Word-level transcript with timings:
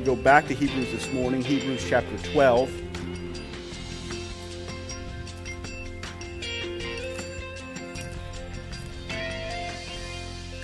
to 0.00 0.06
go 0.06 0.16
back 0.16 0.46
to 0.48 0.54
Hebrews 0.54 0.90
this 0.92 1.12
morning, 1.12 1.42
Hebrews 1.42 1.84
chapter 1.86 2.16
12. 2.32 2.70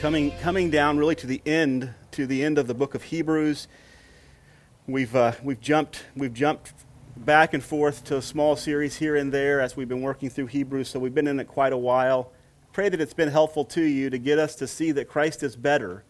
Coming, 0.00 0.30
coming 0.40 0.70
down 0.70 0.96
really 0.96 1.14
to 1.16 1.26
the 1.26 1.42
end, 1.44 1.92
to 2.12 2.26
the 2.26 2.42
end 2.42 2.56
of 2.56 2.66
the 2.66 2.72
book 2.72 2.94
of 2.94 3.02
Hebrews. 3.02 3.68
We've, 4.86 5.14
uh, 5.14 5.32
we've, 5.42 5.60
jumped, 5.60 6.04
we've 6.14 6.32
jumped 6.32 6.72
back 7.16 7.52
and 7.52 7.62
forth 7.62 8.04
to 8.04 8.16
a 8.16 8.22
small 8.22 8.56
series 8.56 8.96
here 8.96 9.16
and 9.16 9.32
there 9.32 9.60
as 9.60 9.76
we've 9.76 9.88
been 9.88 10.02
working 10.02 10.30
through 10.30 10.46
Hebrews, 10.46 10.88
so 10.88 10.98
we've 10.98 11.14
been 11.14 11.28
in 11.28 11.40
it 11.40 11.48
quite 11.48 11.74
a 11.74 11.78
while. 11.78 12.32
Pray 12.72 12.88
that 12.88 13.00
it's 13.02 13.14
been 13.14 13.30
helpful 13.30 13.66
to 13.66 13.82
you 13.82 14.08
to 14.08 14.18
get 14.18 14.38
us 14.38 14.54
to 14.56 14.66
see 14.66 14.92
that 14.92 15.08
Christ 15.08 15.42
is 15.42 15.56
better. 15.56 16.04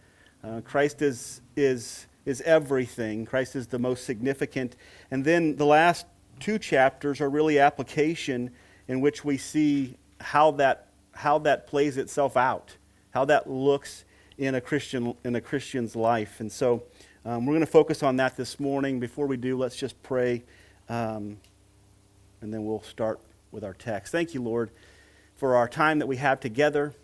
Uh, 0.44 0.60
Christ 0.60 1.02
is, 1.02 1.40
is, 1.56 2.05
is 2.26 2.42
everything. 2.42 3.24
Christ 3.24 3.56
is 3.56 3.68
the 3.68 3.78
most 3.78 4.04
significant. 4.04 4.76
And 5.10 5.24
then 5.24 5.56
the 5.56 5.64
last 5.64 6.04
two 6.38 6.58
chapters 6.58 7.22
are 7.22 7.30
really 7.30 7.58
application 7.58 8.50
in 8.88 9.00
which 9.00 9.24
we 9.24 9.38
see 9.38 9.96
how 10.20 10.50
that, 10.52 10.88
how 11.12 11.38
that 11.38 11.66
plays 11.66 11.96
itself 11.96 12.36
out, 12.36 12.76
how 13.12 13.24
that 13.24 13.48
looks 13.48 14.04
in 14.36 14.54
a, 14.54 14.60
Christian, 14.60 15.14
in 15.24 15.34
a 15.36 15.40
Christian's 15.40 15.96
life. 15.96 16.40
And 16.40 16.52
so 16.52 16.82
um, 17.24 17.46
we're 17.46 17.54
going 17.54 17.60
to 17.60 17.66
focus 17.66 18.02
on 18.02 18.16
that 18.16 18.36
this 18.36 18.60
morning. 18.60 19.00
Before 19.00 19.26
we 19.26 19.38
do, 19.38 19.56
let's 19.56 19.76
just 19.76 20.02
pray, 20.02 20.44
um, 20.90 21.38
and 22.42 22.52
then 22.52 22.66
we'll 22.66 22.82
start 22.82 23.18
with 23.50 23.64
our 23.64 23.72
text. 23.72 24.12
Thank 24.12 24.34
you, 24.34 24.42
Lord 24.42 24.70
for 25.36 25.56
our 25.56 25.68
time 25.68 25.98
that 25.98 26.06
we 26.06 26.16
have 26.16 26.40
together. 26.40 26.94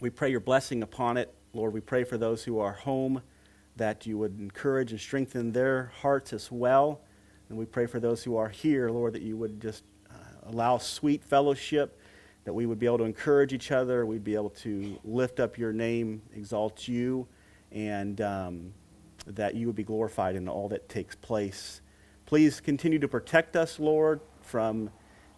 We 0.00 0.10
pray 0.10 0.30
your 0.30 0.40
blessing 0.40 0.82
upon 0.82 1.16
it. 1.16 1.32
Lord, 1.54 1.72
we 1.72 1.80
pray 1.80 2.04
for 2.04 2.18
those 2.18 2.44
who 2.44 2.58
are 2.58 2.72
home 2.72 3.22
that 3.76 4.06
you 4.06 4.18
would 4.18 4.38
encourage 4.38 4.90
and 4.90 5.00
strengthen 5.00 5.52
their 5.52 5.92
hearts 6.00 6.32
as 6.32 6.50
well. 6.50 7.00
And 7.48 7.58
we 7.58 7.64
pray 7.64 7.86
for 7.86 8.00
those 8.00 8.22
who 8.22 8.36
are 8.36 8.48
here, 8.48 8.90
Lord, 8.90 9.12
that 9.12 9.22
you 9.22 9.36
would 9.36 9.60
just 9.60 9.84
uh, 10.10 10.50
allow 10.50 10.78
sweet 10.78 11.22
fellowship, 11.22 12.00
that 12.44 12.52
we 12.52 12.66
would 12.66 12.78
be 12.78 12.86
able 12.86 12.98
to 12.98 13.04
encourage 13.04 13.52
each 13.52 13.70
other, 13.70 14.06
we'd 14.06 14.24
be 14.24 14.34
able 14.34 14.50
to 14.50 14.98
lift 15.04 15.40
up 15.40 15.58
your 15.58 15.72
name, 15.72 16.22
exalt 16.34 16.88
you, 16.88 17.26
and 17.70 18.20
um, 18.20 18.72
that 19.26 19.54
you 19.54 19.66
would 19.66 19.76
be 19.76 19.84
glorified 19.84 20.36
in 20.36 20.48
all 20.48 20.68
that 20.68 20.88
takes 20.88 21.14
place. 21.14 21.80
Please 22.24 22.60
continue 22.60 22.98
to 22.98 23.08
protect 23.08 23.56
us, 23.56 23.78
Lord, 23.78 24.20
from 24.40 24.90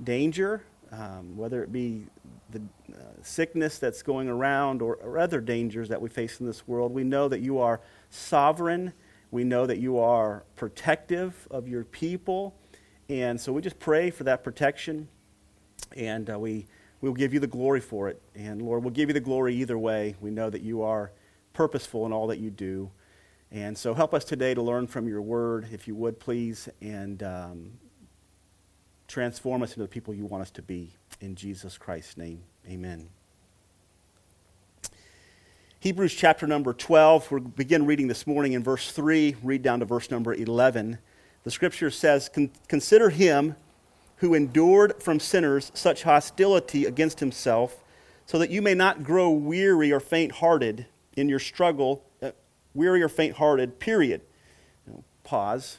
danger 0.03 0.63
um, 0.93 1.37
whether 1.37 1.63
it 1.63 1.73
be 1.73 2.07
the 2.51 2.61
uh, 2.93 3.03
sickness 3.23 3.79
that's 3.79 4.03
going 4.03 4.29
around 4.29 4.81
or, 4.81 4.97
or, 4.97 5.19
other 5.19 5.41
dangers 5.41 5.89
that 5.91 6.01
we 6.01 6.09
face 6.09 6.41
in 6.41 6.47
this 6.47 6.67
world. 6.67 6.93
We 6.93 7.05
know 7.05 7.29
that 7.29 7.41
you 7.41 7.59
are 7.59 7.81
sovereign. 8.11 8.95
We 9.31 9.45
know 9.45 9.67
that 9.67 9.79
you 9.79 9.99
are 9.99 10.45
protective 10.57 11.47
of 11.51 11.69
your 11.69 11.85
people. 11.85 12.55
And 13.11 13.39
so 13.41 13.53
we 13.53 13.61
just 13.61 13.79
pray 13.79 14.11
for 14.11 14.25
that 14.25 14.43
protection. 14.43 15.09
And 15.97 16.31
uh, 16.31 16.39
we 16.39 16.67
will 17.01 17.13
give 17.13 17.35
you 17.35 17.41
the 17.41 17.47
glory 17.47 17.81
for 17.81 18.09
it. 18.09 18.21
And 18.35 18.63
Lord, 18.63 18.83
we'll 18.83 18.93
give 18.93 19.09
you 19.11 19.15
the 19.15 19.21
glory 19.21 19.55
either 19.57 19.79
way. 19.79 20.17
We 20.21 20.31
know 20.31 20.51
that 20.51 20.63
you 20.63 20.83
are 20.83 21.13
purposeful 21.53 22.07
in 22.07 22.13
all 22.13 22.27
that 22.29 22.39
you 22.39 22.51
do. 22.51 22.91
And 23.51 23.77
so 23.77 23.95
help 23.95 24.13
us 24.13 24.25
today 24.25 24.55
to 24.55 24.63
learn 24.63 24.87
from 24.87 25.09
your 25.09 25.23
word, 25.23 25.69
if 25.73 25.89
you 25.89 25.95
would, 25.95 26.21
please. 26.21 26.69
And 26.81 27.23
um, 27.23 27.73
transform 29.09 29.63
us 29.63 29.71
into 29.71 29.81
the 29.81 29.89
people 29.89 30.15
you 30.15 30.27
want 30.27 30.43
us 30.43 30.51
to 30.53 30.63
be. 30.63 30.93
In 31.21 31.35
Jesus 31.35 31.77
Christ's 31.77 32.17
name, 32.17 32.43
amen. 32.69 33.09
Hebrews 35.81 36.15
chapter 36.15 36.47
number 36.47 36.73
12, 36.73 37.31
we'll 37.31 37.41
begin 37.41 37.87
reading 37.87 38.09
this 38.09 38.27
morning 38.27 38.53
in 38.53 38.63
verse 38.63 38.93
3, 38.93 39.37
read 39.43 39.63
down 39.63 39.81
to 39.81 39.87
verse 39.87 40.11
number 40.11 40.35
11. 40.35 40.99
The 41.45 41.51
scripture 41.51 41.91
says, 41.91 42.31
Consider 42.69 43.11
him 43.11 43.57
who 44.17 44.35
endured 44.35 45.01
from 45.03 45.21
sinners 45.21 45.71
such 45.75 46.03
hostility 46.03 46.85
against 46.85 47.21
himself, 47.21 47.85
so 48.27 48.39
that 48.39 48.51
you 48.51 48.61
may 48.61 48.75
not 48.75 49.05
grow 49.05 49.31
weary 49.31 49.93
or 49.93 50.01
faint 50.01 50.33
hearted 50.33 50.87
in 51.17 51.29
your 51.29 51.39
struggle, 51.39 52.05
uh, 52.21 52.33
weary 52.75 53.03
or 53.03 53.09
faint 53.09 53.37
hearted, 53.37 53.79
period. 53.79 54.21
You 54.87 54.95
know, 54.95 55.05
pause. 55.25 55.79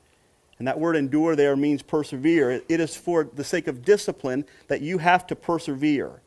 And 0.61 0.67
that 0.67 0.79
word 0.79 0.95
endure 0.95 1.35
there 1.35 1.55
means 1.55 1.81
persevere. 1.81 2.61
It 2.69 2.79
is 2.79 2.95
for 2.95 3.23
the 3.23 3.43
sake 3.43 3.67
of 3.67 3.83
discipline 3.83 4.45
that 4.67 4.79
you 4.79 4.99
have 4.99 5.25
to 5.25 5.35
persevere. 5.35 6.21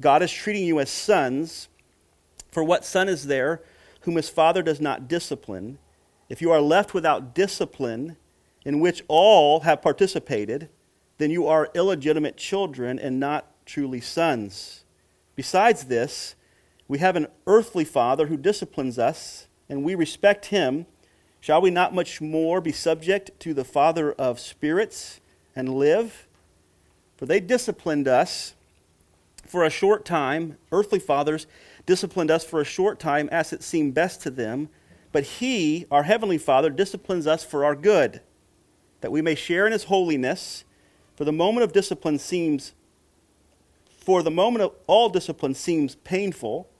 God 0.00 0.22
is 0.22 0.32
treating 0.32 0.64
you 0.64 0.80
as 0.80 0.88
sons. 0.88 1.68
For 2.50 2.64
what 2.64 2.86
son 2.86 3.10
is 3.10 3.26
there 3.26 3.60
whom 4.00 4.16
his 4.16 4.30
father 4.30 4.62
does 4.62 4.80
not 4.80 5.06
discipline? 5.06 5.76
If 6.30 6.40
you 6.40 6.50
are 6.50 6.62
left 6.62 6.94
without 6.94 7.34
discipline, 7.34 8.16
in 8.64 8.80
which 8.80 9.04
all 9.06 9.60
have 9.60 9.82
participated, 9.82 10.70
then 11.18 11.30
you 11.30 11.46
are 11.46 11.68
illegitimate 11.74 12.38
children 12.38 12.98
and 12.98 13.20
not 13.20 13.50
truly 13.66 14.00
sons. 14.00 14.84
Besides 15.36 15.84
this, 15.84 16.36
we 16.88 17.00
have 17.00 17.16
an 17.16 17.26
earthly 17.46 17.84
father 17.84 18.28
who 18.28 18.38
disciplines 18.38 18.98
us, 18.98 19.46
and 19.68 19.84
we 19.84 19.94
respect 19.94 20.46
him. 20.46 20.86
Shall 21.44 21.60
we 21.60 21.68
not 21.68 21.94
much 21.94 22.22
more 22.22 22.62
be 22.62 22.72
subject 22.72 23.38
to 23.40 23.52
the 23.52 23.66
Father 23.66 24.12
of 24.12 24.40
spirits 24.40 25.20
and 25.54 25.74
live? 25.74 26.26
For 27.18 27.26
they 27.26 27.38
disciplined 27.38 28.08
us 28.08 28.54
for 29.46 29.62
a 29.62 29.68
short 29.68 30.06
time. 30.06 30.56
Earthly 30.72 30.98
fathers 30.98 31.46
disciplined 31.84 32.30
us 32.30 32.44
for 32.46 32.62
a 32.62 32.64
short 32.64 32.98
time 32.98 33.28
as 33.30 33.52
it 33.52 33.62
seemed 33.62 33.92
best 33.92 34.22
to 34.22 34.30
them. 34.30 34.70
But 35.12 35.24
He, 35.24 35.84
our 35.90 36.04
Heavenly 36.04 36.38
Father, 36.38 36.70
disciplines 36.70 37.26
us 37.26 37.44
for 37.44 37.62
our 37.62 37.76
good, 37.76 38.22
that 39.02 39.12
we 39.12 39.20
may 39.20 39.34
share 39.34 39.66
in 39.66 39.72
His 39.72 39.84
holiness. 39.84 40.64
For 41.14 41.24
the 41.24 41.30
moment 41.30 41.64
of 41.64 41.74
discipline 41.74 42.18
seems, 42.18 42.72
for 43.98 44.22
the 44.22 44.30
moment 44.30 44.64
of 44.64 44.72
all 44.86 45.10
discipline 45.10 45.52
seems 45.52 45.96
painful 45.96 46.70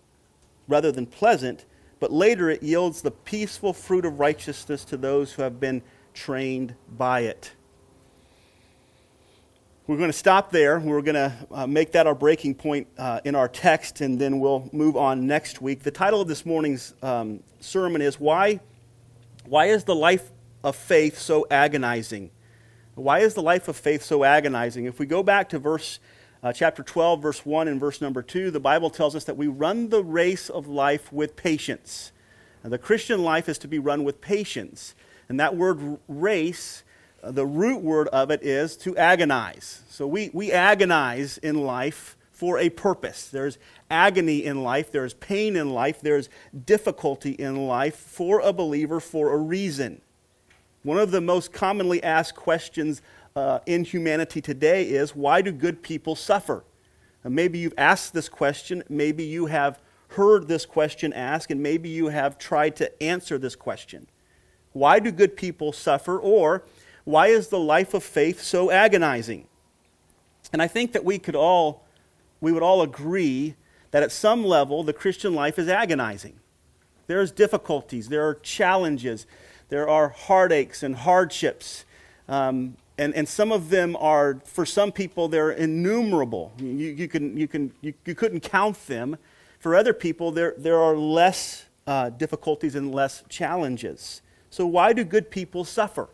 rather 0.66 0.90
than 0.90 1.04
pleasant 1.04 1.66
but 2.00 2.12
later 2.12 2.50
it 2.50 2.62
yields 2.62 3.02
the 3.02 3.10
peaceful 3.10 3.72
fruit 3.72 4.04
of 4.04 4.18
righteousness 4.18 4.84
to 4.86 4.96
those 4.96 5.32
who 5.32 5.42
have 5.42 5.60
been 5.60 5.82
trained 6.12 6.74
by 6.96 7.20
it. 7.20 7.52
We're 9.86 9.98
going 9.98 10.10
to 10.10 10.16
stop 10.16 10.50
there. 10.50 10.80
We're 10.80 11.02
going 11.02 11.14
to 11.14 11.32
uh, 11.50 11.66
make 11.66 11.92
that 11.92 12.06
our 12.06 12.14
breaking 12.14 12.54
point 12.54 12.86
uh, 12.96 13.20
in 13.24 13.34
our 13.34 13.48
text, 13.48 14.00
and 14.00 14.18
then 14.18 14.40
we'll 14.40 14.68
move 14.72 14.96
on 14.96 15.26
next 15.26 15.60
week. 15.60 15.82
The 15.82 15.90
title 15.90 16.22
of 16.22 16.28
this 16.28 16.46
morning's 16.46 16.94
um, 17.02 17.40
sermon 17.60 18.00
is 18.00 18.18
Why, 18.18 18.60
Why 19.44 19.66
is 19.66 19.84
the 19.84 19.94
Life 19.94 20.30
of 20.62 20.74
Faith 20.74 21.18
So 21.18 21.46
Agonizing? 21.50 22.30
Why 22.94 23.20
is 23.20 23.34
the 23.34 23.42
life 23.42 23.68
of 23.68 23.76
faith 23.76 24.02
so 24.02 24.24
agonizing? 24.24 24.84
If 24.84 24.98
we 24.98 25.06
go 25.06 25.22
back 25.22 25.48
to 25.50 25.58
verse 25.58 25.98
uh, 26.44 26.52
chapter 26.52 26.82
12, 26.82 27.22
verse 27.22 27.46
1 27.46 27.68
and 27.68 27.80
verse 27.80 28.02
number 28.02 28.20
2, 28.20 28.50
the 28.50 28.60
Bible 28.60 28.90
tells 28.90 29.16
us 29.16 29.24
that 29.24 29.36
we 29.38 29.46
run 29.46 29.88
the 29.88 30.04
race 30.04 30.50
of 30.50 30.66
life 30.66 31.10
with 31.10 31.36
patience. 31.36 32.12
The 32.62 32.76
Christian 32.76 33.22
life 33.22 33.48
is 33.48 33.56
to 33.58 33.68
be 33.68 33.78
run 33.78 34.04
with 34.04 34.20
patience. 34.20 34.94
And 35.30 35.40
that 35.40 35.56
word 35.56 35.98
race, 36.06 36.84
uh, 37.22 37.30
the 37.30 37.46
root 37.46 37.80
word 37.80 38.08
of 38.08 38.30
it 38.30 38.42
is 38.42 38.76
to 38.78 38.94
agonize. 38.98 39.82
So 39.88 40.06
we, 40.06 40.30
we 40.34 40.52
agonize 40.52 41.38
in 41.38 41.62
life 41.62 42.14
for 42.30 42.58
a 42.58 42.68
purpose. 42.68 43.28
There's 43.28 43.56
agony 43.90 44.44
in 44.44 44.62
life, 44.62 44.92
there's 44.92 45.14
pain 45.14 45.56
in 45.56 45.70
life, 45.70 46.02
there's 46.02 46.28
difficulty 46.66 47.32
in 47.32 47.66
life 47.66 47.96
for 47.96 48.40
a 48.40 48.52
believer 48.52 49.00
for 49.00 49.32
a 49.32 49.38
reason. 49.38 50.02
One 50.82 50.98
of 50.98 51.10
the 51.10 51.22
most 51.22 51.54
commonly 51.54 52.02
asked 52.02 52.36
questions 52.36 53.00
uh, 53.36 53.58
in 53.66 53.82
humanity 53.82 54.40
today 54.40 54.84
is 54.84 55.16
why 55.16 55.42
do 55.42 55.50
good 55.50 55.82
people 55.82 56.14
suffer? 56.14 56.64
And 57.24 57.34
maybe 57.34 57.58
you've 57.58 57.74
asked 57.76 58.12
this 58.12 58.28
question, 58.28 58.84
maybe 58.88 59.24
you 59.24 59.46
have 59.46 59.80
heard 60.08 60.46
this 60.46 60.64
question 60.64 61.12
asked, 61.12 61.50
and 61.50 61.60
maybe 61.60 61.88
you 61.88 62.08
have 62.08 62.38
tried 62.38 62.76
to 62.76 63.02
answer 63.02 63.36
this 63.36 63.56
question. 63.56 64.06
Why 64.72 65.00
do 65.00 65.10
good 65.10 65.36
people 65.36 65.72
suffer? 65.72 66.16
Or 66.18 66.64
why 67.02 67.28
is 67.28 67.48
the 67.48 67.58
life 67.58 67.92
of 67.92 68.04
faith 68.04 68.40
so 68.40 68.70
agonizing? 68.70 69.48
And 70.52 70.62
I 70.62 70.68
think 70.68 70.92
that 70.92 71.04
we 71.04 71.18
could 71.18 71.34
all, 71.34 71.84
we 72.40 72.52
would 72.52 72.62
all 72.62 72.82
agree 72.82 73.56
that 73.90 74.04
at 74.04 74.12
some 74.12 74.44
level 74.44 74.84
the 74.84 74.92
Christian 74.92 75.34
life 75.34 75.58
is 75.58 75.68
agonizing. 75.68 76.38
There's 77.08 77.32
difficulties, 77.32 78.08
there 78.08 78.24
are 78.26 78.34
challenges, 78.34 79.26
there 79.70 79.88
are 79.88 80.10
heartaches 80.10 80.84
and 80.84 80.94
hardships. 80.94 81.84
Um, 82.28 82.76
and, 82.96 83.14
and 83.14 83.28
some 83.28 83.50
of 83.50 83.70
them 83.70 83.96
are, 83.96 84.40
for 84.44 84.64
some 84.64 84.92
people, 84.92 85.28
they're 85.28 85.50
innumerable. 85.50 86.52
You, 86.58 86.66
you, 86.68 87.08
can, 87.08 87.36
you, 87.36 87.48
can, 87.48 87.72
you, 87.80 87.92
you 88.04 88.14
couldn't 88.14 88.40
count 88.40 88.86
them. 88.86 89.16
For 89.58 89.74
other 89.74 89.92
people, 89.92 90.30
there, 90.30 90.54
there 90.56 90.78
are 90.78 90.96
less 90.96 91.66
uh, 91.86 92.10
difficulties 92.10 92.74
and 92.74 92.94
less 92.94 93.24
challenges. 93.28 94.22
So, 94.50 94.66
why 94.66 94.92
do 94.92 95.02
good 95.02 95.30
people 95.30 95.64
suffer? 95.64 96.08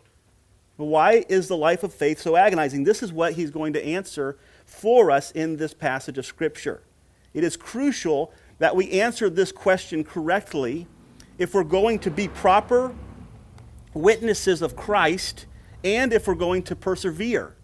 Why 0.77 1.23
is 1.29 1.47
the 1.47 1.57
life 1.57 1.83
of 1.83 1.93
faith 1.93 2.19
so 2.19 2.35
agonizing? 2.35 2.83
This 2.83 3.03
is 3.03 3.13
what 3.13 3.33
he's 3.33 3.51
going 3.51 3.73
to 3.73 3.85
answer 3.85 4.37
for 4.65 5.11
us 5.11 5.29
in 5.31 5.57
this 5.57 5.73
passage 5.75 6.17
of 6.17 6.25
Scripture. 6.25 6.81
It 7.33 7.43
is 7.43 7.55
crucial 7.55 8.33
that 8.57 8.75
we 8.75 8.91
answer 8.91 9.29
this 9.29 9.51
question 9.51 10.03
correctly 10.03 10.87
if 11.37 11.53
we're 11.53 11.63
going 11.63 11.99
to 11.99 12.09
be 12.09 12.27
proper 12.27 12.95
witnesses 13.93 14.61
of 14.61 14.75
Christ 14.75 15.45
and 15.83 16.13
if 16.13 16.27
we're 16.27 16.35
going 16.35 16.63
to 16.63 16.75
persevere. 16.75 17.55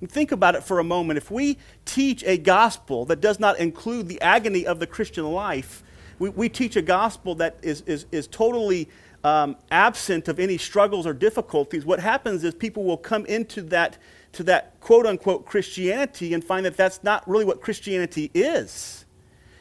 And 0.00 0.10
think 0.10 0.32
about 0.32 0.54
it 0.54 0.62
for 0.62 0.78
a 0.78 0.84
moment. 0.84 1.16
If 1.16 1.30
we 1.30 1.58
teach 1.84 2.22
a 2.24 2.38
gospel 2.38 3.04
that 3.06 3.20
does 3.20 3.40
not 3.40 3.58
include 3.58 4.08
the 4.08 4.20
agony 4.20 4.66
of 4.66 4.78
the 4.78 4.86
Christian 4.86 5.24
life, 5.24 5.82
we, 6.18 6.28
we 6.30 6.48
teach 6.48 6.76
a 6.76 6.82
gospel 6.82 7.34
that 7.36 7.58
is, 7.62 7.82
is, 7.82 8.06
is 8.12 8.26
totally 8.26 8.88
um, 9.24 9.56
absent 9.70 10.28
of 10.28 10.38
any 10.38 10.58
struggles 10.58 11.06
or 11.06 11.12
difficulties, 11.12 11.84
what 11.84 12.00
happens 12.00 12.44
is 12.44 12.54
people 12.54 12.84
will 12.84 12.96
come 12.96 13.26
into 13.26 13.62
that, 13.62 13.98
to 14.32 14.42
that 14.44 14.78
quote 14.80 15.06
unquote 15.06 15.46
Christianity 15.46 16.34
and 16.34 16.44
find 16.44 16.64
that 16.66 16.76
that's 16.76 17.02
not 17.02 17.28
really 17.28 17.44
what 17.44 17.60
Christianity 17.60 18.30
is. 18.32 19.04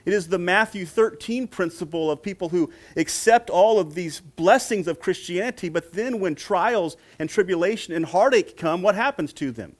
It 0.07 0.13
is 0.13 0.29
the 0.29 0.39
Matthew 0.39 0.85
13 0.85 1.49
principle 1.49 2.09
of 2.09 2.23
people 2.23 2.47
who 2.47 2.71
accept 2.95 3.49
all 3.49 3.77
of 3.77 3.93
these 3.93 4.21
blessings 4.21 4.87
of 4.87 5.01
Christianity, 5.01 5.67
but 5.67 5.91
then 5.91 6.21
when 6.21 6.33
trials 6.33 6.95
and 7.19 7.29
tribulation 7.29 7.93
and 7.93 8.05
heartache 8.05 8.55
come, 8.55 8.81
what 8.81 8.95
happens 8.95 9.33
to 9.33 9.51
them? 9.51 9.75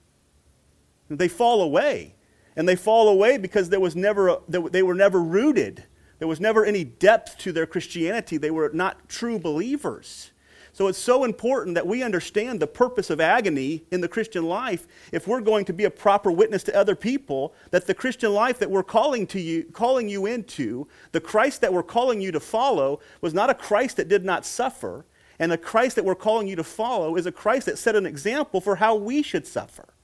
They 1.09 1.29
fall 1.29 1.61
away. 1.61 2.15
And 2.57 2.67
they 2.67 2.75
fall 2.75 3.07
away 3.07 3.37
because 3.37 3.69
there 3.69 3.79
was 3.79 3.95
never 3.95 4.27
a, 4.27 4.39
they 4.49 4.83
were 4.83 4.93
never 4.93 5.21
rooted. 5.23 5.85
There 6.19 6.27
was 6.27 6.41
never 6.41 6.65
any 6.65 6.83
depth 6.83 7.37
to 7.37 7.53
their 7.53 7.65
Christianity. 7.65 8.35
They 8.35 8.51
were 8.51 8.69
not 8.73 9.07
true 9.07 9.39
believers. 9.39 10.31
So 10.77 10.85
it's 10.85 10.99
so 10.99 11.23
important 11.23 11.73
that 11.73 11.87
we 11.87 12.03
understand 12.03 12.59
the 12.59 12.67
purpose 12.67 13.09
of 13.09 13.19
agony 13.19 13.81
in 13.89 14.01
the 14.01 14.07
Christian 14.07 14.45
life 14.45 14.85
if 15.11 15.27
we're 15.27 15.41
going 15.41 15.65
to 15.65 15.73
be 15.73 15.85
a 15.85 15.89
proper 15.89 16.31
witness 16.31 16.61
to 16.65 16.75
other 16.75 16.95
people 16.95 17.55
that 17.71 17.87
the 17.87 17.95
Christian 17.95 18.31
life 18.31 18.59
that 18.59 18.69
we're 18.69 18.83
calling 18.83 19.25
to 19.25 19.41
you 19.41 19.63
calling 19.73 20.07
you 20.07 20.27
into, 20.27 20.87
the 21.13 21.19
Christ 21.19 21.61
that 21.61 21.73
we're 21.73 21.81
calling 21.81 22.21
you 22.21 22.31
to 22.31 22.39
follow 22.39 22.99
was 23.21 23.33
not 23.33 23.49
a 23.49 23.55
Christ 23.55 23.97
that 23.97 24.07
did 24.07 24.23
not 24.23 24.45
suffer, 24.45 25.07
and 25.39 25.51
the 25.51 25.57
Christ 25.57 25.95
that 25.95 26.05
we're 26.05 26.13
calling 26.13 26.47
you 26.47 26.55
to 26.55 26.63
follow 26.63 27.15
is 27.15 27.25
a 27.25 27.31
Christ 27.31 27.65
that 27.65 27.79
set 27.79 27.95
an 27.95 28.05
example 28.05 28.61
for 28.61 28.75
how 28.75 28.93
we 28.93 29.23
should 29.23 29.47
suffer. 29.47 29.95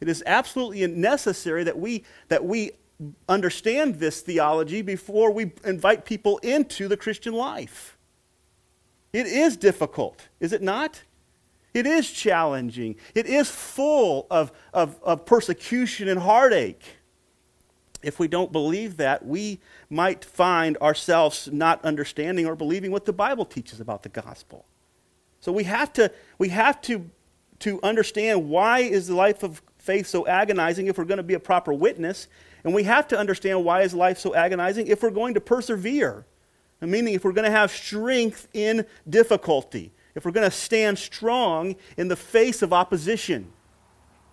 It 0.00 0.08
is 0.08 0.22
absolutely 0.24 0.86
necessary 0.86 1.62
that 1.64 1.78
we 1.78 2.06
that 2.28 2.42
we 2.42 2.70
understand 3.28 3.96
this 3.96 4.22
theology 4.22 4.80
before 4.80 5.30
we 5.30 5.52
invite 5.62 6.06
people 6.06 6.38
into 6.38 6.88
the 6.88 6.96
Christian 6.96 7.34
life. 7.34 7.97
It 9.12 9.26
is 9.26 9.56
difficult, 9.56 10.28
is 10.40 10.52
it 10.52 10.62
not? 10.62 11.02
It 11.74 11.86
is 11.86 12.10
challenging. 12.10 12.96
It 13.14 13.26
is 13.26 13.50
full 13.50 14.26
of, 14.30 14.52
of, 14.72 14.98
of, 15.02 15.26
persecution 15.26 16.08
and 16.08 16.18
heartache. 16.18 16.82
If 18.02 18.18
we 18.18 18.26
don't 18.26 18.52
believe 18.52 18.96
that, 18.96 19.24
we 19.24 19.60
might 19.90 20.24
find 20.24 20.76
ourselves 20.78 21.48
not 21.52 21.84
understanding 21.84 22.46
or 22.46 22.56
believing 22.56 22.90
what 22.90 23.04
the 23.04 23.12
Bible 23.12 23.44
teaches 23.44 23.80
about 23.80 24.02
the 24.02 24.08
gospel. 24.08 24.66
So 25.40 25.52
we 25.52 25.64
have 25.64 25.92
to, 25.94 26.10
we 26.38 26.48
have 26.48 26.80
to, 26.82 27.08
to 27.60 27.80
understand 27.82 28.48
why 28.48 28.80
is 28.80 29.08
the 29.08 29.14
life 29.14 29.42
of 29.42 29.62
faith 29.78 30.06
so 30.06 30.26
agonizing 30.26 30.86
if 30.86 30.98
we're 30.98 31.04
going 31.04 31.18
to 31.18 31.22
be 31.22 31.34
a 31.34 31.40
proper 31.40 31.72
witness. 31.72 32.28
And 32.64 32.74
we 32.74 32.84
have 32.84 33.08
to 33.08 33.18
understand 33.18 33.64
why 33.64 33.82
is 33.82 33.94
life 33.94 34.18
so 34.18 34.34
agonizing 34.34 34.86
if 34.86 35.02
we're 35.02 35.10
going 35.10 35.34
to 35.34 35.40
persevere 35.40 36.26
meaning 36.80 37.14
if 37.14 37.24
we're 37.24 37.32
going 37.32 37.44
to 37.44 37.50
have 37.50 37.70
strength 37.70 38.48
in 38.52 38.86
difficulty, 39.08 39.92
if 40.14 40.24
we're 40.24 40.30
going 40.30 40.48
to 40.48 40.56
stand 40.56 40.98
strong 40.98 41.76
in 41.96 42.08
the 42.08 42.16
face 42.16 42.62
of 42.62 42.72
opposition. 42.72 43.52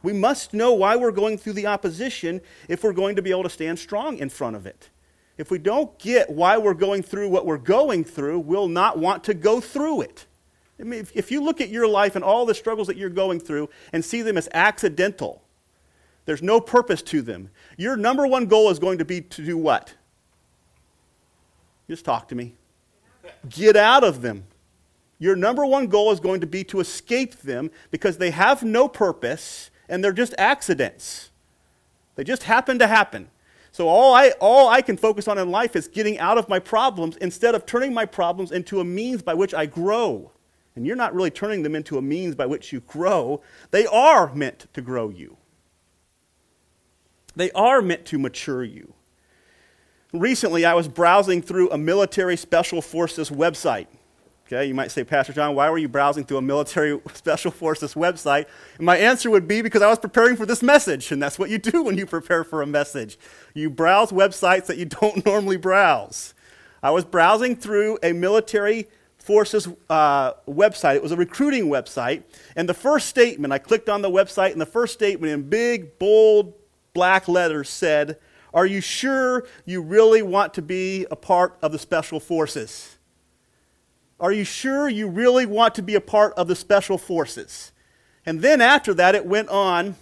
We 0.03 0.13
must 0.13 0.53
know 0.53 0.74
why 0.74 0.95
we're 0.95 1.12
going 1.12 1.38
through 1.38 1.53
the 1.53 1.65
opposition 1.65 2.42
if 2.69 2.83
we're 2.83 2.94
going 2.94 3.15
to 3.15 3.24
be 3.24 3.31
able 3.31 3.44
to 3.44 3.50
stand 3.50 3.80
strong 3.80 4.18
in 4.18 4.30
front 4.30 4.56
of 4.56 4.68
it. 4.68 4.89
If 5.38 5.51
we 5.51 5.57
don't 5.57 5.97
get 6.00 6.30
why 6.30 6.57
we're 6.57 6.75
going 6.75 7.01
through 7.01 7.30
what 7.30 7.45
we're 7.45 7.57
going 7.57 8.03
through, 8.03 8.39
we'll 8.39 8.68
not 8.68 9.00
want 9.00 9.24
to 9.25 9.33
go 9.33 9.59
through 9.59 10.01
it. 10.01 10.27
I 10.80 10.83
mean, 10.83 11.00
if, 11.00 11.12
if 11.15 11.31
you 11.31 11.41
look 11.41 11.62
at 11.62 11.69
your 11.69 11.88
life 11.88 12.15
and 12.15 12.24
all 12.24 12.45
the 12.45 12.53
struggles 12.53 12.88
that 12.88 12.98
you're 12.98 13.09
going 13.09 13.39
through 13.39 13.69
and 13.94 14.03
see 14.03 14.21
them 14.21 14.38
as 14.38 14.48
accidental, 14.53 15.41
there's 16.25 16.41
no 16.41 16.59
purpose 16.59 17.01
to 17.03 17.21
them. 17.21 17.50
Your 17.77 17.95
number 17.95 18.27
one 18.27 18.45
goal 18.45 18.69
is 18.69 18.80
going 18.80 18.98
to 18.98 19.06
be 19.06 19.21
to 19.21 19.45
do 19.45 19.57
what? 19.57 19.94
Just 21.89 22.05
talk 22.05 22.27
to 22.29 22.35
me. 22.35 22.55
Get 23.49 23.75
out 23.75 24.03
of 24.03 24.21
them. 24.21 24.45
Your 25.19 25.35
number 25.35 25.65
one 25.65 25.87
goal 25.87 26.11
is 26.11 26.19
going 26.19 26.41
to 26.41 26.47
be 26.47 26.63
to 26.65 26.79
escape 26.79 27.41
them 27.41 27.71
because 27.89 28.17
they 28.17 28.31
have 28.31 28.63
no 28.63 28.87
purpose 28.87 29.69
and 29.87 30.03
they're 30.03 30.11
just 30.11 30.33
accidents. 30.37 31.31
They 32.15 32.23
just 32.23 32.43
happen 32.43 32.79
to 32.79 32.87
happen. 32.87 33.29
So 33.71 33.87
all 33.87 34.13
I, 34.13 34.31
all 34.39 34.69
I 34.69 34.81
can 34.81 34.97
focus 34.97 35.27
on 35.27 35.37
in 35.37 35.51
life 35.51 35.75
is 35.75 35.87
getting 35.87 36.17
out 36.17 36.37
of 36.37 36.47
my 36.47 36.59
problems 36.59 37.17
instead 37.17 37.55
of 37.55 37.65
turning 37.65 37.93
my 37.93 38.05
problems 38.05 38.51
into 38.51 38.79
a 38.79 38.85
means 38.85 39.21
by 39.21 39.33
which 39.33 39.53
I 39.53 39.65
grow. 39.65 40.31
And 40.75 40.85
you're 40.85 40.95
not 40.95 41.13
really 41.13 41.31
turning 41.31 41.63
them 41.63 41.75
into 41.75 41.97
a 41.97 42.01
means 42.01 42.35
by 42.35 42.45
which 42.45 42.73
you 42.73 42.81
grow. 42.81 43.41
They 43.71 43.85
are 43.85 44.33
meant 44.33 44.67
to 44.73 44.81
grow 44.81 45.09
you. 45.09 45.38
They 47.35 47.51
are 47.51 47.81
meant 47.81 48.05
to 48.05 48.19
mature 48.19 48.63
you. 48.63 48.93
Recently, 50.19 50.63
I 50.63 50.73
was 50.73 50.88
browsing 50.88 51.41
through 51.41 51.71
a 51.71 51.77
military 51.77 52.38
special 52.38 52.81
forces 52.81 53.29
website. 53.29 53.88
Okay, 54.47 54.65
you 54.65 54.73
might 54.73 54.91
say, 54.91 55.03
Pastor 55.03 55.33
John, 55.33 55.56
why 55.56 55.69
were 55.69 55.77
you 55.77 55.89
browsing 55.89 56.23
through 56.23 56.38
a 56.38 56.41
military 56.41 57.01
special 57.13 57.51
forces 57.51 57.95
website? 57.95 58.45
And 58.77 58.85
my 58.85 58.95
answer 58.95 59.29
would 59.29 59.48
be 59.48 59.62
because 59.62 59.81
I 59.81 59.89
was 59.89 60.00
preparing 60.00 60.38
for 60.38 60.45
this 60.45 60.62
message, 60.62 61.12
and 61.12 61.22
that's 61.22 61.38
what 61.38 61.50
you 61.50 61.57
do 61.57 61.84
when 61.84 61.98
you 61.98 62.05
prepare 62.05 62.43
for 62.43 62.62
a 62.62 62.67
message. 62.67 63.17
You 63.53 63.69
browse 63.69 64.12
websites 64.12 64.67
that 64.67 64.77
you 64.77 64.86
don't 65.01 65.25
normally 65.25 65.57
browse. 65.57 66.34
I 66.81 66.91
was 66.91 67.03
browsing 67.03 67.55
through 67.55 67.98
a 68.03 68.13
military 68.13 68.88
forces 69.17 69.67
uh, 69.89 70.34
website. 70.48 70.95
It 70.95 71.03
was 71.03 71.12
a 71.12 71.17
recruiting 71.17 71.65
website, 71.65 72.24
and 72.55 72.69
the 72.69 72.74
first 72.74 73.07
statement, 73.07 73.51
I 73.51 73.57
clicked 73.57 73.89
on 73.89 74.01
the 74.01 74.12
website, 74.12 74.53
and 74.53 74.62
the 74.62 74.67
first 74.67 74.93
statement 74.93 75.34
in 75.34 75.50
big, 75.50 76.00
bold, 76.00 76.53
black 76.93 77.27
letters 77.27 77.69
said, 77.69 78.17
are 78.55 78.65
you 78.65 78.79
sure 78.79 79.45
you 79.65 79.81
really 79.81 80.21
want 80.21 80.53
to 80.53 80.62
be 80.62 81.05
a 81.12 81.15
part 81.15 81.57
of 81.62 81.74
the 81.74 81.77
special 81.77 82.21
forces? 82.21 82.97
Are 84.17 84.31
you 84.31 84.45
sure 84.45 84.88
you 84.88 85.09
really 85.09 85.45
want 85.45 85.75
to 85.75 85.81
be 85.81 85.95
a 85.95 86.01
part 86.01 86.33
of 86.35 86.47
the 86.47 86.55
special 86.55 86.97
forces? 86.97 87.74
And 88.25 88.41
then 88.41 88.62
after 88.62 88.93
that, 88.93 89.13
it 89.13 89.25
went 89.25 89.50
on 89.50 89.95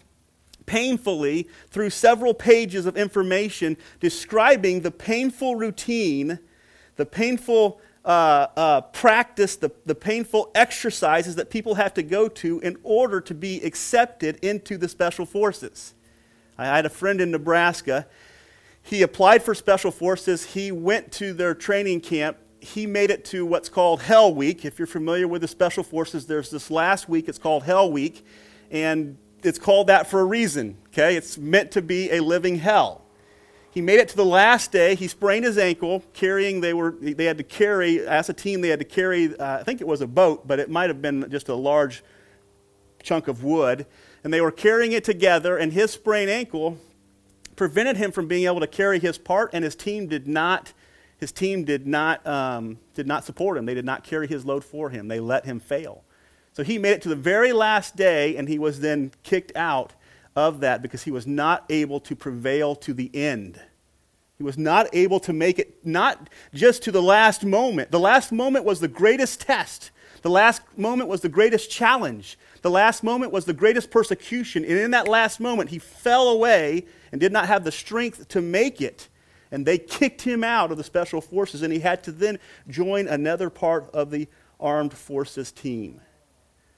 painfully 0.68 1.50
through 1.72 1.90
several 1.90 2.36
pages 2.36 2.86
of 2.86 2.96
information 2.96 3.76
describing 4.00 4.82
the 4.82 4.92
painful 4.92 5.56
routine, 5.56 6.38
the 6.96 7.08
painful 7.08 7.82
uh, 8.06 8.48
uh, 8.56 8.82
practice, 8.82 9.56
the, 9.56 9.72
the 9.88 9.96
painful 9.96 10.52
exercises 10.54 11.36
that 11.36 11.50
people 11.50 11.74
have 11.74 11.94
to 11.96 12.04
go 12.04 12.28
to 12.28 12.60
in 12.60 12.78
order 12.84 13.20
to 13.20 13.34
be 13.34 13.62
accepted 13.64 14.36
into 14.44 14.78
the 14.78 14.88
special 14.88 15.26
forces. 15.26 15.96
I 16.58 16.66
had 16.66 16.86
a 16.86 16.90
friend 16.90 17.20
in 17.20 17.32
Nebraska, 17.32 18.06
he 18.84 19.02
applied 19.02 19.42
for 19.42 19.56
Special 19.56 19.92
Forces. 19.92 20.44
He 20.44 20.72
went 20.72 21.12
to 21.14 21.34
their 21.34 21.56
training 21.56 22.02
camp. 22.02 22.38
He 22.60 22.86
made 22.86 23.10
it 23.10 23.26
to 23.26 23.46
what's 23.46 23.70
called 23.70 24.02
Hell 24.02 24.34
Week. 24.34 24.66
If 24.66 24.78
you're 24.78 24.86
familiar 24.86 25.28
with 25.28 25.42
the 25.42 25.48
Special 25.48 25.84
Forces, 25.84 26.28
there's 26.28 26.50
this 26.50 26.70
last 26.70 27.08
week, 27.08 27.30
it's 27.30 27.38
called 27.38 27.64
Hell 27.64 27.92
Week. 27.92 28.26
And 28.72 29.18
it's 29.42 29.58
called 29.58 29.88
that 29.88 30.08
for 30.08 30.20
a 30.20 30.26
reason, 30.26 30.78
okay? 30.88 31.16
It's 31.16 31.38
meant 31.38 31.72
to 31.72 31.82
be 31.82 32.12
a 32.12 32.20
living 32.20 32.58
hell. 32.58 33.02
He 33.72 33.82
made 33.82 34.00
it 34.00 34.10
to 34.10 34.16
the 34.16 34.26
last 34.26 34.72
day. 34.72 34.96
He 34.96 35.08
sprained 35.08 35.46
his 35.46 35.58
ankle, 35.58 36.04
carrying, 36.14 36.62
they, 36.62 36.74
were, 36.74 36.92
they 36.92 37.26
had 37.26 37.38
to 37.38 37.44
carry, 37.44 38.06
as 38.06 38.30
a 38.30 38.34
team, 38.34 38.62
they 38.62 38.68
had 38.68 38.80
to 38.80 38.86
carry, 38.86 39.36
uh, 39.38 39.60
I 39.60 39.64
think 39.64 39.82
it 39.82 39.88
was 39.88 40.02
a 40.02 40.08
boat, 40.08 40.48
but 40.48 40.60
it 40.60 40.70
might 40.70 40.90
have 40.90 41.02
been 41.02 41.30
just 41.32 41.50
a 41.50 41.56
large 41.56 42.04
chunk 43.02 43.28
of 43.28 43.44
wood. 43.44 43.86
And 44.24 44.34
they 44.34 44.42
were 44.42 44.52
carrying 44.52 44.92
it 44.92 45.04
together, 45.04 45.58
and 45.58 45.74
his 45.74 45.92
sprained 45.92 46.30
ankle 46.30 46.78
prevented 47.56 47.98
him 47.98 48.12
from 48.12 48.28
being 48.28 48.46
able 48.46 48.60
to 48.60 48.68
carry 48.68 49.00
his 49.00 49.18
part, 49.18 49.52
and 49.54 49.64
his 49.64 49.76
team 49.76 50.08
did 50.08 50.28
not. 50.28 50.74
His 51.18 51.32
team 51.32 51.64
did 51.64 51.88
not, 51.88 52.26
um, 52.28 52.80
did 52.96 53.08
not 53.08 53.24
support 53.24 53.58
him. 53.58 53.66
They 53.66 53.74
did 53.74 53.86
not 53.86 54.04
carry 54.04 54.28
his 54.28 54.46
load 54.46 54.64
for 54.64 54.90
him. 54.90 55.08
They 55.08 55.22
let 55.22 55.46
him 55.46 55.60
fail. 55.60 56.04
So 56.52 56.64
he 56.64 56.78
made 56.78 56.92
it 56.92 57.02
to 57.04 57.10
the 57.10 57.16
very 57.16 57.54
last 57.54 57.96
day, 57.96 58.36
and 58.36 58.50
he 58.50 58.60
was 58.60 58.82
then 58.82 59.12
kicked 59.24 59.56
out 59.56 59.94
of 60.36 60.60
that 60.60 60.82
because 60.82 61.04
he 61.04 61.12
was 61.12 61.26
not 61.26 61.64
able 61.70 62.00
to 62.02 62.16
prevail 62.16 62.76
to 62.78 62.94
the 62.94 63.10
end. 63.14 63.62
He 64.38 64.44
was 64.44 64.58
not 64.58 64.88
able 64.94 65.20
to 65.22 65.32
make 65.32 65.60
it, 65.60 65.86
not 65.86 66.30
just 66.54 66.84
to 66.84 66.92
the 66.92 67.02
last 67.02 67.46
moment. 67.46 67.92
The 67.92 68.00
last 68.00 68.32
moment 68.32 68.66
was 68.66 68.80
the 68.80 68.88
greatest 68.88 69.42
test 69.42 69.92
The 70.24 70.30
last 70.30 70.62
moment 70.78 71.10
was 71.10 71.22
the 71.22 71.30
greatest 71.30 71.70
challenge. 71.70 72.38
The 72.64 72.72
last 72.72 73.04
moment 73.04 73.34
was 73.34 73.44
the 73.46 73.54
greatest 73.54 73.92
persecution. 73.92 74.64
And 74.64 74.74
in 74.74 74.92
that 74.92 75.08
last 75.08 75.40
moment, 75.40 75.70
he 75.70 75.80
fell 75.80 76.30
away 76.30 76.86
and 77.12 77.20
did 77.20 77.34
not 77.34 77.48
have 77.48 77.66
the 77.66 77.72
strength 77.72 78.30
to 78.30 78.42
make 78.42 78.82
it. 78.82 79.10
And 79.52 79.66
they 79.66 79.78
kicked 79.78 80.22
him 80.24 80.44
out 80.44 80.72
of 80.72 80.78
the 80.78 80.84
special 80.84 81.22
forces, 81.22 81.62
and 81.62 81.72
he 81.72 81.80
had 81.80 82.04
to 82.06 82.12
then 82.12 82.40
join 82.68 83.08
another 83.08 83.50
part 83.50 83.92
of 83.92 84.10
the 84.10 84.28
armed 84.60 84.94
forces 84.94 85.52
team. 85.52 86.02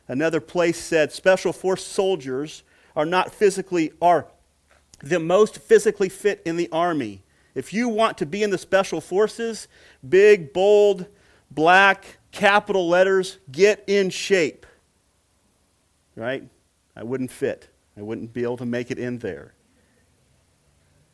Another 0.07 0.41
place 0.41 0.77
said 0.77 1.11
special 1.11 1.53
force 1.53 1.85
soldiers 1.85 2.63
are 2.95 3.05
not 3.05 3.31
physically, 3.31 3.93
are 4.01 4.27
the 5.01 5.19
most 5.19 5.59
physically 5.59 6.09
fit 6.09 6.41
in 6.45 6.57
the 6.57 6.67
army. 6.71 7.23
If 7.53 7.73
you 7.73 7.89
want 7.89 8.17
to 8.17 8.25
be 8.25 8.41
in 8.43 8.49
the 8.49 8.57
special 8.57 9.01
forces, 9.01 9.67
big, 10.07 10.51
bold, 10.51 11.05
black, 11.51 12.17
capital 12.31 12.89
letters, 12.89 13.37
get 13.51 13.83
in 13.87 14.09
shape. 14.09 14.65
Right? 16.15 16.47
I 16.95 17.03
wouldn't 17.03 17.31
fit. 17.31 17.69
I 17.97 18.01
wouldn't 18.01 18.33
be 18.33 18.43
able 18.43 18.57
to 18.57 18.65
make 18.65 18.91
it 18.91 18.99
in 18.99 19.19
there. 19.19 19.53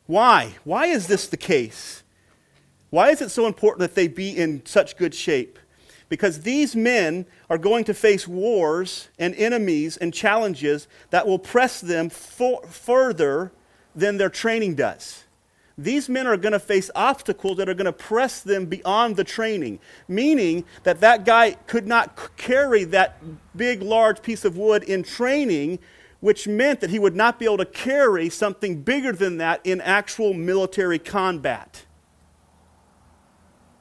Why? 0.06 0.54
Why 0.64 0.86
is 0.86 1.06
this 1.06 1.26
the 1.28 1.36
case? 1.36 2.02
Why 2.90 3.10
is 3.10 3.22
it 3.22 3.30
so 3.30 3.46
important 3.46 3.80
that 3.80 3.94
they 3.94 4.08
be 4.08 4.36
in 4.36 4.66
such 4.66 4.96
good 4.96 5.14
shape? 5.14 5.58
Because 6.08 6.42
these 6.42 6.76
men 6.76 7.24
are 7.48 7.56
going 7.56 7.84
to 7.84 7.94
face 7.94 8.28
wars 8.28 9.08
and 9.18 9.34
enemies 9.36 9.96
and 9.96 10.12
challenges 10.12 10.86
that 11.10 11.26
will 11.26 11.38
press 11.38 11.80
them 11.80 12.10
for, 12.10 12.62
further 12.66 13.52
than 13.94 14.18
their 14.18 14.28
training 14.28 14.74
does. 14.74 15.21
These 15.78 16.08
men 16.08 16.26
are 16.26 16.36
going 16.36 16.52
to 16.52 16.58
face 16.58 16.90
obstacles 16.94 17.56
that 17.56 17.68
are 17.68 17.74
going 17.74 17.86
to 17.86 17.92
press 17.92 18.40
them 18.40 18.66
beyond 18.66 19.16
the 19.16 19.24
training, 19.24 19.78
meaning 20.06 20.64
that 20.82 21.00
that 21.00 21.24
guy 21.24 21.52
could 21.66 21.86
not 21.86 22.36
carry 22.36 22.84
that 22.84 23.22
big, 23.56 23.82
large 23.82 24.22
piece 24.22 24.44
of 24.44 24.56
wood 24.56 24.82
in 24.84 25.02
training, 25.02 25.78
which 26.20 26.46
meant 26.46 26.80
that 26.80 26.90
he 26.90 26.98
would 26.98 27.16
not 27.16 27.38
be 27.38 27.46
able 27.46 27.56
to 27.56 27.64
carry 27.64 28.28
something 28.28 28.82
bigger 28.82 29.12
than 29.12 29.38
that 29.38 29.60
in 29.64 29.80
actual 29.80 30.34
military 30.34 30.98
combat. 30.98 31.84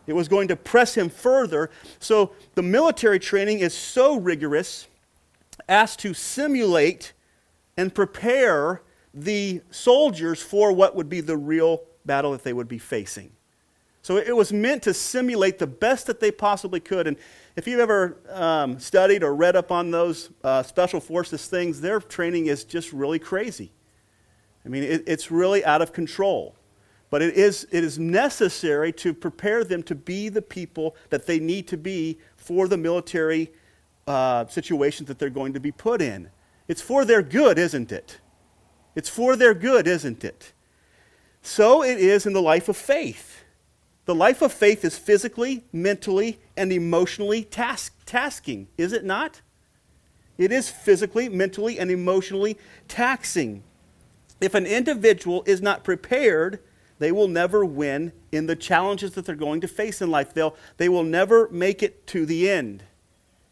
It 0.08 0.14
was 0.14 0.28
going 0.28 0.48
to 0.48 0.56
press 0.56 0.96
him 0.96 1.10
further. 1.10 1.70
So 2.00 2.32
the 2.56 2.64
military 2.64 3.20
training 3.20 3.60
is 3.60 3.74
so 3.74 4.18
rigorous 4.18 4.88
as 5.70 5.96
to 5.98 6.14
simulate 6.14 7.14
and 7.78 7.94
prepare 7.94 8.82
the 9.14 9.62
soldiers 9.72 10.42
for 10.42 10.72
what 10.72 10.96
would 10.96 11.10
be 11.10 11.22
the 11.22 11.38
real 11.38 11.84
battle 12.06 12.32
that 12.32 12.44
they 12.44 12.54
would 12.54 12.68
be 12.68 12.78
facing. 12.78 13.32
So 14.04 14.18
it 14.18 14.36
was 14.36 14.52
meant 14.52 14.82
to 14.84 14.94
simulate 14.94 15.60
the 15.60 15.68
best 15.68 16.08
that 16.08 16.20
they 16.20 16.32
possibly 16.32 16.80
could. 16.80 17.06
And 17.06 17.18
if 17.56 17.68
you've 17.68 17.80
ever 17.80 18.18
um, 18.30 18.80
studied 18.80 19.24
or 19.24 19.36
read 19.36 19.56
up 19.56 19.72
on 19.72 19.92
those 19.92 20.32
uh, 20.44 20.64
special 20.64 21.00
forces 21.00 21.46
things, 21.48 21.82
their 21.82 22.00
training 22.00 22.48
is 22.48 22.64
just 22.64 22.92
really 22.94 23.20
crazy. 23.20 23.72
I 24.66 24.70
mean, 24.70 24.84
it, 24.84 25.04
it's 25.06 25.30
really 25.30 25.64
out 25.64 25.82
of 25.84 25.94
control. 25.94 26.56
But 27.12 27.22
it 27.22 27.36
is, 27.36 27.68
it 27.72 27.84
is 27.84 28.00
necessary 28.00 28.94
to 28.94 29.14
prepare 29.14 29.64
them 29.64 29.84
to 29.84 29.94
be 29.94 30.30
the 30.30 30.42
people 30.42 30.96
that 31.10 31.28
they 31.28 31.40
need 31.40 31.68
to 31.68 31.78
be 31.78 32.18
for 32.38 32.68
the 32.68 32.78
military 32.78 33.52
uh, 34.08 34.48
situations 34.48 35.10
that 35.10 35.20
they're 35.20 35.30
going 35.30 35.54
to 35.54 35.60
be 35.60 35.72
put 35.72 36.02
in. 36.02 36.30
It's 36.68 36.82
for 36.82 37.04
their 37.04 37.22
good, 37.22 37.60
isn't 37.60 37.92
it? 37.92 38.21
It's 38.96 39.10
for 39.10 39.36
their 39.36 39.54
good, 39.54 39.88
isn't 39.88 40.24
it? 40.24 40.54
So 41.42 41.84
it 41.84 41.98
is 41.98 42.26
in 42.26 42.34
the 42.34 42.42
life 42.42 42.70
of 42.70 42.78
faith. 42.78 43.44
The 44.06 44.16
life 44.16 44.42
of 44.42 44.52
faith 44.52 44.84
is 44.84 44.98
physically, 44.98 45.64
mentally, 45.72 46.40
and 46.58 46.72
emotionally 46.72 47.44
task- 47.44 48.06
tasking, 48.06 48.68
is 48.78 48.94
it 48.94 49.04
not? 49.04 49.42
It 50.38 50.52
is 50.52 50.70
physically, 50.70 51.30
mentally, 51.30 51.78
and 51.78 51.92
emotionally 51.92 52.58
taxing. 52.88 53.64
If 54.40 54.56
an 54.56 54.66
individual 54.66 55.44
is 55.46 55.62
not 55.62 55.84
prepared, 55.84 56.60
they 56.98 57.12
will 57.12 57.28
never 57.28 57.64
win 57.64 58.12
in 58.32 58.48
the 58.48 58.56
challenges 58.56 59.12
that 59.12 59.26
they're 59.26 59.36
going 59.36 59.62
to 59.62 59.68
face 59.68 60.02
in 60.02 60.10
life. 60.10 60.34
They'll, 60.34 60.56
they 60.78 60.90
will 60.90 61.04
never 61.04 61.48
make 61.50 61.84
it 61.84 62.08
to 62.08 62.26
the 62.26 62.50
end. 62.50 62.84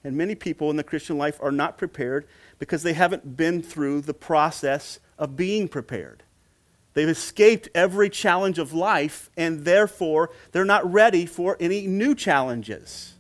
And 0.04 0.16
many 0.16 0.34
people 0.34 0.70
in 0.70 0.78
the 0.78 0.84
Christian 0.84 1.18
life 1.18 1.40
are 1.42 1.52
not 1.52 1.78
prepared 1.78 2.26
because 2.58 2.84
they 2.84 2.94
haven't 2.94 3.38
been 3.38 3.62
through 3.62 4.02
the 4.02 4.14
process 4.14 5.00
of 5.20 5.36
being 5.36 5.68
prepared. 5.68 6.24
They've 6.94 7.08
escaped 7.08 7.70
every 7.76 8.10
challenge 8.10 8.58
of 8.58 8.74
life, 8.74 9.30
and 9.38 9.64
therefore 9.64 10.32
they're 10.52 10.66
not 10.66 10.92
ready 10.92 11.28
for 11.28 11.56
any 11.60 11.86
new 11.86 12.16
challenges. 12.16 13.14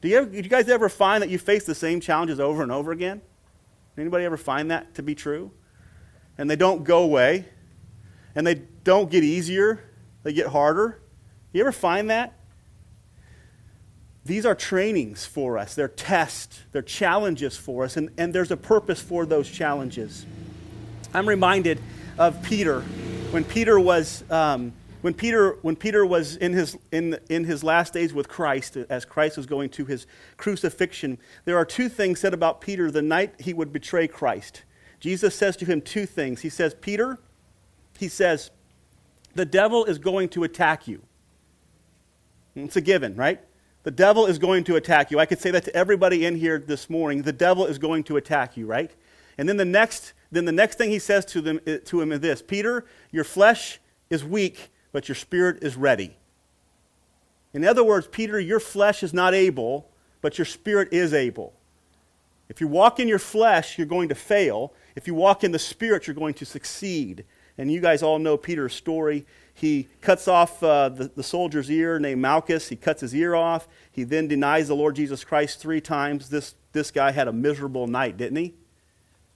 Do 0.00 0.08
you, 0.08 0.18
ever, 0.18 0.26
do 0.30 0.36
you 0.36 0.42
guys 0.44 0.68
ever 0.68 0.88
find 0.88 1.22
that 1.22 1.28
you 1.28 1.38
face 1.38 1.64
the 1.64 1.74
same 1.74 2.00
challenges 2.00 2.40
over 2.40 2.62
and 2.62 2.72
over 2.72 2.90
again? 2.92 3.20
Anybody 3.98 4.24
ever 4.24 4.36
find 4.36 4.70
that 4.70 4.94
to 4.94 5.02
be 5.02 5.14
true? 5.14 5.50
And 6.38 6.48
they 6.48 6.56
don't 6.56 6.84
go 6.84 7.02
away, 7.02 7.44
and 8.34 8.46
they 8.46 8.62
don't 8.82 9.10
get 9.10 9.24
easier, 9.24 9.84
they 10.22 10.32
get 10.32 10.48
harder. 10.48 11.00
You 11.52 11.60
ever 11.60 11.72
find 11.72 12.10
that? 12.10 12.34
These 14.24 14.46
are 14.46 14.54
trainings 14.54 15.26
for 15.26 15.58
us, 15.58 15.74
they're 15.74 15.86
tests, 15.86 16.60
they're 16.72 16.82
challenges 16.82 17.56
for 17.56 17.84
us, 17.84 17.96
and, 17.96 18.10
and 18.16 18.32
there's 18.32 18.50
a 18.50 18.56
purpose 18.56 19.00
for 19.00 19.26
those 19.26 19.50
challenges. 19.50 20.24
I'm 21.14 21.28
reminded 21.28 21.80
of 22.18 22.42
Peter 22.42 22.80
when 23.30 23.44
Peter 23.44 23.78
was. 23.78 24.24
Um, 24.30 24.72
when 25.00 25.12
Peter, 25.12 25.58
when 25.60 25.76
Peter 25.76 26.06
was 26.06 26.36
in 26.36 26.54
his, 26.54 26.78
in, 26.90 27.18
in 27.28 27.44
his 27.44 27.62
last 27.62 27.92
days 27.92 28.14
with 28.14 28.26
Christ, 28.26 28.78
as 28.88 29.04
Christ 29.04 29.36
was 29.36 29.44
going 29.44 29.68
to 29.70 29.84
his 29.84 30.06
crucifixion, 30.38 31.18
there 31.44 31.58
are 31.58 31.66
two 31.66 31.90
things 31.90 32.20
said 32.20 32.32
about 32.32 32.62
Peter 32.62 32.90
the 32.90 33.02
night 33.02 33.34
he 33.38 33.52
would 33.52 33.70
betray 33.70 34.08
Christ. 34.08 34.62
Jesus 35.00 35.34
says 35.34 35.58
to 35.58 35.66
him 35.66 35.82
two 35.82 36.06
things. 36.06 36.40
He 36.40 36.48
says, 36.48 36.72
Peter, 36.72 37.18
he 37.98 38.08
says, 38.08 38.50
the 39.34 39.44
devil 39.44 39.84
is 39.84 39.98
going 39.98 40.30
to 40.30 40.44
attack 40.44 40.88
you. 40.88 41.02
It's 42.56 42.76
a 42.76 42.80
given, 42.80 43.14
right? 43.14 43.42
The 43.82 43.90
devil 43.90 44.24
is 44.24 44.38
going 44.38 44.64
to 44.64 44.76
attack 44.76 45.10
you. 45.10 45.18
I 45.18 45.26
could 45.26 45.38
say 45.38 45.50
that 45.50 45.64
to 45.64 45.76
everybody 45.76 46.24
in 46.24 46.34
here 46.34 46.58
this 46.58 46.88
morning. 46.88 47.20
The 47.20 47.32
devil 47.32 47.66
is 47.66 47.76
going 47.76 48.04
to 48.04 48.16
attack 48.16 48.56
you, 48.56 48.64
right? 48.64 48.90
And 49.36 49.46
then 49.46 49.58
the 49.58 49.66
next 49.66 50.14
then 50.34 50.44
the 50.44 50.52
next 50.52 50.76
thing 50.76 50.90
he 50.90 50.98
says 50.98 51.24
to, 51.26 51.40
them, 51.40 51.60
to 51.84 52.00
him 52.00 52.12
is 52.12 52.20
this 52.20 52.42
Peter, 52.42 52.84
your 53.10 53.24
flesh 53.24 53.80
is 54.10 54.24
weak, 54.24 54.70
but 54.92 55.08
your 55.08 55.14
spirit 55.16 55.62
is 55.62 55.76
ready. 55.76 56.16
In 57.52 57.64
other 57.64 57.84
words, 57.84 58.08
Peter, 58.10 58.38
your 58.40 58.60
flesh 58.60 59.02
is 59.02 59.14
not 59.14 59.32
able, 59.32 59.90
but 60.20 60.38
your 60.38 60.44
spirit 60.44 60.92
is 60.92 61.14
able. 61.14 61.54
If 62.48 62.60
you 62.60 62.68
walk 62.68 63.00
in 63.00 63.08
your 63.08 63.18
flesh, 63.18 63.78
you're 63.78 63.86
going 63.86 64.08
to 64.08 64.14
fail. 64.14 64.74
If 64.96 65.06
you 65.06 65.14
walk 65.14 65.44
in 65.44 65.52
the 65.52 65.58
spirit, 65.58 66.06
you're 66.06 66.14
going 66.14 66.34
to 66.34 66.44
succeed. 66.44 67.24
And 67.56 67.70
you 67.70 67.80
guys 67.80 68.02
all 68.02 68.18
know 68.18 68.36
Peter's 68.36 68.74
story. 68.74 69.24
He 69.54 69.88
cuts 70.00 70.26
off 70.26 70.62
uh, 70.62 70.88
the, 70.88 71.10
the 71.14 71.22
soldier's 71.22 71.70
ear 71.70 72.00
named 72.00 72.20
Malchus. 72.20 72.68
He 72.68 72.76
cuts 72.76 73.00
his 73.00 73.14
ear 73.14 73.34
off. 73.34 73.68
He 73.90 74.02
then 74.02 74.26
denies 74.26 74.68
the 74.68 74.74
Lord 74.74 74.96
Jesus 74.96 75.22
Christ 75.22 75.60
three 75.60 75.80
times. 75.80 76.28
This, 76.30 76.56
this 76.72 76.90
guy 76.90 77.12
had 77.12 77.28
a 77.28 77.32
miserable 77.32 77.86
night, 77.86 78.16
didn't 78.16 78.36
he? 78.36 78.54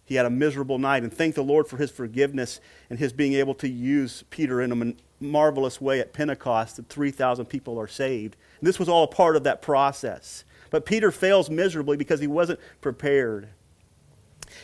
He 0.09 0.15
had 0.15 0.25
a 0.25 0.31
miserable 0.31 0.79
night. 0.79 1.03
And 1.03 1.13
thank 1.13 1.35
the 1.35 1.45
Lord 1.45 1.69
for 1.69 1.77
his 1.77 1.91
forgiveness 1.91 2.61
and 2.89 2.99
his 2.99 3.13
being 3.13 3.35
able 3.35 3.55
to 3.57 3.69
use 3.69 4.25
Peter 4.31 4.63
in 4.63 4.73
a 4.73 4.95
marvelous 5.23 5.83
way 5.83 6.01
at 6.01 6.15
Pentecost 6.15 6.77
that 6.77 6.89
3,000 6.89 7.45
people 7.45 7.79
are 7.79 7.87
saved. 7.87 8.35
And 8.59 8.67
this 8.67 8.79
was 8.79 8.89
all 8.89 9.05
a 9.05 9.09
part 9.09 9.37
of 9.37 9.45
that 9.45 9.61
process. 9.61 10.45
But 10.71 10.87
Peter 10.87 11.11
fails 11.11 11.51
miserably 11.51 11.99
because 11.99 12.21
he 12.21 12.27
wasn't 12.27 12.59
prepared. 12.81 13.51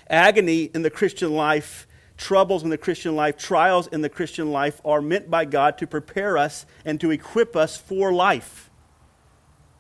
Agony 0.09 0.71
in 0.75 0.81
the 0.81 0.89
Christian 0.89 1.35
life, 1.35 1.87
troubles 2.17 2.63
in 2.63 2.71
the 2.71 2.79
Christian 2.79 3.15
life, 3.15 3.37
trials 3.37 3.87
in 3.89 4.01
the 4.01 4.09
Christian 4.09 4.51
life 4.51 4.81
are 4.83 5.03
meant 5.03 5.31
by 5.31 5.45
God 5.45 5.77
to 5.77 5.87
prepare 5.87 6.39
us 6.39 6.65
and 6.87 6.99
to 7.03 7.11
equip 7.11 7.55
us 7.55 7.77
for 7.77 8.15
life. 8.15 8.71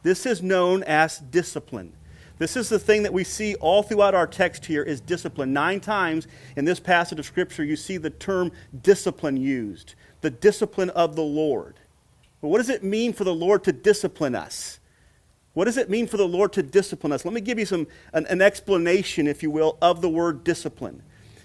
This 0.02 0.26
is 0.26 0.42
known 0.42 0.82
as 0.82 1.18
discipline. 1.18 1.94
This 2.38 2.56
is 2.56 2.68
the 2.68 2.78
thing 2.78 3.04
that 3.04 3.12
we 3.12 3.22
see 3.22 3.54
all 3.56 3.82
throughout 3.82 4.14
our 4.14 4.26
text 4.26 4.66
here 4.66 4.82
is 4.82 5.00
discipline. 5.00 5.52
Nine 5.52 5.80
times 5.80 6.26
in 6.56 6.64
this 6.64 6.80
passage 6.80 7.18
of 7.18 7.26
Scripture, 7.26 7.62
you 7.62 7.76
see 7.76 7.96
the 7.96 8.10
term 8.10 8.50
discipline 8.82 9.36
used. 9.36 9.94
The 10.20 10.30
discipline 10.30 10.90
of 10.90 11.14
the 11.14 11.22
Lord. 11.22 11.78
But 12.40 12.48
what 12.48 12.58
does 12.58 12.70
it 12.70 12.82
mean 12.82 13.12
for 13.12 13.24
the 13.24 13.34
Lord 13.34 13.62
to 13.64 13.72
discipline 13.72 14.34
us? 14.34 14.80
What 15.52 15.66
does 15.66 15.76
it 15.76 15.88
mean 15.88 16.08
for 16.08 16.16
the 16.16 16.26
Lord 16.26 16.52
to 16.54 16.62
discipline 16.62 17.12
us? 17.12 17.24
Let 17.24 17.32
me 17.32 17.40
give 17.40 17.60
you 17.60 17.66
some, 17.66 17.86
an, 18.12 18.26
an 18.26 18.42
explanation, 18.42 19.28
if 19.28 19.42
you 19.42 19.50
will, 19.50 19.78
of 19.80 20.02
the 20.02 20.08
word 20.08 20.42
discipline. 20.42 21.02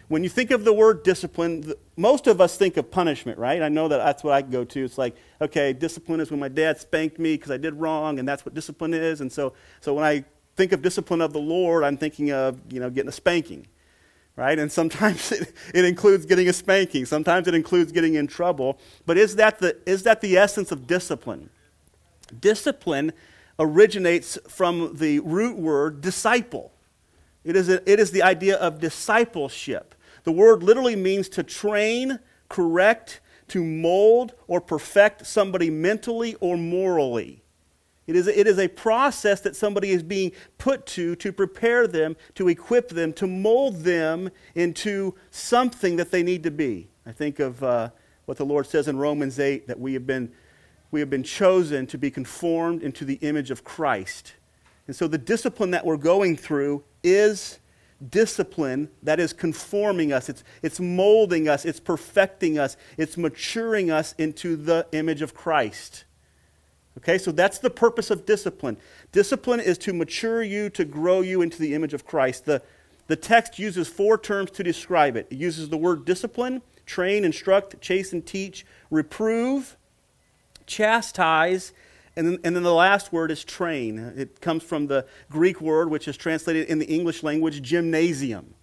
When 0.08 0.24
you 0.24 0.30
think 0.30 0.50
of 0.50 0.64
the 0.64 0.74
word 0.74 1.04
discipline, 1.04 1.72
most 1.96 2.26
of 2.26 2.42
us 2.42 2.58
think 2.58 2.78
of 2.78 2.90
punishment, 2.90 3.38
right? 3.38 3.62
I 3.62 3.70
know 3.70 3.88
that 3.88 3.98
that's 3.98 4.24
what 4.24 4.34
I 4.34 4.42
go 4.42 4.66
to. 4.66 4.84
It's 4.84 4.98
like, 4.98 5.16
okay, 5.40 5.72
discipline 5.72 6.20
is 6.20 6.32
when 6.32 6.40
my 6.40 6.48
dad 6.48 6.80
spanked 6.80 7.20
me 7.20 7.36
because 7.36 7.52
I 7.52 7.58
did 7.58 7.76
wrong, 7.76 8.18
and 8.18 8.28
that's 8.28 8.44
what 8.44 8.56
discipline 8.56 8.96
is. 8.96 9.22
And 9.22 9.32
so, 9.32 9.54
so 9.82 9.94
when 9.94 10.04
I 10.04 10.26
think 10.60 10.74
of 10.74 10.82
discipline 10.82 11.22
of 11.22 11.32
the 11.32 11.40
Lord, 11.40 11.86
I'm 11.86 11.96
thinking 11.96 12.34
of, 12.34 12.60
you 12.70 12.82
know, 12.82 12.90
getting 12.90 13.08
a 13.08 13.14
spanking, 13.14 13.66
right? 14.36 14.60
And 14.60 14.70
sometimes 14.70 15.32
it, 15.32 15.54
it 15.74 15.86
includes 15.86 16.26
getting 16.26 16.50
a 16.50 16.54
spanking. 16.54 17.06
Sometimes 17.06 17.48
it 17.48 17.56
includes 17.56 17.94
getting 17.94 18.16
in 18.16 18.28
trouble. 18.28 18.78
But 19.06 19.18
is 19.18 19.38
that 19.38 19.60
the, 19.60 19.78
is 19.86 20.04
that 20.04 20.20
the 20.20 20.36
essence 20.38 20.74
of 20.74 20.86
discipline? 20.86 21.50
Discipline 22.42 23.14
originates 23.58 24.38
from 24.50 24.98
the 24.98 25.22
root 25.22 25.58
word 25.58 26.02
disciple. 26.02 26.74
It 27.46 27.56
is, 27.56 27.70
a, 27.70 27.90
it 27.90 28.02
is 28.02 28.12
the 28.12 28.22
idea 28.22 28.58
of 28.58 28.82
discipleship. 28.82 29.96
The 30.26 30.34
word 30.34 30.62
literally 30.62 30.98
means 30.98 31.30
to 31.30 31.44
train, 31.44 32.20
correct, 32.50 33.22
to 33.48 33.64
mold, 33.64 34.34
or 34.46 34.60
perfect 34.60 35.26
somebody 35.26 35.70
mentally 35.70 36.36
or 36.42 36.58
morally. 36.58 37.44
It 38.10 38.16
is, 38.16 38.26
it 38.26 38.48
is 38.48 38.58
a 38.58 38.68
process 38.68 39.40
that 39.42 39.56
somebody 39.56 39.92
is 39.92 40.02
being 40.02 40.32
put 40.58 40.88
to 40.88 41.16
to 41.18 41.32
prepare 41.32 41.86
them, 41.86 42.18
to 42.34 42.48
equip 42.48 42.90
them, 42.90 43.14
to 43.14 43.28
mold 43.28 43.84
them 43.84 44.32
into 44.56 45.14
something 45.30 45.96
that 45.98 46.10
they 46.10 46.24
need 46.24 46.42
to 46.42 46.50
be. 46.50 46.90
I 47.06 47.12
think 47.12 47.38
of 47.38 47.64
uh, 47.64 47.92
what 48.26 48.40
the 48.40 48.48
Lord 48.48 48.66
says 48.66 48.88
in 48.88 48.98
Romans 48.98 49.40
8 49.40 49.68
that 49.68 49.80
we 49.80 49.94
have, 49.94 50.08
been, 50.08 50.32
we 50.90 51.02
have 51.02 51.12
been 51.12 51.22
chosen 51.22 51.86
to 51.86 52.00
be 52.00 52.10
conformed 52.10 52.82
into 52.82 53.06
the 53.06 53.20
image 53.22 53.52
of 53.52 53.64
Christ. 53.64 54.34
And 54.88 54.96
so 54.96 55.08
the 55.08 55.20
discipline 55.20 55.70
that 55.70 55.86
we're 55.86 55.96
going 55.96 56.36
through 56.36 56.84
is 57.04 57.60
discipline 58.10 58.90
that 59.04 59.20
is 59.20 59.34
conforming 59.34 60.12
us, 60.12 60.30
it's, 60.30 60.44
it's 60.64 60.80
molding 60.80 61.48
us, 61.48 61.64
it's 61.64 61.80
perfecting 61.80 62.58
us, 62.58 62.76
it's 62.98 63.18
maturing 63.18 63.92
us 63.92 64.16
into 64.18 64.56
the 64.56 64.88
image 64.94 65.22
of 65.22 65.36
Christ. 65.36 66.06
Okay, 67.00 67.18
so 67.18 67.32
that's 67.32 67.60
the 67.60 67.70
purpose 67.70 68.12
of 68.12 68.26
discipline. 68.26 68.78
Discipline 69.12 69.60
is 69.62 69.78
to 69.80 69.94
mature 69.94 70.44
you, 70.44 70.70
to 70.72 70.84
grow 70.84 71.22
you 71.22 71.42
into 71.42 71.58
the 71.58 71.74
image 71.74 71.94
of 71.94 72.06
Christ. 72.06 72.46
The, 72.46 72.62
the 73.08 73.16
text 73.16 73.58
uses 73.58 73.88
four 73.88 74.18
terms 74.18 74.52
to 74.52 74.64
describe 74.64 75.16
it 75.16 75.28
it 75.30 75.38
uses 75.38 75.70
the 75.70 75.78
word 75.78 76.06
discipline, 76.06 76.62
train, 76.86 77.24
instruct, 77.24 77.80
chase, 77.82 78.12
and 78.12 78.26
teach, 78.26 78.66
reprove, 78.92 79.78
chastise, 80.66 81.72
and 82.18 82.28
then, 82.28 82.40
and 82.44 82.56
then 82.56 82.64
the 82.64 82.74
last 82.74 83.14
word 83.14 83.32
is 83.32 83.46
train. 83.46 83.98
It 84.18 84.42
comes 84.42 84.62
from 84.62 84.88
the 84.88 85.06
Greek 85.30 85.62
word, 85.62 85.90
which 85.90 86.08
is 86.08 86.18
translated 86.18 86.68
in 86.68 86.80
the 86.80 86.86
English 86.86 87.24
language, 87.24 87.62
gymnasium. 87.62 88.54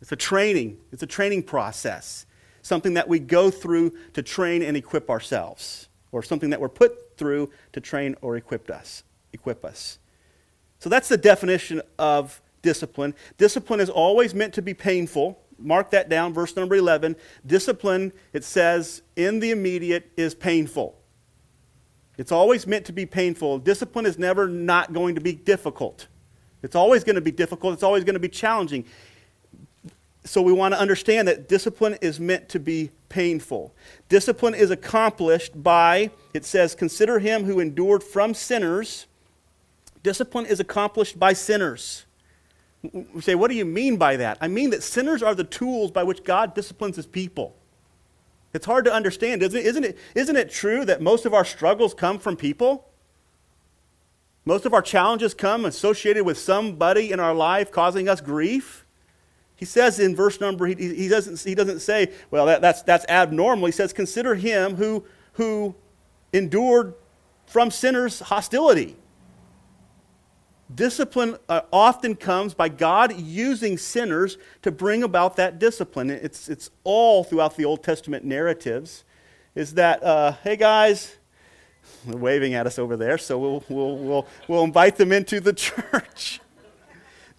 It's 0.00 0.12
a 0.12 0.16
training, 0.16 0.78
it's 0.92 1.02
a 1.02 1.06
training 1.06 1.42
process, 1.42 2.26
something 2.62 2.94
that 2.94 3.08
we 3.08 3.18
go 3.18 3.50
through 3.50 3.92
to 4.14 4.22
train 4.22 4.62
and 4.62 4.76
equip 4.76 5.10
ourselves, 5.10 5.88
or 6.12 6.22
something 6.22 6.50
that 6.50 6.60
we're 6.60 6.68
put 6.68 7.16
through 7.16 7.50
to 7.72 7.80
train 7.80 8.16
or 8.22 8.36
equip 8.36 8.70
us. 8.70 9.04
Equip 9.32 9.64
us. 9.64 9.98
So 10.78 10.88
that's 10.88 11.08
the 11.08 11.16
definition 11.16 11.82
of 11.98 12.40
discipline. 12.62 13.14
Discipline 13.38 13.80
is 13.80 13.90
always 13.90 14.34
meant 14.34 14.54
to 14.54 14.62
be 14.62 14.74
painful. 14.74 15.38
Mark 15.58 15.90
that 15.90 16.08
down, 16.08 16.32
verse 16.32 16.56
number 16.56 16.74
11. 16.74 17.16
Discipline, 17.46 18.12
it 18.32 18.44
says, 18.44 19.02
in 19.16 19.40
the 19.40 19.50
immediate 19.50 20.10
is 20.16 20.34
painful. 20.34 20.96
It's 22.16 22.32
always 22.32 22.66
meant 22.66 22.86
to 22.86 22.92
be 22.92 23.06
painful. 23.06 23.58
Discipline 23.58 24.06
is 24.06 24.18
never 24.18 24.48
not 24.48 24.92
going 24.92 25.14
to 25.14 25.20
be 25.20 25.32
difficult. 25.32 26.06
It's 26.62 26.74
always 26.74 27.04
going 27.04 27.14
to 27.14 27.22
be 27.22 27.30
difficult. 27.30 27.74
It's 27.74 27.82
always 27.82 28.04
going 28.04 28.14
to 28.14 28.20
be 28.20 28.28
challenging. 28.28 28.84
So 30.24 30.42
we 30.42 30.52
want 30.52 30.74
to 30.74 30.80
understand 30.80 31.28
that 31.28 31.48
discipline 31.48 31.96
is 32.02 32.20
meant 32.20 32.48
to 32.50 32.60
be 32.60 32.90
painful. 33.08 33.74
Discipline 34.08 34.54
is 34.54 34.70
accomplished 34.70 35.62
by, 35.62 36.10
it 36.34 36.44
says, 36.44 36.74
consider 36.74 37.18
him 37.18 37.44
who 37.44 37.58
endured 37.58 38.02
from 38.02 38.34
sinners. 38.34 39.06
Discipline 40.02 40.46
is 40.46 40.60
accomplished 40.60 41.18
by 41.18 41.32
sinners. 41.32 42.04
We 42.82 43.20
say, 43.20 43.34
what 43.34 43.50
do 43.50 43.56
you 43.56 43.64
mean 43.64 43.96
by 43.96 44.16
that? 44.16 44.38
I 44.40 44.48
mean 44.48 44.70
that 44.70 44.82
sinners 44.82 45.22
are 45.22 45.34
the 45.34 45.44
tools 45.44 45.90
by 45.90 46.02
which 46.02 46.24
God 46.24 46.54
disciplines 46.54 46.96
his 46.96 47.06
people. 47.06 47.56
It's 48.52 48.66
hard 48.66 48.84
to 48.86 48.92
understand, 48.92 49.42
isn't 49.42 49.58
it? 49.58 49.66
Isn't 49.66 49.84
it, 49.84 49.98
isn't 50.14 50.36
it 50.36 50.50
true 50.50 50.84
that 50.84 51.00
most 51.00 51.24
of 51.24 51.34
our 51.34 51.44
struggles 51.44 51.94
come 51.94 52.18
from 52.18 52.36
people? 52.36 52.88
Most 54.44 54.66
of 54.66 54.74
our 54.74 54.82
challenges 54.82 55.34
come 55.34 55.64
associated 55.64 56.24
with 56.24 56.38
somebody 56.38 57.12
in 57.12 57.20
our 57.20 57.34
life 57.34 57.70
causing 57.70 58.08
us 58.08 58.20
grief. 58.20 58.84
He 59.60 59.66
says 59.66 60.00
in 60.00 60.16
verse 60.16 60.40
number, 60.40 60.64
he, 60.64 60.74
he, 60.74 61.06
doesn't, 61.06 61.38
he 61.38 61.54
doesn't 61.54 61.80
say, 61.80 62.10
well, 62.30 62.46
that, 62.46 62.62
that's, 62.62 62.80
that's 62.80 63.04
abnormal. 63.10 63.66
He 63.66 63.72
says, 63.72 63.92
consider 63.92 64.34
him 64.34 64.76
who, 64.76 65.04
who 65.34 65.74
endured 66.32 66.94
from 67.44 67.70
sinners' 67.70 68.20
hostility. 68.20 68.96
Discipline 70.74 71.36
uh, 71.50 71.60
often 71.70 72.16
comes 72.16 72.54
by 72.54 72.70
God 72.70 73.14
using 73.18 73.76
sinners 73.76 74.38
to 74.62 74.70
bring 74.70 75.02
about 75.02 75.36
that 75.36 75.58
discipline. 75.58 76.08
It's, 76.08 76.48
it's 76.48 76.70
all 76.82 77.22
throughout 77.22 77.58
the 77.58 77.66
Old 77.66 77.82
Testament 77.82 78.24
narratives. 78.24 79.04
Is 79.54 79.74
that, 79.74 80.02
uh, 80.02 80.32
hey 80.42 80.56
guys, 80.56 81.16
they're 82.06 82.16
waving 82.16 82.54
at 82.54 82.66
us 82.66 82.78
over 82.78 82.96
there, 82.96 83.18
so 83.18 83.38
we'll, 83.38 83.64
we'll, 83.68 83.98
we'll, 83.98 84.26
we'll 84.48 84.64
invite 84.64 84.96
them 84.96 85.12
into 85.12 85.38
the 85.38 85.52
church. 85.52 86.40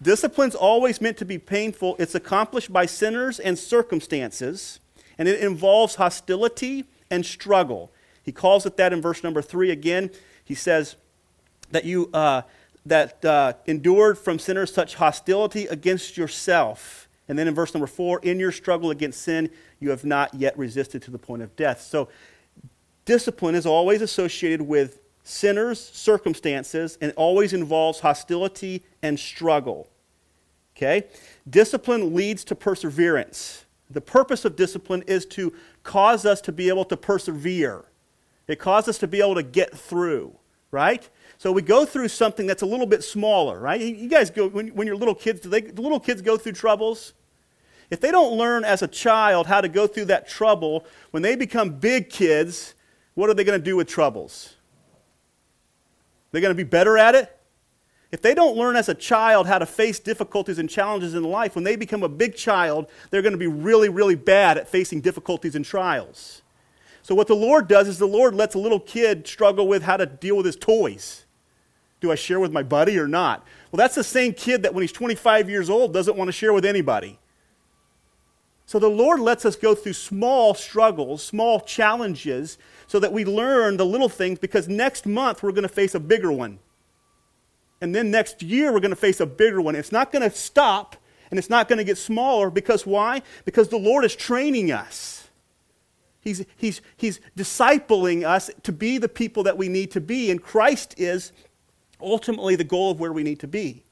Discipline's 0.02 0.56
always 0.56 1.00
meant 1.00 1.16
to 1.18 1.24
be 1.24 1.38
painful. 1.38 1.94
It's 1.98 2.14
accomplished 2.14 2.72
by 2.72 2.86
sinners 2.86 3.38
and 3.38 3.58
circumstances, 3.58 4.80
and 5.16 5.28
it 5.28 5.40
involves 5.40 5.94
hostility 5.94 6.84
and 7.10 7.24
struggle. 7.24 7.92
He 8.22 8.32
calls 8.32 8.66
it 8.66 8.76
that 8.78 8.92
in 8.92 9.00
verse 9.00 9.22
number 9.22 9.42
three 9.42 9.70
again. 9.70 10.10
He 10.44 10.54
says 10.54 10.96
that 11.70 11.84
you 11.84 12.10
uh, 12.12 12.42
that 12.84 13.24
uh, 13.24 13.52
endured 13.66 14.18
from 14.18 14.38
sinners 14.38 14.74
such 14.74 14.96
hostility 14.96 15.66
against 15.66 16.16
yourself. 16.16 17.08
And 17.28 17.38
then 17.38 17.46
in 17.46 17.54
verse 17.54 17.72
number 17.72 17.86
four, 17.86 18.18
in 18.20 18.40
your 18.40 18.50
struggle 18.50 18.90
against 18.90 19.22
sin, 19.22 19.50
you 19.78 19.90
have 19.90 20.04
not 20.04 20.34
yet 20.34 20.58
resisted 20.58 21.02
to 21.02 21.12
the 21.12 21.18
point 21.18 21.42
of 21.42 21.54
death. 21.54 21.80
So 21.80 22.08
discipline 23.04 23.54
is 23.54 23.66
always 23.66 24.02
associated 24.02 24.62
with 24.62 25.00
sinners, 25.22 25.78
circumstances, 25.78 26.98
and 27.00 27.12
always 27.16 27.52
involves 27.52 28.00
hostility 28.00 28.82
and 29.02 29.18
struggle. 29.18 29.88
Okay? 30.82 31.06
Discipline 31.48 32.14
leads 32.14 32.42
to 32.44 32.54
perseverance. 32.54 33.64
The 33.90 34.00
purpose 34.00 34.44
of 34.44 34.56
discipline 34.56 35.02
is 35.06 35.24
to 35.26 35.52
cause 35.84 36.26
us 36.26 36.40
to 36.42 36.52
be 36.52 36.68
able 36.68 36.84
to 36.86 36.96
persevere. 36.96 37.84
It 38.48 38.58
causes 38.58 38.90
us 38.90 38.98
to 38.98 39.06
be 39.06 39.20
able 39.20 39.36
to 39.36 39.42
get 39.42 39.76
through, 39.76 40.34
right? 40.70 41.08
So 41.38 41.52
we 41.52 41.62
go 41.62 41.84
through 41.84 42.08
something 42.08 42.46
that's 42.46 42.62
a 42.62 42.66
little 42.66 42.86
bit 42.86 43.04
smaller, 43.04 43.60
right? 43.60 43.80
You 43.80 44.08
guys 44.08 44.30
go, 44.30 44.48
when, 44.48 44.68
when 44.68 44.86
you're 44.86 44.96
little 44.96 45.14
kids, 45.14 45.40
do, 45.40 45.48
they, 45.48 45.60
do 45.60 45.82
little 45.82 46.00
kids 46.00 46.20
go 46.20 46.36
through 46.36 46.52
troubles? 46.52 47.12
If 47.90 48.00
they 48.00 48.10
don't 48.10 48.36
learn 48.36 48.64
as 48.64 48.82
a 48.82 48.88
child 48.88 49.46
how 49.46 49.60
to 49.60 49.68
go 49.68 49.86
through 49.86 50.06
that 50.06 50.28
trouble, 50.28 50.84
when 51.10 51.22
they 51.22 51.36
become 51.36 51.70
big 51.70 52.10
kids, 52.10 52.74
what 53.14 53.30
are 53.30 53.34
they 53.34 53.44
going 53.44 53.58
to 53.58 53.64
do 53.64 53.76
with 53.76 53.86
troubles? 53.86 54.56
They're 56.30 56.40
going 56.40 56.56
to 56.56 56.64
be 56.64 56.68
better 56.68 56.96
at 56.98 57.14
it? 57.14 57.38
If 58.12 58.20
they 58.20 58.34
don't 58.34 58.58
learn 58.58 58.76
as 58.76 58.90
a 58.90 58.94
child 58.94 59.46
how 59.46 59.58
to 59.58 59.64
face 59.64 59.98
difficulties 59.98 60.58
and 60.58 60.68
challenges 60.68 61.14
in 61.14 61.24
life, 61.24 61.54
when 61.54 61.64
they 61.64 61.76
become 61.76 62.02
a 62.02 62.10
big 62.10 62.36
child, 62.36 62.86
they're 63.10 63.22
going 63.22 63.32
to 63.32 63.38
be 63.38 63.46
really, 63.46 63.88
really 63.88 64.14
bad 64.14 64.58
at 64.58 64.68
facing 64.68 65.00
difficulties 65.00 65.54
and 65.54 65.64
trials. 65.64 66.42
So, 67.02 67.14
what 67.14 67.26
the 67.26 67.34
Lord 67.34 67.68
does 67.68 67.88
is 67.88 67.98
the 67.98 68.06
Lord 68.06 68.34
lets 68.34 68.54
a 68.54 68.58
little 68.58 68.78
kid 68.78 69.26
struggle 69.26 69.66
with 69.66 69.82
how 69.82 69.96
to 69.96 70.04
deal 70.04 70.36
with 70.36 70.44
his 70.46 70.56
toys. 70.56 71.24
Do 72.00 72.12
I 72.12 72.14
share 72.14 72.38
with 72.38 72.52
my 72.52 72.62
buddy 72.62 72.98
or 72.98 73.08
not? 73.08 73.46
Well, 73.70 73.78
that's 73.78 73.94
the 73.94 74.04
same 74.04 74.34
kid 74.34 74.62
that 74.62 74.74
when 74.74 74.82
he's 74.82 74.92
25 74.92 75.48
years 75.48 75.70
old 75.70 75.94
doesn't 75.94 76.16
want 76.16 76.28
to 76.28 76.32
share 76.32 76.52
with 76.52 76.66
anybody. 76.66 77.18
So, 78.66 78.78
the 78.78 78.88
Lord 78.88 79.20
lets 79.20 79.46
us 79.46 79.56
go 79.56 79.74
through 79.74 79.94
small 79.94 80.52
struggles, 80.52 81.24
small 81.24 81.60
challenges, 81.60 82.58
so 82.86 83.00
that 83.00 83.12
we 83.12 83.24
learn 83.24 83.78
the 83.78 83.86
little 83.86 84.10
things 84.10 84.38
because 84.38 84.68
next 84.68 85.06
month 85.06 85.42
we're 85.42 85.52
going 85.52 85.62
to 85.62 85.68
face 85.68 85.94
a 85.94 86.00
bigger 86.00 86.30
one. 86.30 86.58
And 87.82 87.92
then 87.92 88.12
next 88.12 88.44
year, 88.44 88.72
we're 88.72 88.78
going 88.78 88.90
to 88.90 88.96
face 88.96 89.18
a 89.18 89.26
bigger 89.26 89.60
one. 89.60 89.74
It's 89.74 89.90
not 89.90 90.12
going 90.12 90.22
to 90.22 90.34
stop 90.34 90.94
and 91.30 91.38
it's 91.38 91.50
not 91.50 91.66
going 91.66 91.78
to 91.78 91.84
get 91.84 91.98
smaller 91.98 92.48
because 92.48 92.86
why? 92.86 93.22
Because 93.44 93.68
the 93.68 93.76
Lord 93.76 94.04
is 94.04 94.14
training 94.14 94.70
us. 94.70 95.28
He's, 96.20 96.44
he's, 96.56 96.80
he's 96.96 97.20
discipling 97.36 98.22
us 98.22 98.50
to 98.62 98.70
be 98.70 98.98
the 98.98 99.08
people 99.08 99.42
that 99.42 99.58
we 99.58 99.68
need 99.68 99.90
to 99.90 100.00
be, 100.00 100.30
and 100.30 100.40
Christ 100.40 100.94
is 100.96 101.32
ultimately 102.00 102.54
the 102.54 102.62
goal 102.62 102.92
of 102.92 103.00
where 103.00 103.12
we 103.12 103.24
need 103.24 103.40
to 103.40 103.48
be. 103.48 103.82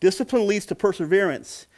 Discipline 0.00 0.48
leads 0.48 0.66
to 0.66 0.74
perseverance. 0.74 1.68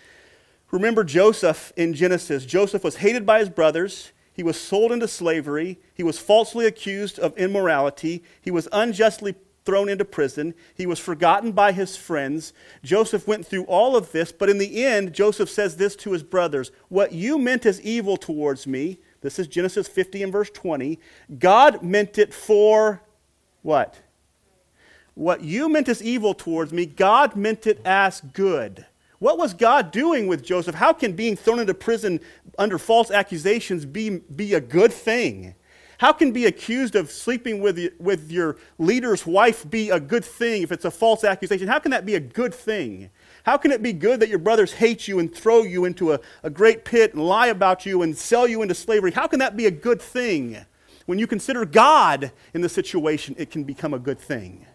Remember 0.70 1.04
Joseph 1.04 1.74
in 1.76 1.92
Genesis. 1.92 2.46
Joseph 2.46 2.82
was 2.82 2.96
hated 2.96 3.26
by 3.26 3.40
his 3.40 3.50
brothers. 3.50 4.12
He 4.32 4.42
was 4.42 4.58
sold 4.58 4.92
into 4.92 5.08
slavery. 5.08 5.78
He 5.92 6.02
was 6.02 6.18
falsely 6.18 6.64
accused 6.64 7.18
of 7.18 7.36
immorality. 7.36 8.24
He 8.40 8.50
was 8.50 8.66
unjustly 8.72 9.34
thrown 9.64 9.88
into 9.88 10.04
prison. 10.04 10.54
He 10.74 10.86
was 10.86 10.98
forgotten 10.98 11.52
by 11.52 11.72
his 11.72 11.96
friends. 11.96 12.52
Joseph 12.82 13.26
went 13.26 13.46
through 13.46 13.64
all 13.64 13.96
of 13.96 14.12
this, 14.12 14.32
but 14.32 14.50
in 14.50 14.58
the 14.58 14.84
end, 14.84 15.14
Joseph 15.14 15.50
says 15.50 15.76
this 15.76 15.96
to 15.96 16.12
his 16.12 16.22
brothers 16.22 16.70
What 16.88 17.12
you 17.12 17.38
meant 17.38 17.66
as 17.66 17.80
evil 17.80 18.16
towards 18.16 18.66
me, 18.66 18.98
this 19.22 19.38
is 19.38 19.46
Genesis 19.46 19.88
50 19.88 20.22
and 20.22 20.32
verse 20.32 20.50
20, 20.50 20.98
God 21.38 21.82
meant 21.82 22.18
it 22.18 22.34
for 22.34 23.02
what? 23.62 24.00
What 25.14 25.42
you 25.42 25.68
meant 25.68 25.88
as 25.88 26.02
evil 26.02 26.34
towards 26.34 26.72
me, 26.72 26.86
God 26.86 27.36
meant 27.36 27.66
it 27.66 27.80
as 27.84 28.20
good. 28.20 28.84
What 29.20 29.38
was 29.38 29.54
God 29.54 29.90
doing 29.90 30.26
with 30.26 30.44
Joseph? 30.44 30.74
How 30.74 30.92
can 30.92 31.12
being 31.12 31.36
thrown 31.36 31.60
into 31.60 31.72
prison 31.72 32.20
under 32.58 32.78
false 32.78 33.10
accusations 33.10 33.86
be, 33.86 34.18
be 34.18 34.54
a 34.54 34.60
good 34.60 34.92
thing? 34.92 35.54
How 35.98 36.12
can 36.12 36.32
be 36.32 36.46
accused 36.46 36.96
of 36.96 37.10
sleeping 37.10 37.60
with, 37.60 37.78
with 37.98 38.30
your 38.30 38.56
leader's 38.78 39.26
wife 39.26 39.68
be 39.68 39.90
a 39.90 40.00
good 40.00 40.24
thing 40.24 40.62
if 40.62 40.72
it's 40.72 40.84
a 40.84 40.90
false 40.90 41.24
accusation? 41.24 41.68
How 41.68 41.78
can 41.78 41.90
that 41.92 42.04
be 42.04 42.14
a 42.14 42.20
good 42.20 42.54
thing? 42.54 43.10
How 43.44 43.56
can 43.56 43.70
it 43.70 43.82
be 43.82 43.92
good 43.92 44.20
that 44.20 44.28
your 44.28 44.38
brothers 44.38 44.72
hate 44.72 45.06
you 45.06 45.18
and 45.18 45.34
throw 45.34 45.62
you 45.62 45.84
into 45.84 46.12
a, 46.12 46.20
a 46.42 46.50
great 46.50 46.84
pit 46.84 47.14
and 47.14 47.24
lie 47.24 47.48
about 47.48 47.86
you 47.86 48.02
and 48.02 48.16
sell 48.16 48.48
you 48.48 48.62
into 48.62 48.74
slavery? 48.74 49.12
How 49.12 49.26
can 49.26 49.38
that 49.38 49.56
be 49.56 49.66
a 49.66 49.70
good 49.70 50.00
thing? 50.00 50.64
When 51.06 51.18
you 51.18 51.26
consider 51.26 51.64
God 51.64 52.32
in 52.54 52.62
the 52.62 52.68
situation, 52.68 53.34
it 53.38 53.50
can 53.50 53.64
become 53.64 53.92
a 53.94 53.98
good 53.98 54.18
thing. 54.18 54.66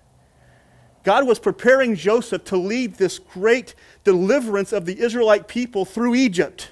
God 1.03 1.25
was 1.25 1.39
preparing 1.39 1.95
Joseph 1.95 2.43
to 2.45 2.57
lead 2.57 2.95
this 2.95 3.19
great 3.19 3.73
deliverance 4.03 4.71
of 4.71 4.85
the 4.85 4.99
Israelite 4.99 5.47
people 5.47 5.85
through 5.85 6.15
Egypt. 6.15 6.71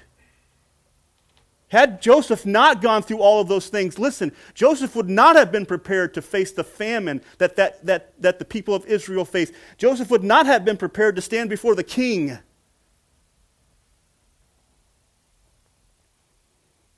Had 1.68 2.00
Joseph 2.00 2.46
not 2.46 2.80
gone 2.80 3.02
through 3.02 3.18
all 3.18 3.40
of 3.40 3.48
those 3.48 3.68
things, 3.68 3.98
listen, 3.98 4.32
Joseph 4.54 4.96
would 4.96 5.10
not 5.10 5.36
have 5.36 5.52
been 5.52 5.66
prepared 5.66 6.14
to 6.14 6.22
face 6.22 6.50
the 6.50 6.64
famine 6.64 7.20
that, 7.36 7.56
that, 7.56 7.84
that, 7.84 8.20
that 8.20 8.38
the 8.38 8.44
people 8.44 8.74
of 8.74 8.86
Israel 8.86 9.26
faced. 9.26 9.52
Joseph 9.76 10.10
would 10.10 10.24
not 10.24 10.46
have 10.46 10.64
been 10.64 10.78
prepared 10.78 11.14
to 11.16 11.22
stand 11.22 11.50
before 11.50 11.74
the 11.74 11.84
king. 11.84 12.38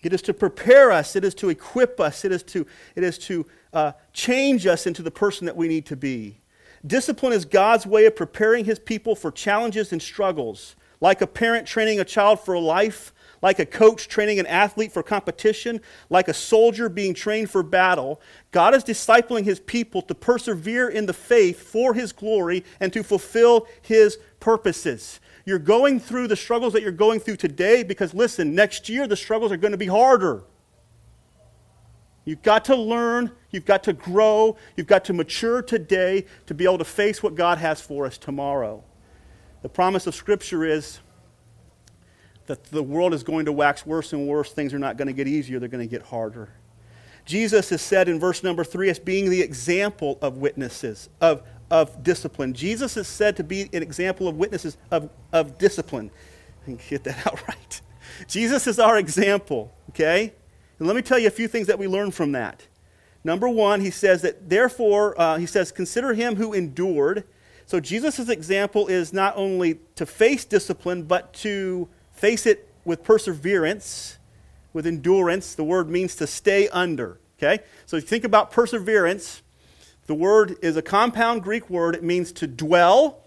It 0.03 0.13
is 0.13 0.23
to 0.23 0.33
prepare 0.33 0.93
us, 0.93 1.17
it 1.17 1.25
is 1.25 1.35
to 1.37 1.49
equip 1.49 1.99
us, 1.99 2.25
it 2.25 2.33
is 2.33 2.43
to, 2.45 2.67
it 2.95 3.03
is 3.03 3.19
to 3.19 3.47
uh, 3.73 3.93
change 4.13 4.67
us 4.67 4.87
into 4.87 5.03
the 5.03 5.11
person 5.11 5.47
that 5.47 5.57
we 5.57 5.69
need 5.69 5.85
to 5.87 5.97
be. 5.97 6.39
Discipline 6.87 7.33
is 7.33 7.45
God's 7.45 7.87
way 7.87 8.07
of 8.07 8.17
preparing 8.17 8.65
his 8.65 8.79
people 8.79 9.15
for 9.15 9.31
challenges 9.31 9.93
and 9.93 10.01
struggles. 10.01 10.77
Like 11.01 11.21
a 11.21 11.27
parent 11.27 11.67
training 11.67 12.01
a 12.01 12.05
child 12.05 12.41
for 12.41 12.59
life, 12.59 13.13
like 13.43 13.59
a 13.59 13.67
coach 13.67 14.09
training 14.09 14.39
an 14.39 14.47
athlete 14.47 14.93
for 14.93 15.03
competition, 15.03 15.81
like 16.11 16.29
a 16.29 16.35
soldier 16.35 16.89
being 16.89 17.15
trained 17.15 17.51
for 17.51 17.63
battle, 17.63 18.21
God 18.51 18.75
is 18.75 18.85
discipling 18.85 19.45
his 19.45 19.61
people 19.61 20.03
to 20.03 20.15
persevere 20.15 20.89
in 20.89 21.07
the 21.07 21.13
faith 21.13 21.61
for 21.61 21.95
his 21.95 22.13
glory 22.13 22.65
and 22.81 22.93
to 22.93 23.03
fulfill 23.03 23.67
his 23.83 24.19
purposes. 24.41 25.21
You're 25.45 25.59
going 25.59 26.01
through 26.01 26.29
the 26.29 26.37
struggles 26.37 26.75
that 26.75 26.83
you're 26.83 26.93
going 26.93 27.21
through 27.21 27.37
today 27.37 27.83
because, 27.83 28.13
listen, 28.13 28.55
next 28.55 28.89
year 28.89 29.07
the 29.07 29.17
struggles 29.17 29.51
are 29.51 29.57
going 29.57 29.73
to 29.73 29.79
be 29.79 29.87
harder. 29.87 30.45
You've 32.25 32.43
got 32.43 32.67
to 32.67 32.77
learn, 32.77 33.33
you've 33.51 33.65
got 33.65 33.83
to 33.85 33.95
grow, 33.95 34.57
you've 34.77 34.87
got 34.87 35.07
to 35.07 35.15
mature 35.15 35.63
today 35.63 36.27
to 36.47 36.55
be 36.55 36.65
able 36.65 36.79
to 36.79 36.85
face 36.85 37.23
what 37.23 37.35
God 37.35 37.59
has 37.59 37.81
for 37.81 38.05
us 38.05 38.19
tomorrow. 38.19 38.85
The 39.63 39.69
promise 39.69 40.07
of 40.07 40.15
Scripture 40.15 40.65
is 40.65 41.01
that 42.51 42.65
the 42.65 42.83
world 42.83 43.15
is 43.15 43.23
going 43.23 43.45
to 43.45 43.53
wax 43.53 43.87
worse 43.87 44.13
and 44.13 44.27
worse. 44.27 44.53
Things 44.53 44.75
are 44.75 44.79
not 44.79 44.97
going 44.97 45.07
to 45.07 45.15
get 45.15 45.29
easier, 45.29 45.61
they're 45.61 45.69
going 45.69 45.89
to 45.89 45.91
get 45.91 46.03
harder. 46.03 46.49
Jesus 47.25 47.71
is 47.71 47.81
said 47.81 48.09
in 48.09 48.19
verse 48.19 48.43
number 48.43 48.65
three 48.65 48.91
as 48.91 48.99
being 48.99 49.31
the 49.31 49.41
example 49.41 50.19
of 50.21 50.39
witnesses, 50.39 51.09
of, 51.21 51.47
of 51.71 52.03
discipline. 52.03 52.53
Jesus 52.53 52.97
is 52.97 53.07
said 53.07 53.37
to 53.37 53.45
be 53.45 53.71
an 53.73 53.85
example 53.85 54.27
of 54.27 54.35
witnesses 54.35 54.77
of, 54.91 55.11
of 55.33 55.59
discipline. 55.59 56.11
Can 56.65 56.77
get 56.89 57.05
that 57.05 57.25
out 57.27 57.47
right. 57.47 57.81
Jesus 58.27 58.67
is 58.67 58.81
our 58.81 58.99
example, 58.99 59.73
okay? 59.91 60.33
And 60.81 60.89
let 60.89 60.97
me 60.97 61.03
tell 61.03 61.21
you 61.21 61.29
a 61.29 61.31
few 61.31 61.47
things 61.47 61.69
that 61.69 61.79
we 61.79 61.87
learn 61.87 62.11
from 62.11 62.33
that. 62.33 62.67
Number 63.23 63.49
one, 63.49 63.81
he 63.81 63.91
says 63.91 64.23
that, 64.23 64.49
therefore, 64.49 65.19
uh, 65.21 65.39
he 65.39 65.47
says, 65.47 65.71
consider 65.71 66.15
him 66.15 66.35
who 66.35 66.53
endured. 66.53 67.23
So 67.65 67.79
Jesus' 67.79 68.29
example 68.29 68.89
is 68.89 69.13
not 69.13 69.37
only 69.37 69.79
to 69.95 70.05
face 70.05 70.45
discipline, 70.45 71.05
but 71.05 71.33
to 71.35 71.89
Face 72.21 72.45
it 72.45 72.69
with 72.85 73.03
perseverance, 73.03 74.19
with 74.75 74.87
endurance. 74.87 75.55
The 75.55 75.65
word 75.65 75.89
means 75.89 76.15
to 76.17 76.27
stay 76.27 76.69
under. 76.69 77.19
Okay? 77.39 77.63
So 77.87 77.97
if 77.97 78.03
you 78.03 78.09
think 78.09 78.25
about 78.25 78.51
perseverance. 78.51 79.41
The 80.07 80.13
word 80.15 80.57
is 80.61 80.77
a 80.77 80.83
compound 80.83 81.43
Greek 81.43 81.71
word. 81.71 81.95
It 81.95 82.03
means 82.03 82.31
to 82.33 82.47
dwell. 82.47 83.25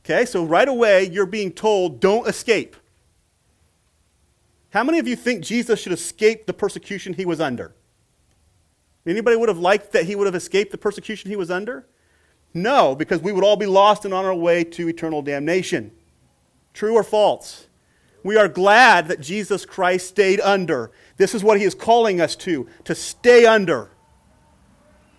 Okay? 0.00 0.24
So 0.24 0.44
right 0.44 0.68
away, 0.68 1.08
you're 1.08 1.24
being 1.24 1.52
told, 1.52 2.00
don't 2.00 2.26
escape. 2.26 2.74
How 4.70 4.82
many 4.82 4.98
of 4.98 5.06
you 5.06 5.14
think 5.14 5.44
Jesus 5.44 5.80
should 5.80 5.92
escape 5.92 6.46
the 6.46 6.52
persecution 6.52 7.14
he 7.14 7.24
was 7.24 7.40
under? 7.40 7.74
Anybody 9.06 9.36
would 9.36 9.48
have 9.48 9.58
liked 9.58 9.92
that 9.92 10.06
he 10.06 10.16
would 10.16 10.26
have 10.26 10.34
escaped 10.34 10.72
the 10.72 10.78
persecution 10.78 11.30
he 11.30 11.36
was 11.36 11.48
under? 11.48 11.86
No, 12.52 12.96
because 12.96 13.20
we 13.20 13.30
would 13.30 13.44
all 13.44 13.56
be 13.56 13.66
lost 13.66 14.04
and 14.04 14.12
on 14.12 14.24
our 14.24 14.34
way 14.34 14.64
to 14.64 14.88
eternal 14.88 15.22
damnation. 15.22 15.92
True 16.74 16.94
or 16.94 17.04
false? 17.04 17.67
We 18.22 18.36
are 18.36 18.48
glad 18.48 19.08
that 19.08 19.20
Jesus 19.20 19.64
Christ 19.64 20.08
stayed 20.08 20.40
under. 20.40 20.90
This 21.16 21.34
is 21.34 21.44
what 21.44 21.58
he 21.58 21.64
is 21.64 21.74
calling 21.74 22.20
us 22.20 22.36
to, 22.36 22.68
to 22.84 22.94
stay 22.94 23.46
under. 23.46 23.90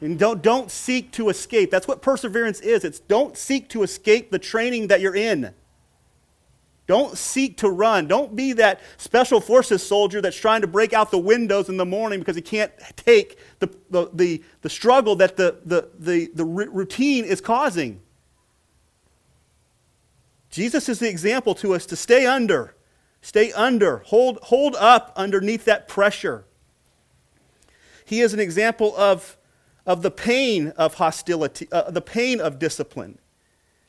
And 0.01 0.17
don't, 0.17 0.41
don't 0.41 0.71
seek 0.71 1.11
to 1.13 1.29
escape. 1.29 1.71
That's 1.71 1.87
what 1.87 2.01
perseverance 2.01 2.61
is. 2.61 2.83
It's 2.83 2.99
don't 2.99 3.37
seek 3.37 3.69
to 3.69 3.83
escape 3.83 4.31
the 4.31 4.39
training 4.39 4.87
that 4.87 5.01
you're 5.01 5.15
in. 5.15 5.53
Don't 6.87 7.17
seek 7.17 7.57
to 7.57 7.69
run. 7.69 8.07
Don't 8.07 8.35
be 8.35 8.53
that 8.53 8.81
special 8.97 9.39
forces 9.39 9.85
soldier 9.85 10.21
that's 10.21 10.37
trying 10.37 10.61
to 10.61 10.67
break 10.67 10.91
out 10.91 11.11
the 11.11 11.19
windows 11.19 11.69
in 11.69 11.77
the 11.77 11.85
morning 11.85 12.17
because 12.17 12.35
he 12.35 12.41
can't 12.41 12.71
take 12.95 13.37
the, 13.59 13.69
the, 13.91 14.09
the, 14.11 14.43
the 14.61 14.69
struggle 14.69 15.15
that 15.17 15.37
the, 15.37 15.59
the, 15.65 15.89
the, 15.99 16.31
the 16.33 16.45
routine 16.45 17.25
is 17.25 17.41
causing. 17.41 18.01
Jesus 20.49 20.89
is 20.89 20.97
the 20.97 21.07
example 21.09 21.53
to 21.55 21.75
us 21.75 21.85
to 21.85 21.95
stay 21.95 22.25
under. 22.25 22.73
Stay 23.21 23.51
under. 23.51 23.99
Hold, 24.07 24.39
hold 24.43 24.75
up 24.75 25.13
underneath 25.15 25.65
that 25.65 25.87
pressure. 25.87 26.45
He 28.05 28.21
is 28.21 28.33
an 28.33 28.39
example 28.39 28.95
of, 28.97 29.37
of 29.85 30.01
the 30.01 30.11
pain 30.11 30.69
of 30.69 30.95
hostility, 30.95 31.67
uh, 31.71 31.91
the 31.91 32.01
pain 32.01 32.41
of 32.41 32.59
discipline. 32.59 33.19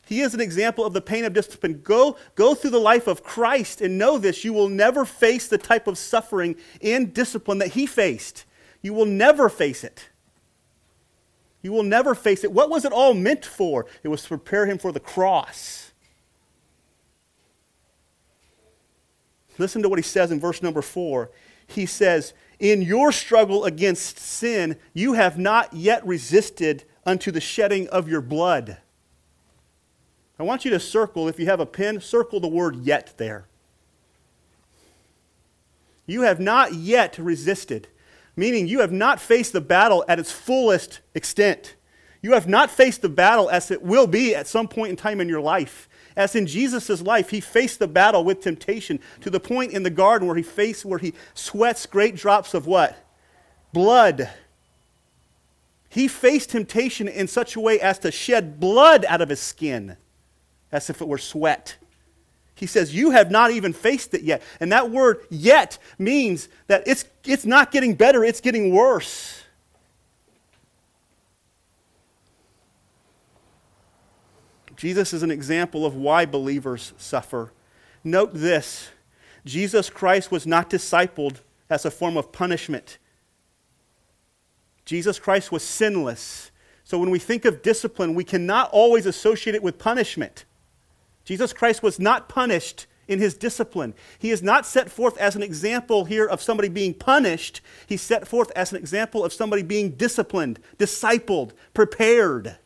He 0.07 0.23
is 0.23 0.35
an 0.35 0.41
example 0.41 0.85
of 0.85 0.93
the 0.93 1.01
pain 1.01 1.25
of 1.25 1.33
discipline. 1.33 1.83
Go, 1.83 2.17
go 2.35 2.55
through 2.55 2.71
the 2.71 2.81
life 2.81 3.07
of 3.07 3.23
Christ 3.23 3.81
and 3.81 3.97
know 3.97 4.19
this. 4.19 4.45
You 4.45 4.53
will 4.53 4.69
never 4.69 5.05
face 5.05 5.47
the 5.47 5.57
type 5.57 5.87
of 5.87 5.97
suffering 5.97 6.57
in 6.81 7.13
discipline 7.13 7.59
that 7.59 7.69
he 7.69 7.87
faced. 7.87 8.45
You 8.83 8.93
will 8.93 9.07
never 9.07 9.49
face 9.49 9.85
it. 9.85 10.09
You 11.63 11.73
will 11.73 11.85
never 11.85 12.15
face 12.15 12.43
it. 12.43 12.51
What 12.51 12.71
was 12.71 12.85
it 12.85 12.93
all 12.93 13.15
meant 13.15 13.45
for? 13.45 13.87
It 14.03 14.09
was 14.09 14.23
to 14.23 14.29
prepare 14.29 14.67
him 14.67 14.79
for 14.79 14.91
the 14.91 15.01
cross. 15.01 15.90
Listen 19.61 19.83
to 19.83 19.89
what 19.91 19.99
he 19.99 20.03
says 20.03 20.33
in 20.33 20.41
verse 20.41 20.63
number 20.63 20.81
four. 20.81 21.31
He 21.67 21.85
says, 21.85 22.33
In 22.59 22.81
your 22.81 23.13
struggle 23.13 23.67
against 23.67 24.19
sin, 24.19 24.77
you 24.95 25.13
have 25.13 25.39
not 25.39 25.75
yet 25.75 26.05
resisted 26.07 26.85
unto 27.05 27.31
the 27.31 27.41
shedding 27.41 27.87
of 27.89 28.09
your 28.09 28.23
blood. 28.23 28.79
I 30.39 30.45
want 30.45 30.65
you 30.65 30.71
to 30.71 30.81
circle, 30.81 31.29
if 31.29 31.39
you 31.39 31.45
have 31.45 31.61
a 31.61 31.67
pen, 31.67 32.01
circle 32.01 32.41
the 32.41 32.49
word 32.49 32.77
yet 32.77 33.13
there. 33.19 33.47
You 36.07 36.23
have 36.23 36.41
not 36.41 36.73
yet 36.73 37.19
resisted, 37.19 37.89
meaning 38.35 38.67
you 38.67 38.81
have 38.81 38.93
not 38.93 39.21
faced 39.21 39.53
the 39.53 39.61
battle 39.61 40.05
at 40.09 40.19
its 40.19 40.33
fullest 40.33 41.01
extent. 41.15 41.77
You 42.23 42.33
have 42.33 42.49
not 42.49 42.71
faced 42.71 43.03
the 43.03 43.11
battle 43.11 43.51
as 43.51 43.71
it 43.71 43.83
will 43.83 44.07
be 44.07 44.35
at 44.35 44.47
some 44.47 44.69
point 44.69 44.91
in 44.91 44.97
time 44.97 45.21
in 45.21 45.29
your 45.29 45.43
life. 45.43 45.87
As 46.17 46.35
in 46.35 46.47
Jesus' 46.47 47.03
life, 47.03 47.31
he 47.31 47.41
faced 47.41 47.79
the 47.79 47.89
battle 47.89 48.25
with 48.25 48.41
temptation 48.41 49.01
to 49.21 49.31
the 49.31 49.41
point 49.41 49.73
in 49.73 49.83
the 49.83 49.91
garden 49.91 50.27
where 50.27 50.37
he 50.37 50.43
faced, 50.43 50.85
where 50.85 50.99
he 50.99 51.15
sweats 51.35 51.87
great 51.87 52.17
drops 52.17 52.55
of 52.55 52.67
what? 52.67 52.97
Blood. 53.73 54.29
He 55.89 56.09
faced 56.09 56.51
temptation 56.51 57.09
in 57.09 57.29
such 57.29 57.57
a 57.57 57.61
way 57.61 57.81
as 57.81 57.99
to 58.01 58.11
shed 58.11 58.61
blood 58.61 59.05
out 59.07 59.21
of 59.21 59.29
his 59.29 59.41
skin, 59.41 59.97
as 60.71 60.91
if 60.91 61.01
it 61.01 61.09
were 61.09 61.19
sweat. 61.19 61.77
He 62.55 62.67
says, 62.67 62.95
You 62.95 63.11
have 63.11 63.31
not 63.31 63.53
even 63.53 63.73
faced 63.73 64.13
it 64.15 64.23
yet. 64.23 64.43
And 64.61 64.71
that 64.73 64.91
word 64.91 65.25
yet 65.31 65.79
means 65.99 66.49
that 66.67 66.83
it's, 66.87 67.07
it's 67.25 67.47
not 67.47 67.73
getting 67.73 67.95
better, 67.95 68.23
it's 68.23 68.41
getting 68.41 68.75
worse. 68.75 69.40
Jesus 74.77 75.13
is 75.13 75.23
an 75.23 75.31
example 75.31 75.85
of 75.85 75.95
why 75.95 76.25
believers 76.25 76.93
suffer. 76.97 77.53
Note 78.03 78.31
this 78.33 78.91
Jesus 79.45 79.91
Christ 79.91 80.31
was 80.31 80.47
not 80.47 80.71
discipled 80.71 81.41
as 81.69 81.85
a 81.85 81.91
form 81.91 82.17
of 82.17 82.33
punishment. 82.33 82.99
Jesus 84.85 85.19
Christ 85.19 85.53
was 85.53 85.63
sinless. 85.63 86.51
So 86.85 86.99
when 86.99 87.11
we 87.11 87.21
think 87.21 87.45
of 87.45 87.63
discipline, 87.63 88.15
we 88.15 88.25
cannot 88.25 88.71
always 88.73 89.07
associate 89.07 89.55
it 89.55 89.63
with 89.63 89.79
punishment. 89.79 90.45
Jesus 91.25 91.53
Christ 91.53 91.83
was 91.83 92.01
not 92.01 92.29
punished 92.29 92.87
in 93.07 93.19
his 93.19 93.35
discipline. 93.35 93.95
He 94.19 94.31
is 94.31 94.43
not 94.43 94.67
set 94.67 94.91
forth 94.91 95.17
as 95.19 95.37
an 95.37 95.43
example 95.43 96.05
here 96.05 96.27
of 96.27 96.43
somebody 96.43 96.69
being 96.69 96.95
punished. 96.95 97.61
He's 97.87 98.01
set 98.01 98.27
forth 98.27 98.51
as 98.57 98.73
an 98.73 98.79
example 98.79 99.25
of 99.25 99.33
somebody 99.33 99.63
being 99.63 99.91
disciplined, 99.91 100.59
discipled, 100.79 101.53
prepared. 101.75 102.57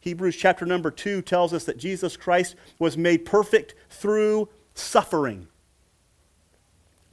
Hebrews 0.00 0.36
chapter 0.36 0.64
number 0.64 0.90
2 0.90 1.22
tells 1.22 1.52
us 1.52 1.64
that 1.64 1.76
Jesus 1.76 2.16
Christ 2.16 2.56
was 2.78 2.96
made 2.96 3.24
perfect 3.24 3.74
through 3.90 4.48
suffering. 4.74 5.46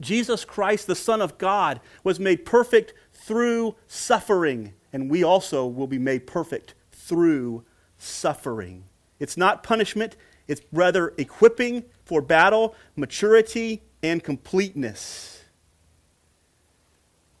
Jesus 0.00 0.44
Christ, 0.44 0.86
the 0.86 0.94
Son 0.94 1.20
of 1.20 1.38
God, 1.38 1.80
was 2.04 2.18
made 2.18 2.44
perfect 2.46 2.94
through 3.12 3.74
suffering, 3.86 4.74
and 4.92 5.10
we 5.10 5.22
also 5.22 5.66
will 5.66 5.86
be 5.86 5.98
made 5.98 6.26
perfect 6.26 6.74
through 6.92 7.64
suffering. 7.98 8.84
It's 9.18 9.36
not 9.36 9.62
punishment, 9.62 10.16
it's 10.46 10.62
rather 10.72 11.12
equipping 11.18 11.84
for 12.04 12.22
battle, 12.22 12.74
maturity, 12.96 13.82
and 14.02 14.22
completeness. 14.22 15.44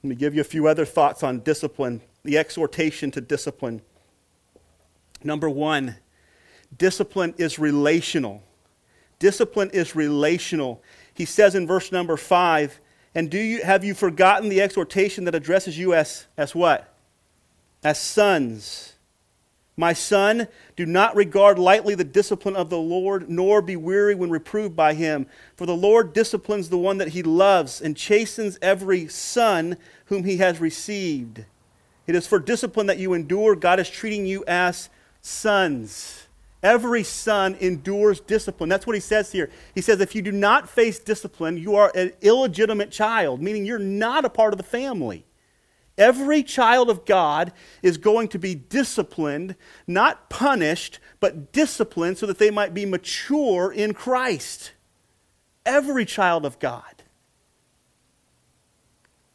Let 0.02 0.10
me 0.10 0.16
give 0.16 0.34
you 0.34 0.40
a 0.40 0.44
few 0.44 0.66
other 0.66 0.84
thoughts 0.84 1.22
on 1.22 1.40
discipline, 1.40 2.02
the 2.24 2.38
exhortation 2.38 3.10
to 3.12 3.20
discipline. 3.20 3.82
Number 5.22 5.50
one, 5.50 5.96
discipline 6.76 7.34
is 7.38 7.58
relational. 7.58 8.42
Discipline 9.18 9.70
is 9.70 9.96
relational. 9.96 10.82
He 11.12 11.24
says 11.24 11.54
in 11.54 11.66
verse 11.66 11.90
number 11.90 12.16
five, 12.16 12.78
and 13.14 13.30
do 13.30 13.38
you 13.38 13.62
have 13.62 13.84
you 13.84 13.94
forgotten 13.94 14.48
the 14.48 14.60
exhortation 14.60 15.24
that 15.24 15.34
addresses 15.34 15.76
you 15.76 15.94
as, 15.94 16.26
as 16.36 16.54
what? 16.54 16.94
As 17.82 17.98
sons. 18.00 18.94
My 19.76 19.92
son, 19.92 20.48
do 20.74 20.86
not 20.86 21.14
regard 21.14 21.56
lightly 21.56 21.94
the 21.94 22.02
discipline 22.02 22.56
of 22.56 22.68
the 22.68 22.78
Lord, 22.78 23.30
nor 23.30 23.62
be 23.62 23.76
weary 23.76 24.14
when 24.16 24.28
reproved 24.28 24.74
by 24.74 24.94
him. 24.94 25.26
For 25.54 25.66
the 25.66 25.76
Lord 25.76 26.12
disciplines 26.12 26.68
the 26.68 26.78
one 26.78 26.98
that 26.98 27.10
he 27.10 27.22
loves 27.22 27.80
and 27.80 27.96
chastens 27.96 28.58
every 28.60 29.06
son 29.06 29.76
whom 30.06 30.24
he 30.24 30.38
has 30.38 30.60
received. 30.60 31.44
It 32.08 32.16
is 32.16 32.26
for 32.26 32.40
discipline 32.40 32.86
that 32.86 32.98
you 32.98 33.14
endure. 33.14 33.54
God 33.54 33.78
is 33.78 33.88
treating 33.88 34.26
you 34.26 34.44
as 34.48 34.90
sons. 35.20 36.26
Every 36.62 37.04
son 37.04 37.56
endures 37.60 38.20
discipline. 38.20 38.68
That's 38.68 38.86
what 38.86 38.96
he 38.96 39.00
says 39.00 39.30
here. 39.30 39.48
He 39.74 39.80
says, 39.80 40.00
if 40.00 40.14
you 40.14 40.22
do 40.22 40.32
not 40.32 40.68
face 40.68 40.98
discipline, 40.98 41.56
you 41.56 41.76
are 41.76 41.92
an 41.94 42.12
illegitimate 42.20 42.90
child, 42.90 43.40
meaning 43.40 43.64
you're 43.64 43.78
not 43.78 44.24
a 44.24 44.30
part 44.30 44.52
of 44.52 44.58
the 44.58 44.64
family. 44.64 45.24
Every 45.96 46.42
child 46.42 46.90
of 46.90 47.04
God 47.04 47.52
is 47.82 47.98
going 47.98 48.28
to 48.28 48.38
be 48.38 48.54
disciplined, 48.54 49.56
not 49.86 50.30
punished, 50.30 51.00
but 51.20 51.52
disciplined 51.52 52.18
so 52.18 52.26
that 52.26 52.38
they 52.38 52.50
might 52.50 52.72
be 52.72 52.86
mature 52.86 53.72
in 53.72 53.94
Christ. 53.94 54.72
Every 55.66 56.04
child 56.04 56.46
of 56.46 56.58
God. 56.58 56.84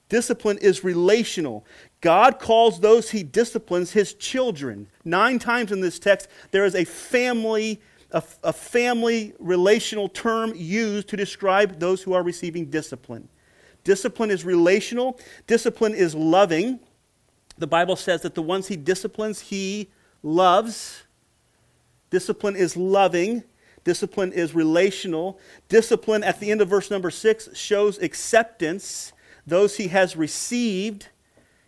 Discipline 0.10 0.58
is 0.60 0.84
relational. 0.84 1.65
God 2.04 2.38
calls 2.38 2.82
those 2.82 3.12
he 3.12 3.24
disciplines 3.24 3.94
his 3.94 4.13
children. 4.13 4.88
Nine 5.06 5.39
times 5.39 5.72
in 5.72 5.80
this 5.80 6.00
text, 6.00 6.28
there 6.52 6.66
is 6.66 6.76
a 6.76 6.84
family, 6.84 7.80
a, 8.12 8.22
a 8.44 8.52
family 8.52 9.34
relational 9.39 10.10
term 10.10 10.52
used 10.54 11.08
to 11.08 11.16
describe 11.16 11.80
those 11.80 12.04
who 12.04 12.12
are 12.12 12.22
receiving 12.22 12.66
discipline. 12.66 13.30
Discipline 13.86 14.32
is 14.32 14.44
relational, 14.44 15.18
discipline 15.48 15.96
is 15.96 16.13
loving. 16.13 16.82
The 17.58 17.68
Bible 17.68 17.96
says 17.96 18.22
that 18.24 18.36
the 18.36 18.42
ones 18.42 18.68
he 18.68 18.76
disciplines, 18.76 19.39
he 19.39 19.89
loves. 20.22 21.04
Discipline 22.10 22.58
is 22.58 22.76
loving. 22.76 23.46
Discipline 23.86 24.34
is 24.34 24.54
relational. 24.54 25.39
Discipline, 25.70 26.22
at 26.26 26.42
the 26.42 26.52
end 26.52 26.60
of 26.60 26.68
verse 26.68 26.92
number 26.92 27.12
six, 27.12 27.48
shows 27.54 27.98
acceptance. 28.00 29.13
Those 29.48 29.78
he 29.78 29.88
has 29.88 30.18
received. 30.18 31.08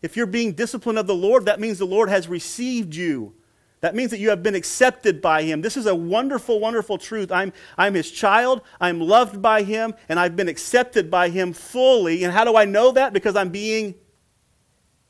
If 0.06 0.16
you're 0.16 0.28
being 0.28 0.54
disciplined 0.54 1.00
of 1.00 1.08
the 1.08 1.16
Lord, 1.16 1.46
that 1.46 1.60
means 1.60 1.80
the 1.80 1.86
Lord 1.86 2.10
has 2.10 2.28
received 2.28 2.94
you. 2.94 3.34
That 3.82 3.96
means 3.96 4.12
that 4.12 4.20
you 4.20 4.30
have 4.30 4.44
been 4.44 4.54
accepted 4.54 5.20
by 5.20 5.42
him. 5.42 5.64
This 5.64 5.76
is 5.76 5.88
a 5.88 5.96
wonderful, 5.96 6.60
wonderful 6.60 7.00
truth. 7.00 7.32
I'm, 7.32 7.52
I'm 7.76 7.96
his 7.96 8.12
child, 8.12 8.62
I'm 8.80 9.02
loved 9.02 9.42
by 9.42 9.64
him, 9.64 9.96
and 10.08 10.20
I've 10.20 10.36
been 10.36 10.48
accepted 10.48 11.10
by 11.10 11.30
him 11.30 11.54
fully. 11.54 12.24
And 12.24 12.32
how 12.32 12.44
do 12.44 12.56
I 12.56 12.66
know 12.66 12.92
that? 12.92 13.14
Because 13.14 13.36
I'm 13.36 13.50
being 13.50 13.96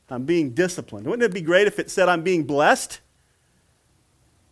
I'm 0.09 0.23
being 0.23 0.51
disciplined. 0.51 1.07
Wouldn't 1.07 1.23
it 1.23 1.33
be 1.33 1.41
great 1.41 1.67
if 1.67 1.77
it 1.77 1.91
said 1.91 2.07
I'm 2.07 2.23
being 2.23 2.45
blessed? 2.45 3.01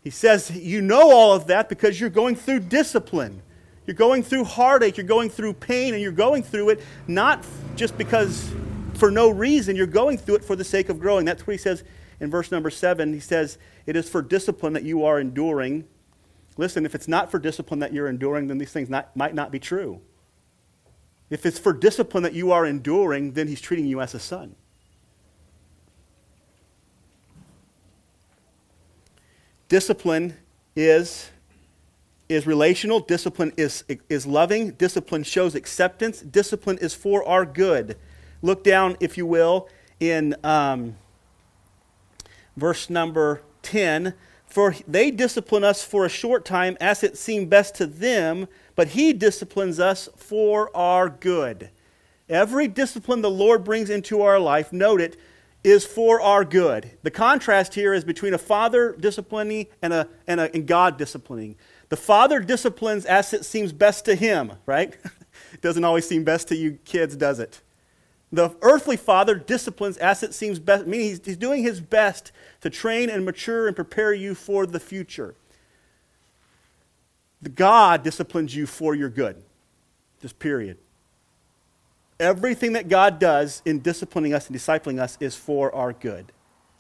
He 0.02 0.10
says 0.10 0.52
you 0.52 0.82
know 0.82 1.10
all 1.10 1.34
of 1.34 1.48
that 1.48 1.70
because 1.70 2.02
you're 2.02 2.10
going 2.10 2.36
through 2.36 2.62
discipline. 2.62 3.42
You're 3.86 3.96
going 3.96 4.24
through 4.24 4.44
heartache, 4.44 4.98
you're 4.98 5.06
going 5.06 5.30
through 5.30 5.54
pain, 5.54 5.94
and 5.94 6.04
you're 6.04 6.12
going 6.12 6.44
through 6.44 6.70
it 6.72 6.82
not 7.08 7.46
just 7.78 7.98
because 7.98 8.52
for 9.04 9.12
no 9.12 9.30
reason, 9.30 9.76
you're 9.76 9.86
going 9.86 10.18
through 10.18 10.36
it 10.36 10.46
for 10.46 10.56
the 10.56 10.64
sake 10.64 10.88
of 10.88 10.98
growing. 10.98 11.26
That's 11.26 11.46
what 11.46 11.52
he 11.52 11.58
says 11.58 11.84
in 12.22 12.32
verse 12.32 12.54
number 12.54 12.70
seven, 12.70 13.12
he 13.12 13.20
says, 13.20 13.58
It 13.86 13.98
is 13.98 14.08
for 14.08 14.22
discipline 14.22 14.72
that 14.72 14.84
you 14.84 15.04
are 15.04 15.20
enduring. 15.20 15.84
Listen, 16.56 16.86
if 16.86 16.96
it's 16.96 17.10
not 17.10 17.30
for 17.30 17.38
discipline 17.38 17.82
that 17.82 17.92
you're 17.92 18.08
enduring, 18.08 18.48
then 18.48 18.60
these 18.60 18.72
things 18.72 18.90
not, 18.90 19.14
might 19.14 19.36
not 19.36 19.52
be 19.52 19.60
true. 19.60 20.00
If 21.30 21.46
it's 21.46 21.60
for 21.60 21.74
discipline 21.74 22.24
that 22.24 22.32
you 22.32 22.54
are 22.54 22.66
enduring, 22.66 23.34
then 23.34 23.50
he's 23.50 23.60
treating 23.60 23.88
you 23.88 24.00
as 24.00 24.14
a 24.14 24.20
son. 24.20 24.56
Discipline 29.68 30.38
is, 30.78 31.30
is 32.30 32.48
relational, 32.48 33.02
discipline 33.02 33.52
is, 33.58 33.84
is 34.08 34.26
loving, 34.26 34.72
discipline 34.72 35.24
shows 35.24 35.56
acceptance, 35.56 36.22
discipline 36.22 36.78
is 36.78 36.94
for 36.94 37.28
our 37.28 37.46
good. 37.46 37.98
Look 38.44 38.64
down, 38.64 38.98
if 39.00 39.18
you 39.18 39.26
will, 39.26 39.70
in 40.02 40.36
um, 40.44 40.98
verse 42.58 42.90
number 42.90 43.42
10 43.64 44.14
For 44.46 44.76
they 44.86 45.12
discipline 45.12 45.64
us 45.64 45.84
for 45.84 46.06
a 46.06 46.10
short 46.10 46.44
time 46.44 46.78
as 46.82 47.04
it 47.04 47.18
seemed 47.18 47.50
best 47.50 47.74
to 47.76 47.88
them, 47.88 48.50
but 48.76 48.90
he 48.90 49.14
disciplines 49.14 49.80
us 49.80 50.10
for 50.18 50.76
our 50.76 51.10
good. 51.10 51.70
Every 52.28 52.68
discipline 52.68 53.22
the 53.22 53.32
Lord 53.32 53.64
brings 53.64 53.90
into 53.90 54.22
our 54.22 54.40
life, 54.40 54.74
note 54.74 55.00
it, 55.00 55.18
is 55.64 55.86
for 55.86 56.20
our 56.20 56.44
good. 56.44 56.92
The 57.02 57.12
contrast 57.12 57.76
here 57.76 57.94
is 57.94 58.04
between 58.04 58.34
a 58.34 58.38
father 58.38 58.94
disciplining 59.00 59.68
and, 59.82 59.94
a, 59.94 60.10
and, 60.28 60.42
a, 60.42 60.54
and 60.54 60.68
God 60.68 60.98
disciplining. 60.98 61.56
The 61.88 61.96
father 61.96 62.42
disciplines 62.42 63.06
as 63.06 63.34
it 63.34 63.46
seems 63.46 63.72
best 63.72 64.04
to 64.06 64.16
him, 64.16 64.54
right? 64.66 64.98
it 65.54 65.62
doesn't 65.62 65.86
always 65.86 66.06
seem 66.06 66.26
best 66.26 66.50
to 66.50 66.56
you 66.58 66.80
kids, 66.84 67.16
does 67.16 67.40
it? 67.40 67.62
The 68.34 68.56
earthly 68.64 68.98
father 68.98 69.36
disciplines 69.36 69.96
as 69.98 70.24
it 70.24 70.34
seems 70.34 70.58
best, 70.58 70.88
meaning 70.88 71.10
he's, 71.10 71.22
he's 71.24 71.38
doing 71.38 71.62
his 71.62 71.80
best 71.80 72.32
to 72.62 72.70
train 72.72 73.12
and 73.12 73.24
mature 73.24 73.68
and 73.68 73.76
prepare 73.76 74.12
you 74.12 74.34
for 74.34 74.66
the 74.66 74.80
future. 74.80 75.36
The 77.44 77.50
God 77.50 78.02
disciplines 78.02 78.56
you 78.56 78.66
for 78.66 78.96
your 78.96 79.10
good. 79.10 79.44
Just 80.20 80.40
period. 80.40 80.80
Everything 82.20 82.74
that 82.74 82.90
God 82.90 83.20
does 83.20 83.62
in 83.66 83.82
disciplining 83.82 84.34
us 84.34 84.48
and 84.48 84.56
discipling 84.56 85.00
us 85.00 85.16
is 85.20 85.36
for 85.36 85.74
our 85.76 85.94
good. 85.94 86.32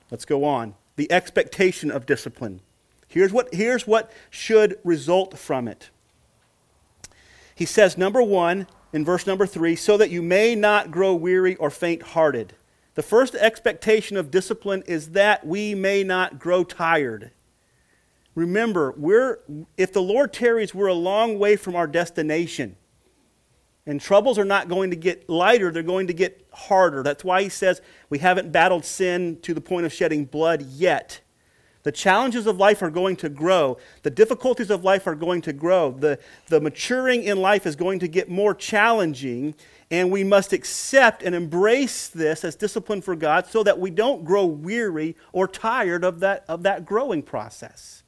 Let's 0.09 0.25
go 0.25 0.45
on. 0.45 0.73
The 0.95 1.11
expectation 1.11 1.91
of 1.91 2.07
discipline. 2.07 2.61
Here's 3.07 3.31
what, 3.31 3.53
here's 3.53 3.85
what 3.85 4.11
should 4.31 4.79
result 4.83 5.37
from 5.37 5.67
it. 5.67 5.91
He 7.53 7.65
says, 7.65 7.95
number 7.95 8.23
one, 8.23 8.65
in 8.93 9.03
verse 9.03 9.27
number 9.27 9.45
three, 9.45 9.75
so 9.75 9.97
that 9.97 10.11
you 10.11 10.21
may 10.21 10.55
not 10.55 10.91
grow 10.91 11.13
weary 11.13 11.55
or 11.55 11.69
faint 11.69 12.01
hearted. 12.01 12.53
The 12.95 13.03
first 13.03 13.33
expectation 13.35 14.15
of 14.17 14.31
discipline 14.31 14.83
is 14.85 15.09
that 15.09 15.45
we 15.45 15.73
may 15.73 16.03
not 16.03 16.39
grow 16.39 16.63
tired. 16.63 17.31
Remember, 18.35 18.93
we're, 18.95 19.39
if 19.77 19.91
the 19.93 20.01
Lord 20.01 20.31
tarries, 20.31 20.73
we're 20.73 20.87
a 20.87 20.93
long 20.93 21.37
way 21.37 21.55
from 21.55 21.75
our 21.75 21.87
destination. 21.87 22.75
And 23.85 23.99
troubles 23.99 24.39
are 24.39 24.45
not 24.45 24.69
going 24.69 24.91
to 24.91 24.95
get 24.95 25.29
lighter, 25.29 25.71
they're 25.71 25.83
going 25.83 26.07
to 26.07 26.13
get 26.13 26.47
harder. 26.53 27.03
That's 27.03 27.23
why 27.23 27.43
he 27.43 27.49
says 27.49 27.81
we 28.09 28.19
haven't 28.19 28.51
battled 28.51 28.85
sin 28.85 29.39
to 29.41 29.53
the 29.53 29.61
point 29.61 29.85
of 29.85 29.91
shedding 29.91 30.25
blood 30.25 30.61
yet. 30.61 31.19
The 31.83 31.91
challenges 31.91 32.47
of 32.47 32.57
life 32.57 32.81
are 32.81 32.89
going 32.89 33.17
to 33.17 33.29
grow. 33.29 33.77
The 34.03 34.09
difficulties 34.09 34.69
of 34.69 34.85
life 34.85 35.05
are 35.05 35.15
going 35.15 35.41
to 35.41 35.53
grow. 35.53 35.91
The, 35.91 36.17
the 36.47 36.61
maturing 36.61 37.23
in 37.23 37.41
life 37.41 37.65
is 37.65 37.75
going 37.75 37.99
to 37.99 38.07
get 38.07 38.29
more 38.29 38.55
challenging. 38.55 39.53
And 39.91 40.09
we 40.09 40.23
must 40.23 40.53
accept 40.53 41.23
and 41.23 41.35
embrace 41.35 42.07
this 42.07 42.45
as 42.45 42.55
discipline 42.55 43.01
for 43.01 43.17
God 43.17 43.47
so 43.47 43.63
that 43.63 43.79
we 43.79 43.91
don't 43.91 44.23
grow 44.23 44.45
weary 44.45 45.17
or 45.33 45.45
tired 45.45 46.05
of 46.05 46.21
that, 46.21 46.45
of 46.47 46.63
that 46.63 46.85
growing 46.85 47.21
process. 47.21 48.03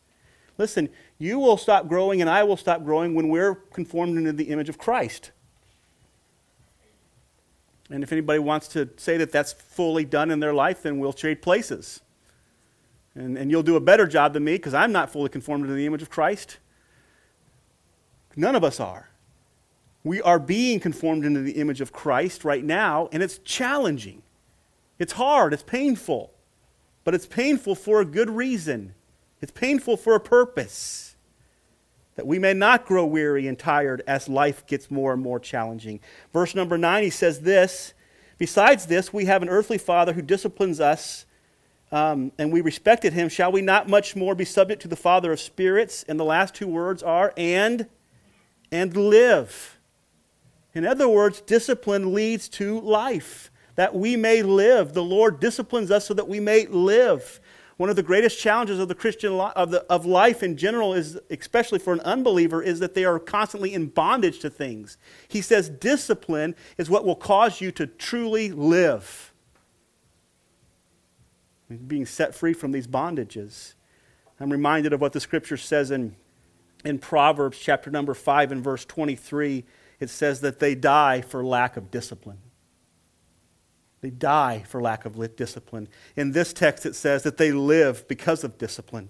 Listen, 0.57 0.87
you 1.19 1.37
will 1.37 1.57
stop 1.57 1.89
growing 1.89 2.21
and 2.21 2.29
I 2.29 2.43
will 2.43 2.57
stop 2.57 2.83
growing 2.85 3.13
when 3.13 3.27
we're 3.27 3.55
conformed 3.55 4.17
into 4.17 4.31
the 4.31 4.45
image 4.45 4.69
of 4.69 4.77
Christ. 4.77 5.31
And 7.89 8.03
if 8.03 8.11
anybody 8.13 8.39
wants 8.39 8.69
to 8.69 8.89
say 8.95 9.17
that 9.17 9.33
that's 9.33 9.51
fully 9.51 10.05
done 10.05 10.31
in 10.31 10.39
their 10.39 10.53
life, 10.53 10.81
then 10.81 10.97
we'll 10.97 11.13
trade 11.13 11.41
places. 11.41 12.01
And, 13.15 13.37
and 13.37 13.49
you'll 13.49 13.63
do 13.63 13.77
a 13.77 13.81
better 13.81 14.05
job 14.05 14.33
than 14.33 14.43
me 14.43 14.53
because 14.53 14.73
I'm 14.73 14.91
not 14.91 15.11
fully 15.11 15.29
conformed 15.29 15.65
to 15.67 15.73
the 15.73 15.85
image 15.85 16.01
of 16.01 16.09
Christ. 16.09 16.57
None 18.35 18.55
of 18.55 18.63
us 18.63 18.79
are. 18.79 19.09
We 20.03 20.21
are 20.21 20.37
being 20.37 20.79
conformed 20.79 21.25
into 21.25 21.41
the 21.41 21.53
image 21.53 21.81
of 21.81 21.91
Christ 21.91 22.43
right 22.43 22.63
now, 22.63 23.09
and 23.11 23.23
it's 23.23 23.39
challenging. 23.39 24.21
It's 24.99 25.13
hard, 25.13 25.53
it's 25.53 25.63
painful, 25.63 26.31
but 27.03 27.15
it's 27.15 27.25
painful 27.25 27.75
for 27.75 28.01
a 28.01 28.05
good 28.05 28.29
reason. 28.29 28.93
It's 29.41 29.51
painful 29.51 29.97
for 29.97 30.15
a 30.15 30.19
purpose. 30.19 31.15
that 32.15 32.25
we 32.25 32.39
may 32.39 32.53
not 32.53 32.85
grow 32.85 33.05
weary 33.05 33.45
and 33.45 33.59
tired 33.59 34.01
as 34.07 34.29
life 34.29 34.65
gets 34.67 34.89
more 34.89 35.11
and 35.11 35.21
more 35.21 35.37
challenging. 35.39 35.99
Verse 36.31 36.55
number 36.55 36.77
9, 36.77 37.03
he 37.03 37.09
says 37.09 37.41
this 37.41 37.93
Besides 38.37 38.85
this, 38.85 39.11
we 39.11 39.25
have 39.25 39.41
an 39.41 39.49
earthly 39.49 39.77
father 39.77 40.13
who 40.13 40.21
disciplines 40.21 40.79
us, 40.79 41.24
um, 41.95 42.33
and 42.37 42.51
we 42.51 42.59
respected 42.59 43.13
him. 43.13 43.29
Shall 43.29 43.53
we 43.53 43.61
not 43.61 43.87
much 43.87 44.17
more 44.17 44.35
be 44.35 44.43
subject 44.43 44.81
to 44.81 44.89
the 44.89 44.97
Father 44.97 45.31
of 45.31 45.39
spirits? 45.39 46.03
And 46.09 46.19
the 46.19 46.25
last 46.25 46.53
two 46.53 46.67
words 46.67 47.01
are, 47.01 47.33
and, 47.37 47.87
and 48.69 48.97
live. 48.97 49.79
In 50.73 50.85
other 50.85 51.07
words, 51.07 51.39
discipline 51.39 52.13
leads 52.13 52.49
to 52.49 52.81
life, 52.81 53.49
that 53.75 53.95
we 53.95 54.17
may 54.17 54.41
live. 54.41 54.93
The 54.93 55.01
Lord 55.01 55.39
disciplines 55.39 55.89
us 55.89 56.05
so 56.05 56.13
that 56.15 56.27
we 56.27 56.41
may 56.41 56.65
live. 56.65 57.39
One 57.77 57.89
of 57.89 57.95
the 57.95 58.03
greatest 58.03 58.41
challenges 58.41 58.77
of 58.77 58.89
the 58.89 58.95
Christian 58.95 59.31
of, 59.31 59.71
the, 59.71 59.83
of 59.89 60.05
life 60.05 60.43
in 60.43 60.57
general 60.57 60.93
is, 60.93 61.17
especially 61.29 61.79
for 61.79 61.93
an 61.93 62.01
unbeliever, 62.01 62.61
is 62.61 62.79
that 62.79 62.93
they 62.93 63.05
are 63.05 63.19
constantly 63.19 63.73
in 63.73 63.87
bondage 63.87 64.39
to 64.39 64.49
things. 64.49 64.97
He 65.29 65.39
says 65.39 65.69
discipline 65.69 66.55
is 66.77 66.89
what 66.89 67.05
will 67.05 67.15
cause 67.15 67.61
you 67.61 67.71
to 67.71 67.87
truly 67.87 68.51
live. 68.51 69.31
Being 71.87 72.05
set 72.05 72.35
free 72.35 72.53
from 72.53 72.71
these 72.71 72.87
bondages. 72.87 73.73
I'm 74.39 74.51
reminded 74.51 74.93
of 74.93 75.01
what 75.01 75.13
the 75.13 75.19
scripture 75.19 75.57
says 75.57 75.91
in, 75.91 76.15
in 76.83 76.99
Proverbs 76.99 77.57
chapter 77.57 77.89
number 77.89 78.13
5 78.13 78.51
and 78.51 78.63
verse 78.63 78.85
23. 78.85 79.63
It 79.99 80.09
says 80.09 80.41
that 80.41 80.59
they 80.59 80.75
die 80.75 81.21
for 81.21 81.43
lack 81.43 81.77
of 81.77 81.89
discipline. 81.89 82.39
They 84.01 84.11
die 84.11 84.63
for 84.67 84.81
lack 84.81 85.05
of 85.05 85.35
discipline. 85.35 85.87
In 86.15 86.31
this 86.31 86.53
text, 86.53 86.85
it 86.85 86.95
says 86.95 87.23
that 87.23 87.37
they 87.37 87.51
live 87.51 88.07
because 88.07 88.43
of 88.43 88.57
discipline, 88.57 89.09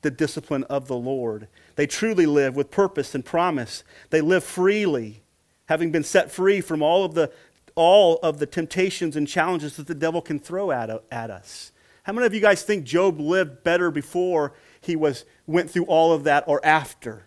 the 0.00 0.10
discipline 0.10 0.64
of 0.64 0.88
the 0.88 0.96
Lord. 0.96 1.48
They 1.76 1.86
truly 1.86 2.24
live 2.24 2.56
with 2.56 2.70
purpose 2.70 3.14
and 3.14 3.22
promise. 3.22 3.84
They 4.08 4.22
live 4.22 4.44
freely, 4.44 5.24
having 5.66 5.90
been 5.90 6.04
set 6.04 6.30
free 6.30 6.62
from 6.62 6.80
all 6.80 7.04
of 7.04 7.12
the, 7.12 7.30
all 7.78 8.18
of 8.24 8.40
the 8.40 8.46
temptations 8.46 9.14
and 9.14 9.28
challenges 9.28 9.76
that 9.76 9.86
the 9.86 9.94
devil 9.94 10.20
can 10.20 10.40
throw 10.40 10.72
at, 10.72 10.90
at 11.12 11.30
us. 11.30 11.70
How 12.02 12.12
many 12.12 12.26
of 12.26 12.34
you 12.34 12.40
guys 12.40 12.64
think 12.64 12.84
Job 12.84 13.20
lived 13.20 13.62
better 13.62 13.92
before 13.92 14.52
he 14.80 14.96
was, 14.96 15.24
went 15.46 15.70
through 15.70 15.84
all 15.84 16.12
of 16.12 16.24
that 16.24 16.42
or 16.48 16.60
after? 16.66 17.26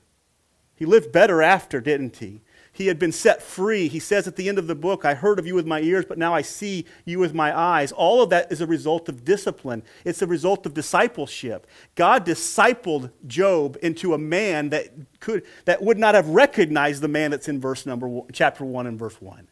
He 0.75 0.85
lived 0.85 1.13
better 1.13 1.41
after, 1.41 1.79
didn't 1.79 2.17
he? 2.17 2.41
He 2.73 2.87
had 2.87 2.99
been 2.99 3.13
set 3.13 3.41
free. 3.41 3.87
He 3.87 3.99
says 3.99 4.27
at 4.27 4.35
the 4.35 4.49
end 4.49 4.57
of 4.57 4.67
the 4.67 4.75
book, 4.75 5.05
I 5.05 5.13
heard 5.13 5.39
of 5.39 5.47
you 5.47 5.55
with 5.55 5.65
my 5.65 5.79
ears, 5.79 6.03
but 6.05 6.17
now 6.17 6.33
I 6.33 6.41
see 6.41 6.85
you 7.05 7.19
with 7.19 7.33
my 7.33 7.57
eyes. 7.57 7.93
All 7.93 8.21
of 8.21 8.29
that 8.31 8.51
is 8.51 8.59
a 8.59 8.67
result 8.67 9.07
of 9.07 9.23
discipline, 9.23 9.83
it's 10.03 10.21
a 10.21 10.27
result 10.27 10.65
of 10.65 10.73
discipleship. 10.73 11.65
God 11.95 12.25
discipled 12.25 13.11
Job 13.25 13.77
into 13.81 14.13
a 14.13 14.17
man 14.17 14.69
that, 14.71 14.89
could, 15.21 15.43
that 15.63 15.81
would 15.81 15.97
not 15.97 16.13
have 16.13 16.27
recognized 16.27 17.01
the 17.01 17.07
man 17.07 17.31
that's 17.31 17.47
in 17.47 17.61
verse 17.61 17.85
number 17.85 18.09
one, 18.09 18.27
chapter 18.33 18.65
1 18.65 18.85
and 18.85 18.99
verse 18.99 19.21
1. 19.21 19.47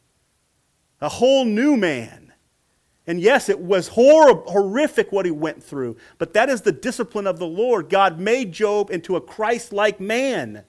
A 1.01 1.09
whole 1.09 1.45
new 1.45 1.77
man. 1.77 2.33
And 3.07 3.19
yes, 3.19 3.49
it 3.49 3.59
was 3.59 3.88
horrible, 3.88 4.51
horrific 4.51 5.12
what 5.12 5.25
he 5.25 5.31
went 5.31 5.63
through, 5.63 5.97
but 6.19 6.33
that 6.33 6.47
is 6.47 6.62
the 6.62 6.71
discipline 6.71 7.25
of 7.25 7.39
the 7.39 7.47
Lord. 7.47 7.89
God 7.89 8.19
made 8.19 8.51
Job 8.51 8.91
into 8.91 9.15
a 9.15 9.21
Christ 9.21 9.73
like 9.73 9.99
man. 9.99 10.63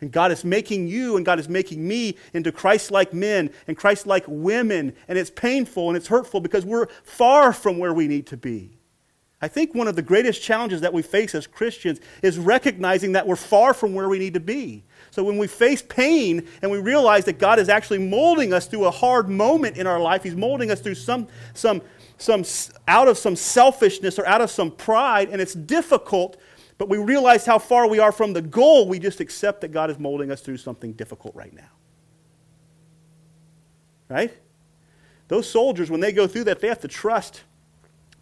And 0.00 0.10
God 0.10 0.32
is 0.32 0.44
making 0.44 0.88
you 0.88 1.16
and 1.16 1.24
God 1.24 1.38
is 1.38 1.48
making 1.48 1.86
me 1.86 2.16
into 2.34 2.50
Christ 2.50 2.90
like 2.90 3.14
men 3.14 3.50
and 3.68 3.76
Christ 3.76 4.06
like 4.06 4.24
women. 4.26 4.94
And 5.06 5.16
it's 5.16 5.30
painful 5.30 5.88
and 5.88 5.96
it's 5.96 6.08
hurtful 6.08 6.40
because 6.40 6.64
we're 6.64 6.88
far 7.04 7.52
from 7.52 7.78
where 7.78 7.94
we 7.94 8.08
need 8.08 8.26
to 8.28 8.36
be. 8.36 8.78
I 9.40 9.48
think 9.48 9.74
one 9.74 9.88
of 9.88 9.96
the 9.96 10.02
greatest 10.02 10.42
challenges 10.42 10.80
that 10.82 10.92
we 10.92 11.02
face 11.02 11.34
as 11.34 11.48
Christians 11.48 12.00
is 12.22 12.38
recognizing 12.38 13.12
that 13.12 13.26
we're 13.26 13.36
far 13.36 13.74
from 13.74 13.94
where 13.94 14.08
we 14.08 14.18
need 14.20 14.34
to 14.34 14.40
be. 14.40 14.84
So 15.12 15.22
when 15.22 15.38
we 15.38 15.46
face 15.46 15.82
pain 15.82 16.48
and 16.60 16.70
we 16.70 16.78
realize 16.78 17.26
that 17.26 17.38
God 17.38 17.60
is 17.60 17.68
actually 17.68 17.98
molding 17.98 18.52
us 18.52 18.66
through 18.66 18.86
a 18.86 18.90
hard 18.90 19.28
moment 19.28 19.76
in 19.76 19.86
our 19.86 20.00
life, 20.00 20.24
He's 20.24 20.34
molding 20.34 20.72
us 20.72 20.80
through 20.80 20.96
some, 20.96 21.28
some, 21.54 21.82
some 22.18 22.42
out 22.88 23.06
of 23.06 23.16
some 23.16 23.36
selfishness 23.36 24.18
or 24.18 24.26
out 24.26 24.40
of 24.40 24.50
some 24.50 24.70
pride, 24.70 25.28
and 25.28 25.40
it's 25.40 25.54
difficult 25.54 26.38
but 26.82 26.88
we 26.88 26.98
realize 26.98 27.46
how 27.46 27.60
far 27.60 27.88
we 27.88 28.00
are 28.00 28.10
from 28.10 28.32
the 28.32 28.42
goal. 28.42 28.88
We 28.88 28.98
just 28.98 29.20
accept 29.20 29.60
that 29.60 29.68
God 29.68 29.88
is 29.88 30.00
molding 30.00 30.32
us 30.32 30.40
through 30.40 30.56
something 30.56 30.94
difficult 30.94 31.32
right 31.32 31.54
now. 31.54 31.70
Right? 34.08 34.36
Those 35.28 35.48
soldiers, 35.48 35.92
when 35.92 36.00
they 36.00 36.10
go 36.10 36.26
through 36.26 36.42
that, 36.44 36.60
they 36.60 36.66
have 36.66 36.80
to 36.80 36.88
trust 36.88 37.42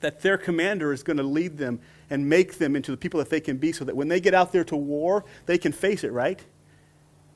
that 0.01 0.21
their 0.21 0.37
commander 0.37 0.93
is 0.93 1.03
going 1.03 1.17
to 1.17 1.23
lead 1.23 1.57
them 1.57 1.81
and 2.11 2.29
make 2.29 2.59
them 2.59 2.77
into 2.77 2.91
the 2.91 2.99
people 2.99 3.17
that 3.19 3.31
they 3.31 3.41
can 3.41 3.57
be 3.57 3.73
so 3.73 3.83
that 3.87 3.97
when 3.97 4.09
they 4.09 4.21
get 4.21 4.35
out 4.35 4.53
there 4.53 4.65
to 4.65 4.77
war, 4.77 5.25
they 5.47 5.57
can 5.57 5.73
face 5.73 6.05
it, 6.05 6.13
right? 6.13 6.45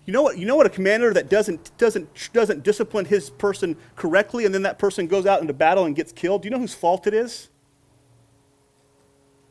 You 0.07 0.13
know 0.13 0.23
what, 0.23 0.37
you 0.37 0.47
know 0.47 0.57
what 0.57 0.67
a 0.67 0.71
commander 0.71 1.13
that 1.15 1.31
doesn't, 1.31 1.77
doesn't, 1.79 2.09
doesn't 2.33 2.63
discipline 2.63 3.07
his 3.07 3.31
person 3.31 3.77
correctly 3.97 4.45
and 4.45 4.55
then 4.55 4.63
that 4.63 4.79
person 4.79 5.07
goes 5.07 5.25
out 5.25 5.41
into 5.41 5.55
battle 5.55 5.85
and 5.85 5.97
gets 5.97 6.13
killed? 6.13 6.43
Do 6.43 6.47
you 6.47 6.51
know 6.51 6.59
whose 6.59 6.75
fault 6.75 7.07
it 7.07 7.15
is? 7.15 7.49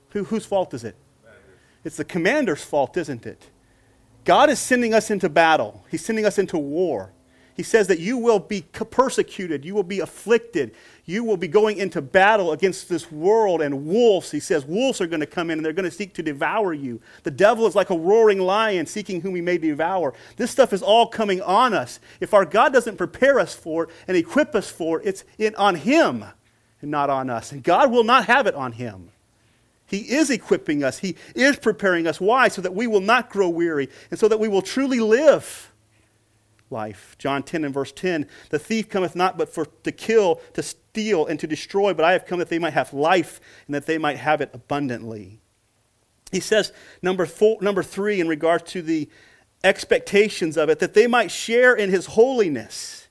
Who, 0.09 0.25
whose 0.25 0.45
fault 0.45 0.73
is 0.73 0.83
it? 0.83 0.95
It's 1.83 1.97
the 1.97 2.05
commander's 2.05 2.63
fault, 2.63 2.95
isn't 2.97 3.25
it? 3.25 3.49
God 4.25 4.49
is 4.49 4.59
sending 4.59 4.93
us 4.93 5.09
into 5.09 5.27
battle, 5.27 5.83
He's 5.89 6.05
sending 6.05 6.25
us 6.25 6.37
into 6.37 6.57
war. 6.57 7.11
He 7.55 7.63
says 7.63 7.87
that 7.87 7.99
you 7.99 8.17
will 8.17 8.39
be 8.39 8.61
persecuted, 8.61 9.63
you 9.63 9.75
will 9.75 9.83
be 9.83 9.99
afflicted, 9.99 10.73
you 11.05 11.23
will 11.23 11.37
be 11.37 11.47
going 11.47 11.77
into 11.77 12.01
battle 12.01 12.51
against 12.51 12.89
this 12.89 13.11
world 13.11 13.61
and 13.61 13.85
wolves. 13.85 14.31
He 14.31 14.39
says 14.39 14.65
wolves 14.65 14.99
are 15.01 15.07
going 15.07 15.19
to 15.19 15.27
come 15.27 15.51
in 15.51 15.59
and 15.59 15.65
they're 15.65 15.73
going 15.73 15.89
to 15.89 15.95
seek 15.95 16.15
to 16.15 16.23
devour 16.23 16.73
you. 16.73 16.99
The 17.23 17.31
devil 17.31 17.67
is 17.67 17.75
like 17.75 17.91
a 17.91 17.97
roaring 17.97 18.39
lion 18.39 18.87
seeking 18.87 19.21
whom 19.21 19.35
he 19.35 19.41
may 19.41 19.59
devour. 19.59 20.13
This 20.37 20.49
stuff 20.49 20.73
is 20.73 20.81
all 20.81 21.05
coming 21.07 21.41
on 21.41 21.73
us. 21.73 21.99
If 22.19 22.33
our 22.33 22.45
God 22.45 22.73
doesn't 22.73 22.97
prepare 22.97 23.39
us 23.39 23.53
for 23.53 23.83
it 23.83 23.89
and 24.07 24.17
equip 24.17 24.55
us 24.55 24.71
for 24.71 24.99
it, 24.99 25.05
it's 25.05 25.23
in, 25.37 25.53
on 25.55 25.75
him 25.75 26.25
and 26.81 26.89
not 26.89 27.09
on 27.09 27.29
us. 27.29 27.51
And 27.51 27.63
God 27.63 27.91
will 27.91 28.03
not 28.03 28.25
have 28.25 28.47
it 28.47 28.55
on 28.55 28.71
him. 28.71 29.09
He 29.85 29.99
is 29.99 30.31
equipping 30.31 30.83
us. 30.83 30.99
He 30.99 31.15
is 31.35 31.57
preparing 31.57 32.07
us. 32.07 32.19
Why? 32.19 32.47
So 32.47 32.63
that 32.63 32.73
we 32.73 32.87
will 32.87 33.01
not 33.01 33.29
grow 33.29 33.49
weary 33.49 33.89
and 34.09 34.19
so 34.19 34.27
that 34.27 34.39
we 34.39 34.47
will 34.47 34.63
truly 34.63 34.99
live 34.99 35.71
life. 36.73 37.15
John 37.17 37.43
10 37.43 37.63
and 37.63 37.73
verse 37.73 37.93
10 37.93 38.27
The 38.49 38.59
thief 38.59 38.89
cometh 38.89 39.15
not 39.15 39.37
but 39.37 39.47
for 39.47 39.65
to 39.83 39.91
kill, 39.93 40.41
to 40.53 40.61
steal, 40.61 41.25
and 41.25 41.39
to 41.39 41.47
destroy, 41.47 41.93
but 41.93 42.03
I 42.03 42.11
have 42.11 42.25
come 42.25 42.39
that 42.39 42.49
they 42.49 42.59
might 42.59 42.73
have 42.73 42.93
life 42.93 43.39
and 43.67 43.73
that 43.73 43.85
they 43.85 43.97
might 43.97 44.17
have 44.17 44.41
it 44.41 44.49
abundantly. 44.53 45.39
He 46.33 46.41
says, 46.41 46.73
number, 47.01 47.25
four, 47.25 47.61
number 47.61 47.83
three, 47.83 48.19
in 48.19 48.27
regards 48.27 48.71
to 48.71 48.81
the 48.81 49.07
expectations 49.63 50.57
of 50.57 50.67
it, 50.67 50.79
that 50.79 50.93
they 50.93 51.07
might 51.07 51.31
share 51.31 51.73
in 51.75 51.89
his 51.89 52.07
holiness. 52.07 53.02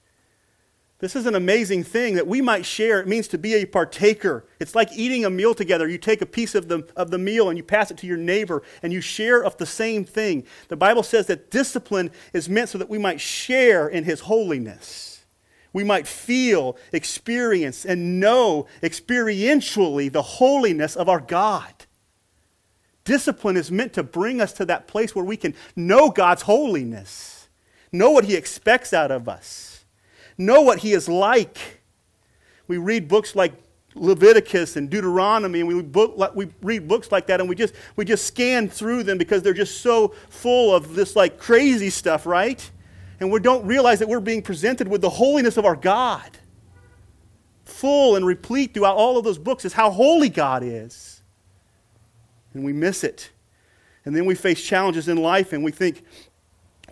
This 1.02 1.16
is 1.16 1.26
an 1.26 1.34
amazing 1.34 1.82
thing 1.82 2.14
that 2.14 2.28
we 2.28 2.40
might 2.40 2.64
share. 2.64 3.00
It 3.00 3.08
means 3.08 3.26
to 3.28 3.36
be 3.36 3.54
a 3.54 3.64
partaker. 3.64 4.44
It's 4.60 4.76
like 4.76 4.88
eating 4.92 5.24
a 5.24 5.30
meal 5.30 5.52
together. 5.52 5.88
You 5.88 5.98
take 5.98 6.22
a 6.22 6.26
piece 6.26 6.54
of 6.54 6.68
the, 6.68 6.88
of 6.94 7.10
the 7.10 7.18
meal 7.18 7.48
and 7.48 7.58
you 7.58 7.64
pass 7.64 7.90
it 7.90 7.96
to 7.98 8.06
your 8.06 8.16
neighbor 8.16 8.62
and 8.84 8.92
you 8.92 9.00
share 9.00 9.42
of 9.42 9.56
the 9.56 9.66
same 9.66 10.04
thing. 10.04 10.44
The 10.68 10.76
Bible 10.76 11.02
says 11.02 11.26
that 11.26 11.50
discipline 11.50 12.12
is 12.32 12.48
meant 12.48 12.68
so 12.68 12.78
that 12.78 12.88
we 12.88 12.98
might 12.98 13.20
share 13.20 13.88
in 13.88 14.04
his 14.04 14.20
holiness. 14.20 15.24
We 15.72 15.82
might 15.82 16.06
feel, 16.06 16.76
experience, 16.92 17.84
and 17.84 18.20
know 18.20 18.68
experientially 18.80 20.12
the 20.12 20.22
holiness 20.22 20.94
of 20.94 21.08
our 21.08 21.20
God. 21.20 21.74
Discipline 23.02 23.56
is 23.56 23.72
meant 23.72 23.92
to 23.94 24.04
bring 24.04 24.40
us 24.40 24.52
to 24.52 24.64
that 24.66 24.86
place 24.86 25.16
where 25.16 25.24
we 25.24 25.36
can 25.36 25.56
know 25.74 26.10
God's 26.10 26.42
holiness, 26.42 27.48
know 27.90 28.12
what 28.12 28.26
he 28.26 28.36
expects 28.36 28.92
out 28.92 29.10
of 29.10 29.28
us 29.28 29.71
know 30.38 30.62
what 30.62 30.78
he 30.78 30.92
is 30.92 31.08
like. 31.08 31.82
We 32.68 32.78
read 32.78 33.08
books 33.08 33.34
like 33.34 33.52
Leviticus 33.94 34.76
and 34.76 34.88
Deuteronomy, 34.88 35.60
and 35.60 35.68
we, 35.68 35.82
book, 35.82 36.34
we 36.34 36.48
read 36.62 36.88
books 36.88 37.12
like 37.12 37.26
that, 37.26 37.40
and 37.40 37.48
we 37.48 37.54
just, 37.54 37.74
we 37.96 38.04
just 38.04 38.26
scan 38.26 38.68
through 38.68 39.02
them 39.02 39.18
because 39.18 39.42
they're 39.42 39.52
just 39.52 39.80
so 39.80 40.14
full 40.30 40.74
of 40.74 40.94
this 40.94 41.14
like 41.14 41.38
crazy 41.38 41.90
stuff, 41.90 42.24
right? 42.24 42.70
And 43.20 43.30
we 43.30 43.40
don't 43.40 43.64
realize 43.66 43.98
that 43.98 44.08
we're 44.08 44.20
being 44.20 44.42
presented 44.42 44.88
with 44.88 45.00
the 45.00 45.10
holiness 45.10 45.56
of 45.56 45.64
our 45.64 45.76
God. 45.76 46.38
Full 47.64 48.16
and 48.16 48.26
replete 48.26 48.74
throughout 48.74 48.96
all 48.96 49.16
of 49.16 49.24
those 49.24 49.38
books 49.38 49.64
is 49.64 49.72
how 49.72 49.90
holy 49.90 50.28
God 50.28 50.62
is. 50.64 51.22
And 52.54 52.64
we 52.64 52.72
miss 52.72 53.04
it. 53.04 53.30
And 54.04 54.16
then 54.16 54.24
we 54.24 54.34
face 54.34 54.62
challenges 54.62 55.08
in 55.08 55.18
life 55.18 55.52
and 55.52 55.62
we 55.62 55.70
think, 55.70 56.04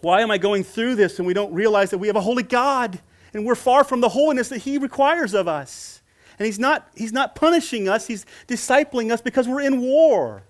why 0.00 0.20
am 0.20 0.30
I 0.30 0.38
going 0.38 0.62
through 0.62 0.94
this? 0.94 1.18
And 1.18 1.26
we 1.26 1.34
don't 1.34 1.52
realize 1.52 1.90
that 1.90 1.98
we 1.98 2.06
have 2.06 2.16
a 2.16 2.20
holy 2.20 2.44
God 2.44 3.00
and 3.32 3.44
we're 3.44 3.54
far 3.54 3.84
from 3.84 4.00
the 4.00 4.10
holiness 4.10 4.48
that 4.48 4.58
He 4.58 4.78
requires 4.78 5.34
of 5.34 5.48
us. 5.48 6.02
And 6.38 6.46
He's 6.46 6.58
not, 6.58 6.88
he's 6.94 7.12
not 7.12 7.34
punishing 7.34 7.88
us, 7.88 8.06
He's 8.06 8.24
discipling 8.48 9.10
us 9.12 9.20
because 9.20 9.46
we're 9.46 9.60
in 9.60 9.80
war. 9.80 10.42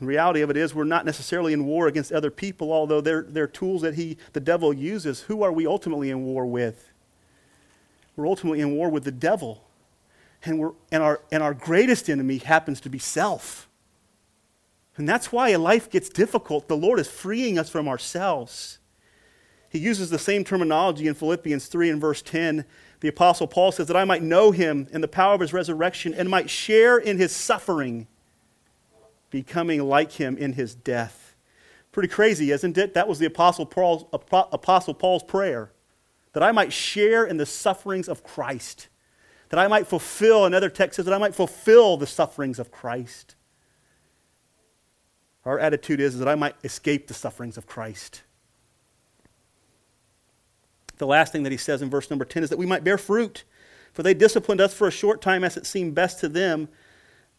The 0.00 0.06
reality 0.06 0.40
of 0.40 0.48
it 0.48 0.56
is, 0.56 0.74
we're 0.74 0.84
not 0.84 1.04
necessarily 1.04 1.52
in 1.52 1.66
war 1.66 1.86
against 1.86 2.10
other 2.10 2.30
people, 2.30 2.72
although 2.72 3.02
they're, 3.02 3.22
they're 3.22 3.46
tools 3.46 3.82
that 3.82 3.94
he, 3.94 4.16
the 4.32 4.40
devil 4.40 4.72
uses. 4.72 5.20
Who 5.22 5.42
are 5.42 5.52
we 5.52 5.66
ultimately 5.66 6.10
in 6.10 6.24
war 6.24 6.46
with? 6.46 6.90
We're 8.16 8.26
ultimately 8.26 8.60
in 8.60 8.74
war 8.74 8.88
with 8.88 9.04
the 9.04 9.12
devil. 9.12 9.62
And, 10.42 10.58
we're, 10.58 10.72
and, 10.90 11.02
our, 11.02 11.20
and 11.30 11.42
our 11.42 11.52
greatest 11.52 12.08
enemy 12.08 12.38
happens 12.38 12.80
to 12.80 12.88
be 12.88 12.98
self. 12.98 13.68
And 14.96 15.06
that's 15.08 15.30
why 15.30 15.54
life 15.56 15.90
gets 15.90 16.08
difficult. 16.08 16.66
The 16.66 16.76
Lord 16.76 16.98
is 16.98 17.08
freeing 17.08 17.58
us 17.58 17.68
from 17.68 17.86
ourselves. 17.86 18.79
He 19.70 19.78
uses 19.78 20.10
the 20.10 20.18
same 20.18 20.42
terminology 20.42 21.06
in 21.06 21.14
Philippians 21.14 21.66
3 21.66 21.90
and 21.90 22.00
verse 22.00 22.22
10. 22.22 22.64
The 22.98 23.08
Apostle 23.08 23.46
Paul 23.46 23.70
says, 23.70 23.86
That 23.86 23.96
I 23.96 24.04
might 24.04 24.22
know 24.22 24.50
him 24.50 24.88
in 24.90 25.00
the 25.00 25.08
power 25.08 25.34
of 25.34 25.40
his 25.40 25.52
resurrection 25.52 26.12
and 26.12 26.28
might 26.28 26.50
share 26.50 26.98
in 26.98 27.18
his 27.18 27.34
suffering, 27.34 28.08
becoming 29.30 29.80
like 29.84 30.12
him 30.12 30.36
in 30.36 30.54
his 30.54 30.74
death. 30.74 31.36
Pretty 31.92 32.08
crazy, 32.08 32.50
isn't 32.50 32.76
it? 32.76 32.94
That 32.94 33.06
was 33.06 33.20
the 33.20 33.26
Apostle 33.26 33.64
Paul's, 33.64 34.04
Apostle 34.12 34.94
Paul's 34.94 35.22
prayer. 35.22 35.70
That 36.32 36.42
I 36.42 36.50
might 36.50 36.72
share 36.72 37.24
in 37.24 37.36
the 37.36 37.46
sufferings 37.46 38.08
of 38.08 38.24
Christ. 38.24 38.88
That 39.50 39.60
I 39.60 39.68
might 39.68 39.86
fulfill, 39.86 40.46
another 40.46 40.68
text 40.68 40.96
says, 40.96 41.04
that 41.04 41.14
I 41.14 41.18
might 41.18 41.34
fulfill 41.34 41.96
the 41.96 42.08
sufferings 42.08 42.58
of 42.58 42.72
Christ. 42.72 43.36
Our 45.44 45.60
attitude 45.60 46.00
is 46.00 46.18
that 46.18 46.28
I 46.28 46.34
might 46.34 46.56
escape 46.64 47.06
the 47.06 47.14
sufferings 47.14 47.56
of 47.56 47.66
Christ. 47.66 48.22
The 51.00 51.06
last 51.06 51.32
thing 51.32 51.44
that 51.44 51.50
he 51.50 51.56
says 51.56 51.80
in 51.80 51.88
verse 51.88 52.10
number 52.10 52.26
10 52.26 52.42
is 52.42 52.50
that 52.50 52.58
we 52.58 52.66
might 52.66 52.84
bear 52.84 52.98
fruit. 52.98 53.44
For 53.94 54.02
they 54.02 54.12
disciplined 54.12 54.60
us 54.60 54.74
for 54.74 54.86
a 54.86 54.90
short 54.90 55.22
time 55.22 55.42
as 55.42 55.56
it 55.56 55.64
seemed 55.64 55.94
best 55.94 56.20
to 56.20 56.28
them, 56.28 56.68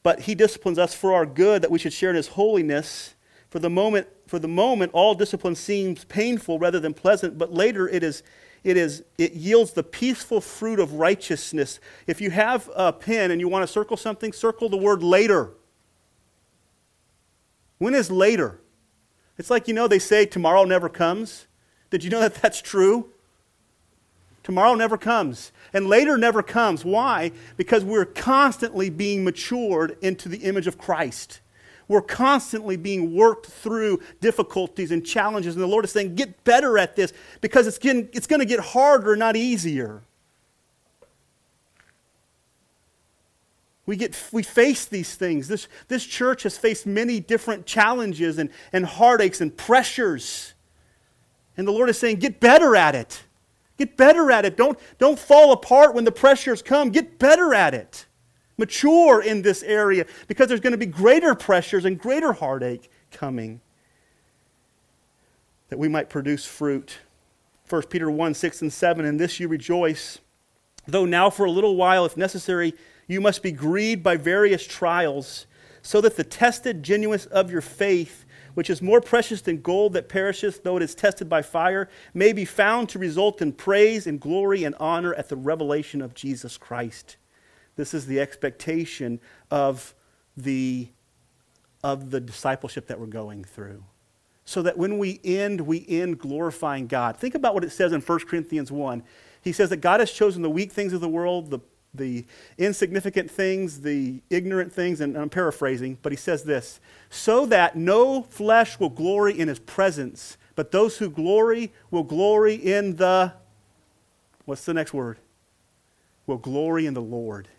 but 0.01 0.22
he 0.22 0.34
disciplines 0.34 0.80
us 0.80 0.95
for 0.95 1.14
our 1.14 1.28
good, 1.28 1.62
that 1.62 1.70
we 1.70 1.78
should 1.78 1.93
share 1.93 2.09
in 2.09 2.16
his 2.16 2.30
holiness. 2.30 3.14
For 3.51 3.59
the 3.59 3.70
moment, 3.70 4.07
for 4.26 4.39
the 4.39 4.47
moment, 4.47 4.93
all 4.93 5.14
discipline 5.14 5.53
seems 5.53 6.05
painful 6.05 6.57
rather 6.57 6.80
than 6.80 6.95
pleasant, 6.95 7.38
but 7.38 7.53
later 7.53 7.88
it 7.88 8.01
is, 8.01 8.24
it 8.64 8.78
is, 8.78 9.03
it 9.20 9.34
yields 9.34 9.74
the 9.74 9.84
peaceful 9.84 10.41
fruit 10.41 10.80
of 10.80 10.93
righteousness. 10.93 11.80
If 12.07 12.20
you 12.20 12.32
have 12.32 12.68
a 12.76 12.91
pen 12.91 13.30
and 13.30 13.39
you 13.39 13.47
want 13.47 13.62
to 13.62 13.72
circle 13.72 13.95
something, 13.95 14.34
circle 14.34 14.70
the 14.70 14.78
word 14.78 15.03
later. 15.03 15.51
When 17.78 17.93
is 17.93 18.09
later? 18.09 18.59
It's 19.38 19.51
like, 19.51 19.68
you 19.68 19.76
know, 19.76 19.88
they 19.88 19.99
say 19.99 20.26
tomorrow 20.26 20.64
never 20.64 20.89
comes. 20.89 21.45
Did 21.91 22.03
you 22.03 22.09
know 22.09 22.22
that 22.22 22.34
that's 22.36 22.59
true? 22.59 23.12
Tomorrow 24.43 24.75
never 24.75 24.97
comes. 24.97 25.51
And 25.73 25.87
later 25.87 26.17
never 26.17 26.41
comes. 26.41 26.83
Why? 26.83 27.31
Because 27.57 27.83
we're 27.83 28.05
constantly 28.05 28.89
being 28.89 29.23
matured 29.23 29.97
into 30.01 30.29
the 30.29 30.39
image 30.39 30.67
of 30.67 30.77
Christ. 30.77 31.41
We're 31.87 32.01
constantly 32.01 32.77
being 32.77 33.13
worked 33.13 33.47
through 33.47 34.01
difficulties 34.21 34.91
and 34.91 35.05
challenges. 35.05 35.55
And 35.55 35.63
the 35.63 35.67
Lord 35.67 35.85
is 35.85 35.91
saying, 35.91 36.15
get 36.15 36.43
better 36.43 36.77
at 36.77 36.95
this 36.95 37.13
because 37.41 37.67
it's, 37.67 37.77
getting, 37.77 38.09
it's 38.13 38.27
going 38.27 38.39
to 38.39 38.45
get 38.45 38.59
harder, 38.59 39.15
not 39.15 39.35
easier. 39.35 40.01
We, 43.85 43.97
get, 43.97 44.17
we 44.31 44.41
face 44.41 44.85
these 44.85 45.15
things. 45.15 45.49
This, 45.49 45.67
this 45.89 46.05
church 46.05 46.43
has 46.43 46.57
faced 46.57 46.85
many 46.85 47.19
different 47.19 47.65
challenges 47.65 48.37
and, 48.37 48.49
and 48.71 48.85
heartaches 48.85 49.41
and 49.41 49.55
pressures. 49.55 50.53
And 51.57 51.67
the 51.67 51.73
Lord 51.73 51.89
is 51.89 51.99
saying, 51.99 52.17
get 52.19 52.39
better 52.39 52.75
at 52.75 52.95
it. 52.95 53.23
Get 53.82 53.97
better 53.97 54.32
at 54.32 54.45
it. 54.45 54.57
Don't, 54.57 54.77
don't 54.99 55.17
fall 55.17 55.53
apart 55.53 55.95
when 55.95 56.03
the 56.03 56.11
pressures 56.11 56.61
come. 56.61 56.91
Get 56.91 57.17
better 57.17 57.51
at 57.51 57.73
it. 57.73 58.05
Mature 58.55 59.23
in 59.23 59.41
this 59.41 59.63
area 59.63 60.05
because 60.27 60.47
there's 60.47 60.59
going 60.59 60.73
to 60.73 60.77
be 60.77 60.86
greater 60.86 61.34
pressures 61.34 61.84
and 61.84 61.99
greater 61.99 62.32
heartache 62.32 62.91
coming. 63.09 63.59
That 65.69 65.79
we 65.79 65.88
might 65.88 66.11
produce 66.11 66.45
fruit. 66.45 66.99
1 67.69 67.82
Peter 67.88 68.11
1 68.11 68.36
6 68.36 68.61
and 68.61 68.71
7, 68.71 69.03
In 69.03 69.17
this 69.17 69.39
you 69.39 69.47
rejoice, 69.47 70.19
though 70.86 71.05
now 71.05 71.32
for 71.32 71.47
a 71.47 71.51
little 71.51 71.75
while, 71.75 72.05
if 72.05 72.15
necessary, 72.15 72.75
you 73.07 73.19
must 73.19 73.41
be 73.41 73.51
grieved 73.51 74.03
by 74.03 74.15
various 74.15 74.63
trials, 74.63 75.47
so 75.82 76.01
that 76.01 76.17
the 76.17 76.23
tested 76.23 76.84
genuineness 76.84 77.25
of 77.25 77.49
your 77.49 77.61
faith 77.61 78.25
which 78.53 78.69
is 78.69 78.81
more 78.81 79.01
precious 79.01 79.41
than 79.41 79.61
gold 79.61 79.93
that 79.93 80.09
perisheth, 80.09 80.63
though 80.63 80.77
it 80.77 80.83
is 80.83 80.95
tested 80.95 81.29
by 81.29 81.41
fire, 81.41 81.89
may 82.13 82.33
be 82.33 82.45
found 82.45 82.89
to 82.89 82.99
result 82.99 83.41
in 83.41 83.51
praise 83.51 84.07
and 84.07 84.19
glory 84.19 84.63
and 84.63 84.75
honor 84.79 85.13
at 85.13 85.29
the 85.29 85.35
revelation 85.35 86.01
of 86.01 86.13
Jesus 86.13 86.57
Christ. 86.57 87.17
This 87.75 87.93
is 87.93 88.05
the 88.05 88.19
expectation 88.19 89.19
of 89.49 89.93
the, 90.35 90.89
of 91.83 92.11
the 92.11 92.19
discipleship 92.19 92.87
that 92.87 92.99
we're 92.99 93.07
going 93.07 93.43
through. 93.43 93.83
So 94.43 94.61
that 94.63 94.77
when 94.77 94.97
we 94.97 95.19
end, 95.23 95.61
we 95.61 95.85
end 95.87 96.19
glorifying 96.19 96.87
God. 96.87 97.17
Think 97.17 97.35
about 97.35 97.53
what 97.53 97.63
it 97.63 97.71
says 97.71 97.93
in 97.93 98.01
1 98.01 98.19
Corinthians 98.21 98.71
1. 98.71 99.03
He 99.41 99.51
says 99.51 99.69
that 99.69 99.77
God 99.77 99.99
has 99.99 100.11
chosen 100.11 100.41
the 100.41 100.49
weak 100.49 100.71
things 100.71 100.93
of 100.93 101.01
the 101.01 101.09
world, 101.09 101.49
the 101.49 101.59
the 101.93 102.25
insignificant 102.57 103.29
things, 103.29 103.81
the 103.81 104.21
ignorant 104.29 104.71
things, 104.71 105.01
and 105.01 105.17
I'm 105.17 105.29
paraphrasing, 105.29 105.97
but 106.01 106.11
he 106.11 106.17
says 106.17 106.43
this 106.43 106.79
so 107.09 107.45
that 107.47 107.75
no 107.75 108.23
flesh 108.23 108.79
will 108.79 108.89
glory 108.89 109.37
in 109.37 109.47
his 109.47 109.59
presence, 109.59 110.37
but 110.55 110.71
those 110.71 110.97
who 110.97 111.09
glory 111.09 111.71
will 111.89 112.03
glory 112.03 112.55
in 112.55 112.95
the, 112.95 113.33
what's 114.45 114.65
the 114.65 114.73
next 114.73 114.93
word? 114.93 115.17
Will 116.25 116.37
glory 116.37 116.85
in 116.85 116.93
the 116.93 117.01
Lord. 117.01 117.49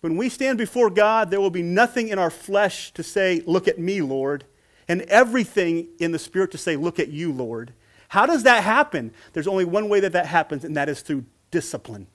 When 0.00 0.16
we 0.16 0.28
stand 0.28 0.58
before 0.58 0.90
God, 0.90 1.30
there 1.30 1.40
will 1.40 1.50
be 1.50 1.62
nothing 1.62 2.08
in 2.08 2.18
our 2.18 2.30
flesh 2.30 2.92
to 2.92 3.02
say, 3.02 3.42
Look 3.46 3.66
at 3.66 3.78
me, 3.78 4.00
Lord, 4.02 4.44
and 4.88 5.02
everything 5.02 5.88
in 5.98 6.12
the 6.12 6.18
Spirit 6.18 6.50
to 6.52 6.58
say, 6.58 6.76
Look 6.76 6.98
at 6.98 7.08
you, 7.08 7.32
Lord. 7.32 7.72
How 8.08 8.26
does 8.26 8.44
that 8.44 8.62
happen? 8.62 9.12
There's 9.32 9.48
only 9.48 9.64
one 9.64 9.88
way 9.88 10.00
that 10.00 10.12
that 10.12 10.26
happens, 10.26 10.64
and 10.64 10.76
that 10.76 10.88
is 10.88 11.00
through 11.00 11.24
discipline. 11.50 12.06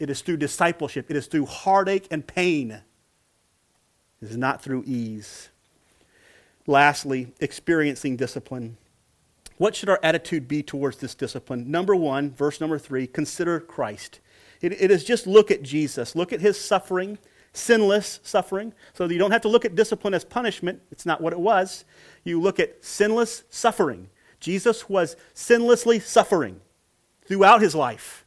It 0.00 0.10
is 0.10 0.22
through 0.22 0.38
discipleship. 0.38 1.10
It 1.10 1.16
is 1.16 1.26
through 1.26 1.46
heartache 1.46 2.08
and 2.10 2.26
pain. 2.26 2.70
It 4.22 4.30
is 4.30 4.36
not 4.36 4.62
through 4.62 4.82
ease. 4.86 5.50
Lastly, 6.66 7.32
experiencing 7.38 8.16
discipline. 8.16 8.78
What 9.58 9.76
should 9.76 9.90
our 9.90 10.00
attitude 10.02 10.48
be 10.48 10.62
towards 10.62 10.96
this 10.96 11.14
discipline? 11.14 11.70
Number 11.70 11.94
one, 11.94 12.30
verse 12.30 12.62
number 12.62 12.78
three, 12.78 13.06
consider 13.06 13.60
Christ. 13.60 14.20
It, 14.62 14.72
it 14.80 14.90
is 14.90 15.04
just 15.04 15.26
look 15.26 15.50
at 15.50 15.62
Jesus. 15.62 16.16
Look 16.16 16.32
at 16.32 16.40
his 16.40 16.58
suffering, 16.58 17.18
sinless 17.52 18.20
suffering. 18.22 18.72
So 18.94 19.04
you 19.04 19.18
don't 19.18 19.32
have 19.32 19.42
to 19.42 19.48
look 19.48 19.66
at 19.66 19.74
discipline 19.74 20.14
as 20.14 20.24
punishment. 20.24 20.80
It's 20.90 21.04
not 21.04 21.20
what 21.20 21.34
it 21.34 21.40
was. 21.40 21.84
You 22.24 22.40
look 22.40 22.58
at 22.58 22.82
sinless 22.82 23.42
suffering. 23.50 24.08
Jesus 24.38 24.88
was 24.88 25.16
sinlessly 25.34 26.00
suffering 26.00 26.62
throughout 27.26 27.60
his 27.60 27.74
life. 27.74 28.24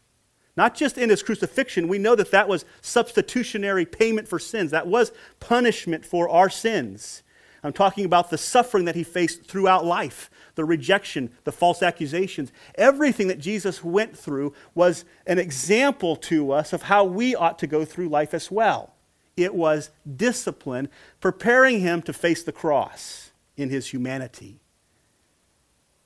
Not 0.56 0.76
just 0.76 0.98
in 0.98 1.10
his 1.10 1.24
crucifixion, 1.24 1.88
we 1.88 1.98
know 1.98 2.16
that 2.16 2.32
that 2.32 2.48
was 2.48 2.66
substitutionary 2.82 3.86
payment 3.86 4.28
for 4.28 4.38
sins. 4.38 4.72
That 4.72 4.88
was 4.88 5.12
punishment 5.40 6.06
for 6.06 6.30
our 6.30 6.50
sins. 6.50 7.24
I'm 7.64 7.74
talking 7.74 8.04
about 8.04 8.30
the 8.30 8.38
suffering 8.38 8.86
that 8.86 8.96
he 8.96 9.04
faced 9.04 9.46
throughout 9.46 9.86
life, 9.86 10.30
the 10.56 10.66
rejection, 10.66 11.32
the 11.46 11.52
false 11.52 11.82
accusations. 11.82 12.52
Everything 12.76 13.30
that 13.30 13.40
Jesus 13.40 13.84
went 13.84 14.18
through 14.18 14.54
was 14.76 15.06
an 15.26 15.40
example 15.40 16.18
to 16.18 16.52
us 16.52 16.74
of 16.74 16.84
how 16.84 17.06
we 17.06 17.34
ought 17.36 17.58
to 17.60 17.68
go 17.68 17.86
through 17.86 18.10
life 18.10 18.34
as 18.34 18.52
well. 18.52 18.94
It 19.38 19.56
was 19.56 19.92
discipline, 20.16 20.90
preparing 21.22 21.80
him 21.80 22.02
to 22.04 22.14
face 22.14 22.44
the 22.44 22.52
cross 22.52 23.32
in 23.56 23.70
his 23.70 23.88
humanity. 23.88 24.60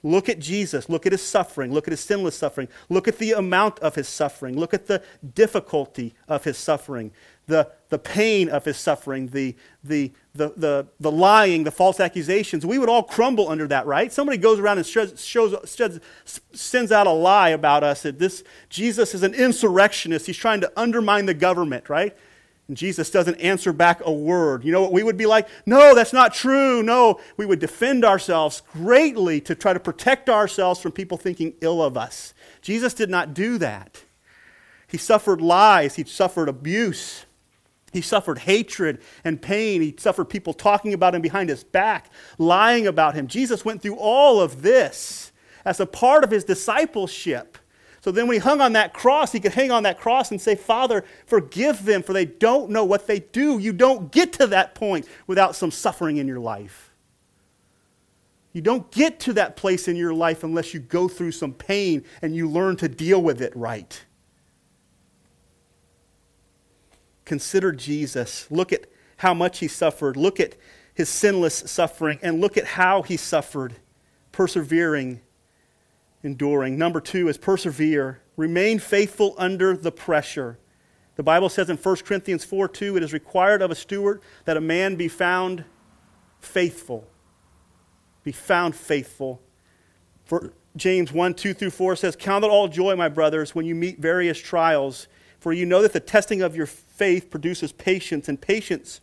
Look 0.03 0.29
at 0.29 0.39
Jesus. 0.39 0.89
Look 0.89 1.05
at 1.05 1.11
his 1.11 1.23
suffering. 1.23 1.73
Look 1.73 1.87
at 1.87 1.91
his 1.91 2.01
sinless 2.01 2.37
suffering. 2.37 2.67
Look 2.87 3.07
at 3.07 3.17
the 3.17 3.31
amount 3.31 3.79
of 3.79 3.95
his 3.95 4.07
suffering. 4.07 4.57
Look 4.57 4.73
at 4.73 4.87
the 4.87 5.01
difficulty 5.33 6.13
of 6.27 6.43
his 6.43 6.57
suffering, 6.57 7.11
the, 7.47 7.71
the 7.89 7.97
pain 7.97 8.47
of 8.47 8.63
his 8.63 8.77
suffering, 8.77 9.29
the, 9.29 9.55
the, 9.83 10.11
the, 10.35 10.53
the, 10.55 10.87
the 10.99 11.11
lying, 11.11 11.63
the 11.63 11.71
false 11.71 11.99
accusations. 11.99 12.63
We 12.63 12.77
would 12.77 12.89
all 12.89 13.03
crumble 13.03 13.49
under 13.49 13.67
that, 13.69 13.87
right? 13.87 14.13
Somebody 14.13 14.37
goes 14.37 14.59
around 14.59 14.77
and 14.77 14.85
shows, 14.85 15.25
shows, 15.25 15.55
sends 16.53 16.91
out 16.91 17.07
a 17.07 17.11
lie 17.11 17.49
about 17.49 17.83
us 17.83 18.03
that 18.03 18.19
this 18.19 18.43
Jesus 18.69 19.15
is 19.15 19.23
an 19.23 19.33
insurrectionist. 19.33 20.27
He's 20.27 20.37
trying 20.37 20.61
to 20.61 20.71
undermine 20.77 21.25
the 21.25 21.33
government, 21.33 21.89
right? 21.89 22.15
And 22.67 22.75
Jesus 22.75 23.09
doesn't 23.09 23.35
answer 23.35 23.71
back 23.71 24.01
a 24.03 24.11
word. 24.11 24.63
You 24.63 24.71
know 24.71 24.81
what 24.81 24.91
we 24.91 25.03
would 25.03 25.17
be 25.17 25.25
like? 25.25 25.47
No, 25.65 25.95
that's 25.95 26.13
not 26.13 26.33
true. 26.33 26.83
No, 26.83 27.19
we 27.37 27.45
would 27.45 27.59
defend 27.59 28.03
ourselves 28.03 28.61
greatly 28.73 29.39
to 29.41 29.55
try 29.55 29.73
to 29.73 29.79
protect 29.79 30.29
ourselves 30.29 30.79
from 30.79 30.91
people 30.91 31.17
thinking 31.17 31.53
ill 31.61 31.81
of 31.81 31.97
us. 31.97 32.33
Jesus 32.61 32.93
did 32.93 33.09
not 33.09 33.33
do 33.33 33.57
that. 33.57 34.03
He 34.87 34.97
suffered 34.97 35.41
lies, 35.41 35.95
he 35.95 36.03
suffered 36.05 36.47
abuse, 36.47 37.25
he 37.93 38.01
suffered 38.01 38.39
hatred 38.39 38.99
and 39.23 39.41
pain. 39.41 39.81
He 39.81 39.95
suffered 39.97 40.25
people 40.25 40.53
talking 40.53 40.93
about 40.93 41.15
him 41.15 41.21
behind 41.21 41.49
his 41.49 41.63
back, 41.63 42.11
lying 42.37 42.85
about 42.85 43.15
him. 43.15 43.27
Jesus 43.27 43.65
went 43.65 43.81
through 43.81 43.95
all 43.95 44.41
of 44.41 44.61
this 44.61 45.31
as 45.65 45.79
a 45.79 45.85
part 45.85 46.23
of 46.23 46.31
his 46.31 46.43
discipleship. 46.43 47.57
So 48.07 48.11
then 48.11 48.25
when 48.25 48.35
he 48.35 48.39
hung 48.39 48.61
on 48.61 48.71
that 48.71 48.93
cross, 48.93 49.33
he 49.33 49.41
could 49.41 49.51
hang 49.51 49.69
on 49.69 49.83
that 49.83 49.99
cross 49.99 50.31
and 50.31 50.39
say, 50.39 50.55
Father, 50.55 51.03
forgive 51.25 51.83
them, 51.83 52.01
for 52.01 52.13
they 52.13 52.23
don't 52.23 52.69
know 52.69 52.85
what 52.85 53.05
they 53.05 53.19
do. 53.19 53.59
You 53.59 53.73
don't 53.73 54.13
get 54.13 54.31
to 54.31 54.47
that 54.47 54.75
point 54.75 55.05
without 55.27 55.57
some 55.57 55.71
suffering 55.71 56.15
in 56.15 56.25
your 56.25 56.39
life. 56.39 56.93
You 58.53 58.61
don't 58.61 58.89
get 58.91 59.19
to 59.19 59.33
that 59.33 59.57
place 59.57 59.89
in 59.89 59.97
your 59.97 60.13
life 60.13 60.45
unless 60.45 60.73
you 60.73 60.79
go 60.79 61.09
through 61.09 61.33
some 61.33 61.51
pain 61.51 62.05
and 62.21 62.33
you 62.33 62.49
learn 62.49 62.77
to 62.77 62.87
deal 62.87 63.21
with 63.21 63.41
it 63.41 63.53
right. 63.57 64.01
Consider 67.25 67.73
Jesus. 67.73 68.49
Look 68.49 68.71
at 68.71 68.85
how 69.17 69.33
much 69.33 69.59
he 69.59 69.67
suffered. 69.67 70.15
Look 70.15 70.39
at 70.39 70.55
his 70.93 71.09
sinless 71.09 71.55
suffering 71.55 72.19
and 72.21 72.39
look 72.39 72.55
at 72.55 72.67
how 72.67 73.01
he 73.01 73.17
suffered, 73.17 73.75
persevering, 74.31 75.19
enduring. 76.23 76.77
Number 76.77 76.99
two 76.99 77.27
is 77.27 77.37
persevere, 77.37 78.21
remain 78.35 78.79
faithful 78.79 79.35
under 79.37 79.75
the 79.75 79.91
pressure. 79.91 80.57
The 81.15 81.23
Bible 81.23 81.49
says 81.49 81.69
in 81.69 81.77
1 81.77 81.95
Corinthians 81.97 82.43
4 82.43 82.67
2, 82.67 82.97
it 82.97 83.03
is 83.03 83.13
required 83.13 83.61
of 83.61 83.71
a 83.71 83.75
steward 83.75 84.21
that 84.45 84.57
a 84.57 84.61
man 84.61 84.95
be 84.95 85.07
found 85.07 85.65
faithful. 86.39 87.07
Be 88.23 88.31
found 88.31 88.75
faithful. 88.75 89.41
For 90.25 90.53
James 90.75 91.11
1 91.11 91.33
2 91.33 91.53
through 91.53 91.71
4 91.71 91.95
says, 91.95 92.15
Count 92.15 92.45
it 92.45 92.51
all 92.51 92.67
joy, 92.67 92.95
my 92.95 93.09
brothers, 93.09 93.55
when 93.55 93.65
you 93.65 93.73
meet 93.73 93.99
various 93.99 94.37
trials, 94.37 95.07
for 95.39 95.53
you 95.53 95.65
know 95.65 95.81
that 95.81 95.93
the 95.93 95.99
testing 95.99 96.41
of 96.41 96.55
your 96.55 96.65
faith 96.65 97.29
produces 97.29 97.71
patience, 97.71 98.29
and 98.29 98.39
patience. 98.39 99.01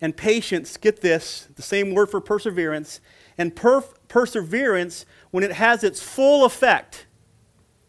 And 0.00 0.16
patience, 0.16 0.76
get 0.76 1.00
this, 1.00 1.48
the 1.56 1.62
same 1.62 1.94
word 1.94 2.10
for 2.10 2.20
perseverance, 2.20 3.00
and 3.38 3.54
perseverance, 3.54 5.06
when 5.34 5.42
it 5.42 5.50
has 5.50 5.82
its 5.82 6.00
full 6.00 6.44
effect, 6.44 7.06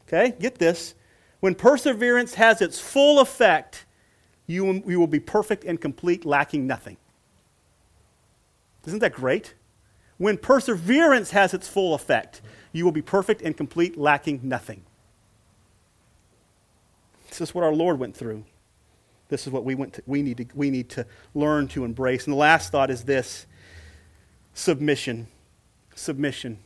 okay, 0.07 0.35
get 0.39 0.55
this, 0.55 0.95
when 1.41 1.53
perseverance 1.53 2.33
has 2.33 2.59
its 2.59 2.79
full 2.79 3.19
effect, 3.19 3.85
you, 4.47 4.81
you 4.87 4.99
will 4.99 5.05
be 5.05 5.19
perfect 5.19 5.63
and 5.63 5.79
complete, 5.79 6.25
lacking 6.25 6.65
nothing. 6.65 6.97
Isn't 8.87 8.97
that 8.97 9.13
great? 9.13 9.53
When 10.17 10.39
perseverance 10.39 11.29
has 11.29 11.53
its 11.53 11.67
full 11.67 11.93
effect, 11.93 12.41
you 12.71 12.83
will 12.83 12.91
be 12.91 13.03
perfect 13.03 13.43
and 13.43 13.55
complete, 13.55 13.95
lacking 13.95 14.39
nothing. 14.41 14.81
This 17.29 17.41
is 17.41 17.53
what 17.53 17.63
our 17.63 17.75
Lord 17.75 17.99
went 17.99 18.17
through. 18.17 18.43
This 19.29 19.45
is 19.45 19.53
what 19.53 19.63
we, 19.63 19.75
went 19.75 19.93
to, 19.93 20.03
we, 20.07 20.23
need 20.23 20.37
to, 20.37 20.47
we 20.55 20.71
need 20.71 20.89
to 20.89 21.05
learn 21.35 21.67
to 21.67 21.85
embrace. 21.85 22.25
And 22.25 22.33
the 22.33 22.39
last 22.39 22.71
thought 22.71 22.89
is 22.89 23.03
this 23.03 23.45
submission. 24.55 25.27
Submission. 25.93 26.57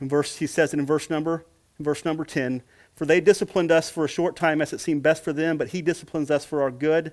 In 0.00 0.08
verse, 0.08 0.36
he 0.36 0.46
says 0.46 0.72
it 0.72 0.78
in 0.78 0.86
verse 0.86 1.08
number, 1.10 1.44
in 1.78 1.84
verse 1.84 2.04
number 2.04 2.24
10 2.24 2.62
For 2.94 3.06
they 3.06 3.20
disciplined 3.20 3.72
us 3.72 3.90
for 3.90 4.04
a 4.04 4.08
short 4.08 4.36
time 4.36 4.60
as 4.60 4.72
it 4.72 4.80
seemed 4.80 5.02
best 5.02 5.24
for 5.24 5.32
them, 5.32 5.56
but 5.56 5.68
he 5.68 5.82
disciplines 5.82 6.30
us 6.30 6.44
for 6.44 6.62
our 6.62 6.70
good. 6.70 7.12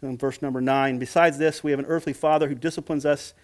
And 0.00 0.10
in 0.10 0.18
verse 0.18 0.42
number 0.42 0.60
9 0.60 0.98
Besides 0.98 1.38
this, 1.38 1.62
we 1.62 1.70
have 1.70 1.80
an 1.80 1.86
earthly 1.86 2.12
father 2.12 2.48
who 2.48 2.54
disciplines 2.54 3.06
us 3.06 3.34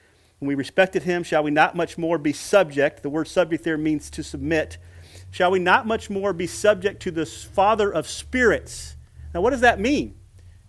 when 0.40 0.48
we 0.48 0.54
respected 0.54 1.02
him, 1.02 1.22
shall 1.22 1.42
we 1.42 1.50
not 1.50 1.76
much 1.76 1.98
more 1.98 2.16
be 2.16 2.32
subject? 2.32 3.02
The 3.02 3.10
word 3.10 3.28
subject 3.28 3.62
there 3.62 3.76
means 3.76 4.08
to 4.10 4.22
submit. 4.22 4.78
Shall 5.30 5.50
we 5.50 5.58
not 5.58 5.86
much 5.86 6.08
more 6.08 6.32
be 6.32 6.46
subject 6.46 7.02
to 7.02 7.10
this 7.10 7.44
Father 7.44 7.92
of 7.92 8.08
spirits? 8.08 8.96
Now, 9.34 9.42
what 9.42 9.50
does 9.50 9.60
that 9.60 9.78
mean? 9.78 10.16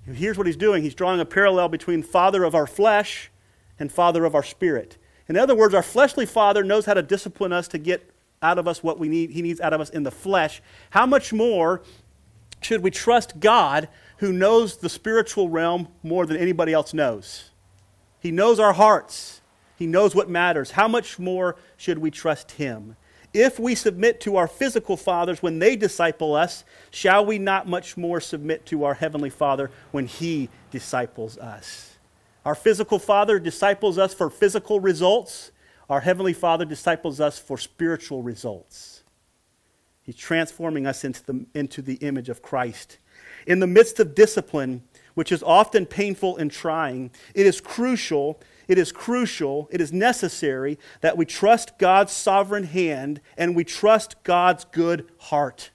Here's 0.06 0.38
what 0.38 0.46
he's 0.46 0.58
doing 0.58 0.84
he's 0.84 0.94
drawing 0.94 1.22
a 1.22 1.26
parallel 1.26 1.70
between 1.70 2.04
Father 2.04 2.44
of 2.44 2.54
our 2.54 2.68
flesh 2.68 3.32
and 3.80 3.92
Father 3.92 4.26
of 4.26 4.36
our 4.36 4.44
spirit. 4.44 4.98
In 5.32 5.38
other 5.38 5.56
words, 5.56 5.74
our 5.74 5.82
fleshly 5.82 6.26
Father 6.26 6.62
knows 6.62 6.86
how 6.86 6.94
to 6.94 7.02
discipline 7.02 7.54
us 7.54 7.70
to 7.70 7.78
get 7.78 8.12
out 8.42 8.58
of 8.58 8.68
us 8.68 8.84
what 8.84 9.00
we 9.00 9.08
need, 9.08 9.30
he 9.30 9.42
needs 9.42 9.62
out 9.62 9.72
of 9.72 9.80
us 9.80 9.90
in 9.90 10.04
the 10.04 10.12
flesh. 10.12 10.62
How 10.90 11.06
much 11.06 11.32
more 11.32 11.84
should 12.60 12.82
we 12.82 12.92
trust 12.92 13.40
God 13.40 13.88
who 14.18 14.34
knows 14.34 14.76
the 14.76 14.90
spiritual 14.90 15.48
realm 15.48 15.88
more 16.04 16.26
than 16.26 16.36
anybody 16.36 16.74
else 16.74 16.94
knows? 16.94 17.52
He 18.20 18.30
knows 18.30 18.60
our 18.60 18.74
hearts. 18.74 19.40
He 19.78 19.88
knows 19.88 20.14
what 20.14 20.30
matters. 20.30 20.72
How 20.72 20.90
much 20.90 21.18
more 21.18 21.56
should 21.78 22.00
we 22.00 22.12
trust 22.12 22.52
Him? 22.52 22.98
If 23.34 23.58
we 23.58 23.74
submit 23.74 24.20
to 24.22 24.36
our 24.36 24.50
physical 24.50 24.98
fathers 24.98 25.42
when 25.42 25.60
they 25.60 25.78
disciple 25.78 26.36
us, 26.36 26.66
shall 26.90 27.26
we 27.26 27.40
not 27.40 27.70
much 27.70 27.96
more 27.96 28.20
submit 28.20 28.66
to 28.66 28.84
our 28.84 28.96
Heavenly 28.96 29.30
Father 29.30 29.72
when 29.92 30.08
He 30.08 30.50
disciples 30.72 31.38
us? 31.38 31.91
Our 32.46 32.56
physical 32.56 33.00
Father 33.00 33.40
disciples 33.40 33.98
us 33.98 34.14
for 34.14 34.30
physical 34.30 34.80
results, 34.80 35.52
our 35.90 36.02
Heavenly 36.02 36.34
Father 36.34 36.66
disciples 36.66 37.20
us 37.20 37.38
for 37.38 37.58
spiritual 37.58 38.24
results. 38.24 39.04
He's 40.02 40.16
transforming 40.16 40.88
us 40.88 41.04
into 41.04 41.26
the, 41.26 41.46
into 41.54 41.82
the 41.82 41.96
image 41.96 42.30
of 42.30 42.42
Christ. 42.42 42.98
In 43.46 43.60
the 43.60 43.68
midst 43.68 44.00
of 44.00 44.16
discipline, 44.16 44.84
which 45.14 45.32
is 45.32 45.44
often 45.44 45.86
painful 45.86 46.38
and 46.38 46.50
trying, 46.50 47.12
it 47.36 47.46
is 47.46 47.62
crucial 47.62 48.42
it 48.72 48.78
is 48.78 48.94
crucial, 48.94 49.68
it 49.70 49.82
is 49.82 49.92
necessary 49.92 50.80
that 51.02 51.18
we 51.18 51.26
trust 51.26 51.78
God's 51.78 52.14
sovereign 52.14 52.64
hand 52.64 53.20
and 53.38 53.54
we 53.54 53.66
trust 53.66 54.16
God's 54.24 54.64
good 54.64 55.10
heart. 55.18 55.71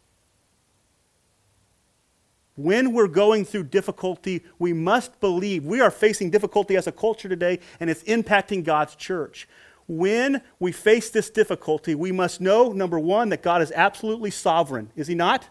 When 2.57 2.93
we're 2.93 3.09
going 3.09 3.45
through 3.45 3.65
difficulty, 3.65 4.43
we 4.59 4.73
must 4.73 5.21
believe 5.21 5.65
we 5.65 5.81
are 5.81 5.91
facing 5.91 6.31
difficulty 6.31 6.77
as 6.77 6.87
a 6.87 6.93
culture 6.93 7.29
today 7.29 7.61
and 7.81 7.91
it's 7.91 8.03
impacting 8.05 8.65
God's 8.65 8.97
church. 8.97 9.47
When 9.87 10.43
we 10.59 10.73
face 10.73 11.11
this 11.11 11.31
difficulty, 11.31 11.95
we 11.95 12.13
must 12.13 12.41
know, 12.41 12.73
number 12.73 12.99
one, 12.99 13.29
that 13.29 13.43
God 13.43 13.63
is 13.63 13.71
absolutely 13.73 14.31
sovereign. 14.31 14.91
Is 14.97 15.07
He 15.07 15.15
not? 15.15 15.49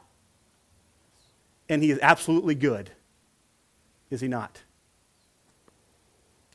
And 1.70 1.82
He 1.82 1.91
is 1.91 1.99
absolutely 2.01 2.56
good. 2.56 2.89
Is 4.10 4.22
He 4.22 4.28
not? 4.28 4.62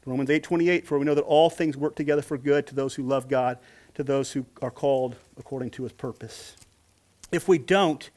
Romans 0.07 0.31
8:28 0.31 0.87
for 0.87 0.99
we 0.99 1.05
know 1.05 1.15
that 1.15 1.23
all 1.23 1.51
things 1.51 1.77
work 1.77 1.95
together 1.95 2.23
for 2.23 2.39
good 2.39 2.67
to 2.67 2.75
those 2.75 2.95
who 2.95 3.03
love 3.03 3.29
God, 3.29 3.59
to 3.95 4.03
those 4.03 4.33
who 4.33 4.47
are 4.63 4.71
called 4.71 5.17
according 5.39 5.71
to 5.71 5.83
his 5.85 5.93
purpose. 5.93 6.57
If 7.31 7.47
we 7.47 7.59
don't, 7.59 8.11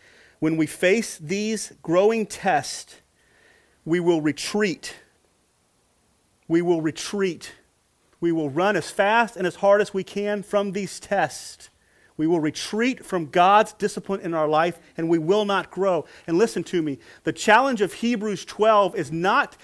when 0.43 0.57
we 0.57 0.67
face 0.67 1.17
these 1.19 1.71
growing 1.81 2.25
tests, 2.25 2.97
we 3.85 4.01
will 4.01 4.19
retreat. 4.19 4.93
We 6.49 6.61
will 6.61 6.81
retreat. 6.81 7.53
We 8.19 8.33
will 8.33 8.49
run 8.49 8.75
as 8.75 8.91
fast 8.91 9.37
and 9.37 9.47
as 9.47 9.55
hard 9.55 9.79
as 9.79 9.93
we 9.93 10.03
can 10.03 10.43
from 10.43 10.73
these 10.73 10.99
tests. 10.99 11.69
We 12.17 12.27
will 12.27 12.41
retreat 12.41 13.05
from 13.05 13.27
God's 13.27 13.71
discipline 13.71 14.19
in 14.19 14.33
our 14.33 14.49
life 14.49 14.81
and 14.97 15.07
we 15.07 15.17
will 15.17 15.45
not 15.45 15.71
grow. 15.71 16.03
And 16.27 16.37
listen 16.37 16.65
to 16.65 16.81
me 16.81 16.99
the 17.23 17.31
challenge 17.31 17.79
of 17.79 17.93
Hebrews 17.93 18.43
12 18.43 18.97
is 18.97 19.13
not 19.13 19.55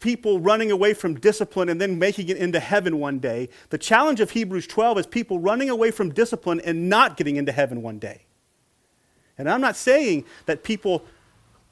people 0.00 0.38
running 0.38 0.70
away 0.70 0.92
from 0.92 1.14
discipline 1.14 1.70
and 1.70 1.80
then 1.80 1.98
making 1.98 2.28
it 2.28 2.36
into 2.36 2.60
heaven 2.60 3.00
one 3.00 3.20
day. 3.20 3.48
The 3.70 3.78
challenge 3.78 4.20
of 4.20 4.32
Hebrews 4.32 4.66
12 4.66 4.98
is 4.98 5.06
people 5.06 5.38
running 5.38 5.70
away 5.70 5.92
from 5.92 6.10
discipline 6.10 6.60
and 6.60 6.90
not 6.90 7.16
getting 7.16 7.36
into 7.36 7.52
heaven 7.52 7.80
one 7.80 7.98
day. 7.98 8.25
And 9.38 9.48
I'm 9.48 9.60
not 9.60 9.76
saying 9.76 10.24
that 10.46 10.64
people, 10.64 11.04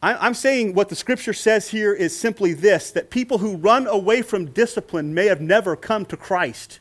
I'm 0.03 0.35
saying 0.35 0.75
what 0.75 0.89
the 0.89 0.97
scripture 0.97 1.33
says 1.33 1.71
here 1.71 1.95
is 1.95 2.19
simply 2.19 2.53
this 2.53 2.91
that 2.91 3.11
people 3.11 3.39
who 3.39 3.57
run 3.57 3.87
away 3.87 4.23
from 4.23 4.47
discipline 4.47 5.15
may 5.15 5.27
have 5.27 5.41
never 5.41 5.77
come 5.77 6.05
to 6.07 6.17
Christ 6.17 6.81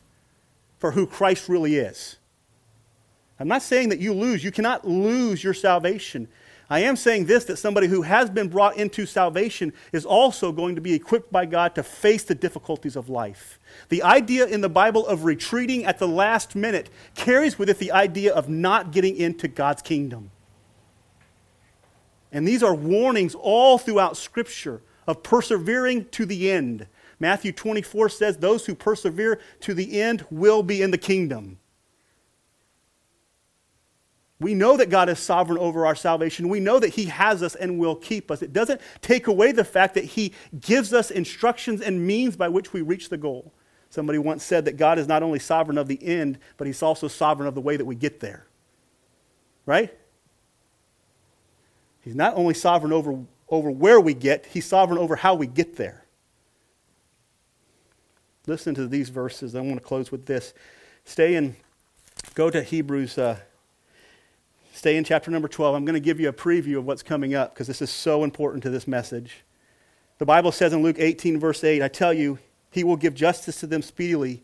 for 0.78 0.92
who 0.92 1.08
Christ 1.08 1.48
really 1.48 1.76
is. 1.76 2.18
I'm 3.40 3.48
not 3.48 3.62
saying 3.62 3.90
that 3.90 4.00
you 4.00 4.14
lose. 4.14 4.44
You 4.44 4.52
cannot 4.52 4.88
lose 4.88 5.44
your 5.44 5.54
salvation. 5.54 6.28
I 6.70 6.80
am 6.80 6.96
saying 6.96 7.26
this 7.26 7.46
that 7.46 7.58
somebody 7.58 7.88
who 7.88 8.02
has 8.02 8.30
been 8.30 8.50
brought 8.50 8.78
into 8.78 9.06
salvation 9.06 9.74
is 9.92 10.06
also 10.06 10.52
going 10.52 10.76
to 10.76 10.82
be 10.82 10.94
equipped 10.94 11.32
by 11.32 11.46
God 11.46 11.76
to 11.76 11.84
face 11.84 12.24
the 12.24 12.36
difficulties 12.36 12.96
of 12.96 13.10
life. 13.10 13.60
The 13.90 14.04
idea 14.04 14.46
in 14.46 14.62
the 14.62 14.70
Bible 14.70 15.06
of 15.06 15.24
retreating 15.24 15.86
at 15.86 16.00
the 16.00 16.08
last 16.08 16.56
minute 16.56 16.90
carries 17.16 17.58
with 17.60 17.70
it 17.70 17.80
the 17.80 17.92
idea 17.92 18.34
of 18.34 18.50
not 18.50 18.92
getting 18.92 19.16
into 19.16 19.48
God's 19.48 19.82
kingdom. 19.82 20.32
And 22.34 22.48
these 22.48 22.64
are 22.64 22.74
warnings 22.74 23.36
all 23.36 23.78
throughout 23.78 24.18
Scripture 24.18 24.82
of 25.06 25.22
persevering 25.22 26.06
to 26.10 26.26
the 26.26 26.52
end. 26.52 26.88
Matthew 27.20 27.52
24 27.52 28.10
says, 28.10 28.38
Those 28.38 28.66
who 28.66 28.76
persevere 28.76 29.40
to 29.62 29.74
the 29.74 30.02
end 30.02 30.26
will 30.32 30.64
be 30.64 30.82
in 30.82 30.92
the 30.92 30.98
kingdom. 30.98 31.60
We 34.40 34.56
know 34.56 34.76
that 34.76 34.90
God 34.90 35.08
is 35.08 35.20
sovereign 35.20 35.60
over 35.60 35.86
our 35.86 35.96
salvation. 35.96 36.50
We 36.50 36.60
know 36.60 36.80
that 36.80 36.90
He 36.96 37.06
has 37.06 37.44
us 37.44 37.56
and 37.56 37.80
will 37.80 37.96
keep 37.96 38.32
us. 38.32 38.42
It 38.42 38.52
doesn't 38.52 38.82
take 39.00 39.28
away 39.28 39.52
the 39.52 39.64
fact 39.64 39.94
that 39.94 40.04
He 40.04 40.34
gives 40.60 40.92
us 40.92 41.12
instructions 41.12 41.82
and 41.82 42.06
means 42.06 42.36
by 42.36 42.50
which 42.50 42.74
we 42.74 42.82
reach 42.82 43.10
the 43.10 43.18
goal. 43.18 43.54
Somebody 43.90 44.18
once 44.18 44.44
said 44.44 44.66
that 44.66 44.76
God 44.76 44.98
is 44.98 45.08
not 45.08 45.22
only 45.22 45.38
sovereign 45.38 45.78
of 45.78 45.88
the 45.88 46.04
end, 46.04 46.40
but 46.58 46.66
He's 46.66 46.82
also 46.82 47.08
sovereign 47.08 47.48
of 47.48 47.54
the 47.54 47.62
way 47.62 47.78
that 47.78 47.86
we 47.86 47.96
get 47.96 48.20
there. 48.20 48.48
Right? 49.68 49.96
He's 52.04 52.16
not 52.16 52.36
only 52.36 52.54
sovereign 52.54 52.94
over, 52.94 53.18
over 53.50 53.72
where 53.72 54.00
we 54.00 54.14
get, 54.14 54.46
He's 54.46 54.66
sovereign 54.66 55.00
over 55.00 55.16
how 55.16 55.36
we 55.36 55.48
get 55.48 55.78
there. 55.78 56.06
Listen 58.46 58.76
to 58.76 58.88
these 58.88 59.10
verses. 59.10 59.56
I 59.56 59.62
want 59.62 59.76
to 59.76 59.80
close 59.82 60.12
with 60.12 60.26
this. 60.26 60.54
Stay 61.06 61.36
in, 61.36 61.56
go 62.36 62.50
to 62.50 62.62
Hebrews. 62.62 63.18
Uh, 63.18 63.38
Stay 64.76 64.98
in 64.98 65.04
chapter 65.04 65.30
number 65.30 65.48
12. 65.48 65.76
I'm 65.76 65.86
going 65.86 65.94
to 65.94 66.00
give 66.00 66.20
you 66.20 66.30
a 66.30 66.34
preview 66.34 66.80
of 66.80 66.86
what's 66.86 67.04
coming 67.04 67.36
up 67.36 67.54
because 67.54 67.68
this 67.68 67.82
is 67.82 67.92
so 67.92 68.24
important 68.24 68.64
to 68.64 68.72
this 68.72 68.88
message. 68.88 69.44
The 70.18 70.26
Bible 70.26 70.52
says 70.52 70.74
in 70.74 70.82
Luke 70.82 70.98
18, 71.00 71.40
verse 71.40 71.64
8, 71.64 71.82
I 71.84 71.88
tell 71.88 72.12
you, 72.12 72.40
he 72.72 72.84
will 72.84 72.98
give 72.98 73.14
justice 73.14 73.60
to 73.60 73.68
them 73.68 73.84
speedily. 73.84 74.42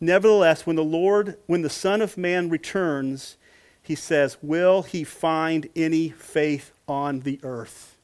Nevertheless, 0.00 0.66
when 0.66 0.74
the 0.74 0.84
Lord, 0.84 1.38
when 1.46 1.62
the 1.62 1.70
Son 1.70 2.02
of 2.02 2.18
Man 2.18 2.50
returns, 2.50 3.37
he 3.88 3.94
says, 3.94 4.36
Will 4.42 4.82
he 4.82 5.02
find 5.02 5.66
any 5.74 6.10
faith 6.10 6.72
on 6.86 7.20
the 7.20 7.40
earth? 7.42 7.96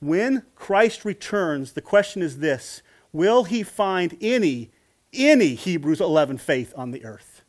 When 0.00 0.44
Christ 0.54 1.04
returns, 1.04 1.72
the 1.72 1.82
question 1.82 2.22
is 2.22 2.38
this 2.38 2.80
will 3.12 3.44
he 3.44 3.62
find 3.62 4.16
any, 4.22 4.70
any 5.12 5.56
Hebrews 5.56 6.00
11 6.00 6.38
faith 6.38 6.72
on 6.74 6.90
the 6.90 7.04
earth? 7.04 7.42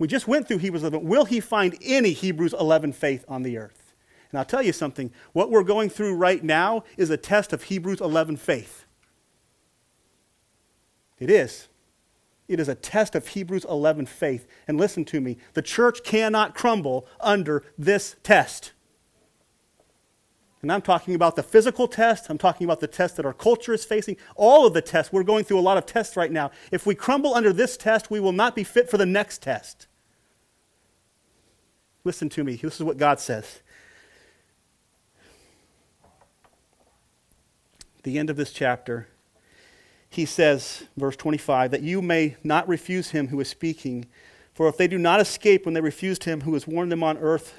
We 0.00 0.08
just 0.08 0.26
went 0.26 0.48
through 0.48 0.58
Hebrews 0.58 0.82
11. 0.82 1.06
Will 1.06 1.24
he 1.24 1.38
find 1.38 1.78
any 1.84 2.10
Hebrews 2.10 2.52
11 2.58 2.94
faith 2.94 3.24
on 3.28 3.44
the 3.44 3.56
earth? 3.56 3.94
And 4.32 4.40
I'll 4.40 4.44
tell 4.44 4.62
you 4.62 4.72
something. 4.72 5.12
What 5.34 5.52
we're 5.52 5.62
going 5.62 5.88
through 5.88 6.16
right 6.16 6.42
now 6.42 6.82
is 6.96 7.10
a 7.10 7.16
test 7.16 7.52
of 7.52 7.62
Hebrews 7.62 8.00
11 8.00 8.38
faith. 8.38 8.86
It 11.20 11.30
is. 11.30 11.68
It 12.48 12.58
is 12.58 12.68
a 12.68 12.74
test 12.74 13.14
of 13.14 13.28
Hebrews 13.28 13.66
11 13.68 14.06
faith. 14.06 14.46
And 14.66 14.78
listen 14.78 15.04
to 15.06 15.20
me 15.20 15.36
the 15.54 15.62
church 15.62 16.02
cannot 16.02 16.54
crumble 16.54 17.06
under 17.20 17.62
this 17.76 18.16
test. 18.22 18.72
And 20.60 20.72
I'm 20.72 20.82
talking 20.82 21.14
about 21.14 21.36
the 21.36 21.42
physical 21.44 21.86
test. 21.86 22.28
I'm 22.28 22.38
talking 22.38 22.64
about 22.64 22.80
the 22.80 22.88
test 22.88 23.16
that 23.16 23.26
our 23.26 23.32
culture 23.32 23.72
is 23.72 23.84
facing. 23.84 24.16
All 24.34 24.66
of 24.66 24.74
the 24.74 24.82
tests. 24.82 25.12
We're 25.12 25.22
going 25.22 25.44
through 25.44 25.60
a 25.60 25.60
lot 25.60 25.78
of 25.78 25.86
tests 25.86 26.16
right 26.16 26.32
now. 26.32 26.50
If 26.72 26.84
we 26.84 26.96
crumble 26.96 27.34
under 27.34 27.52
this 27.52 27.76
test, 27.76 28.10
we 28.10 28.18
will 28.18 28.32
not 28.32 28.56
be 28.56 28.64
fit 28.64 28.90
for 28.90 28.96
the 28.96 29.06
next 29.06 29.42
test. 29.42 29.86
Listen 32.02 32.28
to 32.30 32.42
me. 32.42 32.56
This 32.56 32.74
is 32.74 32.82
what 32.82 32.96
God 32.96 33.20
says. 33.20 33.60
the 38.08 38.18
end 38.18 38.30
of 38.30 38.36
this 38.36 38.52
chapter, 38.52 39.06
he 40.10 40.24
says, 40.24 40.84
verse 40.96 41.16
25, 41.16 41.70
that 41.70 41.82
you 41.82 42.00
may 42.00 42.36
not 42.42 42.68
refuse 42.68 43.10
him 43.10 43.28
who 43.28 43.40
is 43.40 43.48
speaking. 43.48 44.06
For 44.54 44.68
if 44.68 44.76
they 44.76 44.88
do 44.88 44.98
not 44.98 45.20
escape 45.20 45.64
when 45.64 45.74
they 45.74 45.80
refused 45.80 46.24
him 46.24 46.42
who 46.42 46.54
has 46.54 46.66
warned 46.66 46.90
them 46.90 47.02
on 47.02 47.18
earth, 47.18 47.54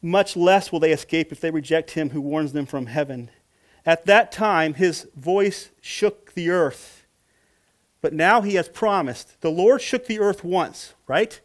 much 0.00 0.36
less 0.36 0.70
will 0.70 0.80
they 0.80 0.92
escape 0.92 1.32
if 1.32 1.40
they 1.40 1.50
reject 1.50 1.92
him 1.92 2.10
who 2.10 2.20
warns 2.20 2.52
them 2.52 2.66
from 2.66 2.86
heaven. 2.86 3.30
At 3.84 4.06
that 4.06 4.32
time, 4.32 4.74
his 4.74 5.08
voice 5.14 5.70
shook 5.80 6.34
the 6.34 6.50
earth. 6.50 7.04
But 8.00 8.12
now 8.12 8.42
he 8.42 8.54
has 8.54 8.68
promised. 8.68 9.40
The 9.40 9.50
Lord 9.50 9.80
shook 9.80 10.06
the 10.06 10.20
earth 10.20 10.44
once, 10.44 10.94
right? 11.06 11.40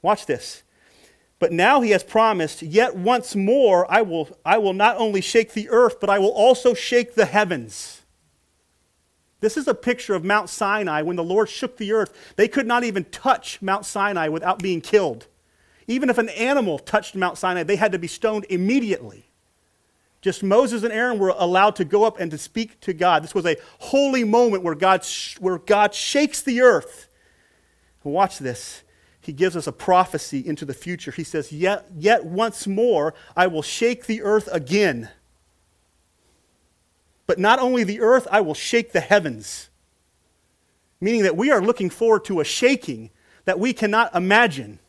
Watch 0.00 0.26
this. 0.26 0.62
But 1.38 1.52
now 1.52 1.80
he 1.80 1.90
has 1.90 2.04
promised, 2.04 2.62
yet 2.62 2.96
once 2.96 3.34
more 3.34 3.90
I 3.90 4.02
will, 4.02 4.28
I 4.44 4.58
will 4.58 4.74
not 4.74 4.96
only 4.96 5.20
shake 5.20 5.52
the 5.52 5.68
earth, 5.70 5.98
but 6.00 6.08
I 6.08 6.18
will 6.18 6.30
also 6.30 6.72
shake 6.72 7.14
the 7.14 7.26
heavens. 7.26 8.01
This 9.42 9.56
is 9.56 9.66
a 9.66 9.74
picture 9.74 10.14
of 10.14 10.24
Mount 10.24 10.48
Sinai 10.48 11.02
when 11.02 11.16
the 11.16 11.24
Lord 11.24 11.48
shook 11.48 11.76
the 11.76 11.92
earth. 11.92 12.32
They 12.36 12.46
could 12.46 12.66
not 12.66 12.84
even 12.84 13.04
touch 13.06 13.60
Mount 13.60 13.84
Sinai 13.84 14.28
without 14.28 14.60
being 14.60 14.80
killed. 14.80 15.26
Even 15.88 16.08
if 16.08 16.16
an 16.16 16.28
animal 16.30 16.78
touched 16.78 17.16
Mount 17.16 17.36
Sinai, 17.36 17.64
they 17.64 17.74
had 17.74 17.90
to 17.90 17.98
be 17.98 18.06
stoned 18.06 18.46
immediately. 18.48 19.26
Just 20.20 20.44
Moses 20.44 20.84
and 20.84 20.92
Aaron 20.92 21.18
were 21.18 21.34
allowed 21.36 21.74
to 21.76 21.84
go 21.84 22.04
up 22.04 22.20
and 22.20 22.30
to 22.30 22.38
speak 22.38 22.78
to 22.82 22.92
God. 22.92 23.24
This 23.24 23.34
was 23.34 23.44
a 23.44 23.56
holy 23.80 24.22
moment 24.22 24.62
where 24.62 24.76
God, 24.76 25.04
where 25.40 25.58
God 25.58 25.92
shakes 25.92 26.40
the 26.40 26.60
earth. 26.60 27.08
Watch 28.04 28.38
this. 28.38 28.84
He 29.20 29.32
gives 29.32 29.56
us 29.56 29.66
a 29.66 29.72
prophecy 29.72 30.38
into 30.46 30.64
the 30.64 30.72
future. 30.72 31.10
He 31.10 31.24
says, 31.24 31.50
Yet, 31.50 31.86
yet 31.96 32.24
once 32.24 32.68
more 32.68 33.12
I 33.36 33.48
will 33.48 33.62
shake 33.62 34.06
the 34.06 34.22
earth 34.22 34.48
again. 34.52 35.10
But 37.32 37.38
not 37.38 37.60
only 37.60 37.82
the 37.82 38.02
earth, 38.02 38.28
I 38.30 38.42
will 38.42 38.52
shake 38.52 38.92
the 38.92 39.00
heavens. 39.00 39.70
Meaning 41.00 41.22
that 41.22 41.34
we 41.34 41.50
are 41.50 41.62
looking 41.62 41.88
forward 41.88 42.26
to 42.26 42.40
a 42.40 42.44
shaking 42.44 43.08
that 43.46 43.58
we 43.58 43.72
cannot 43.72 44.14
imagine. 44.14 44.80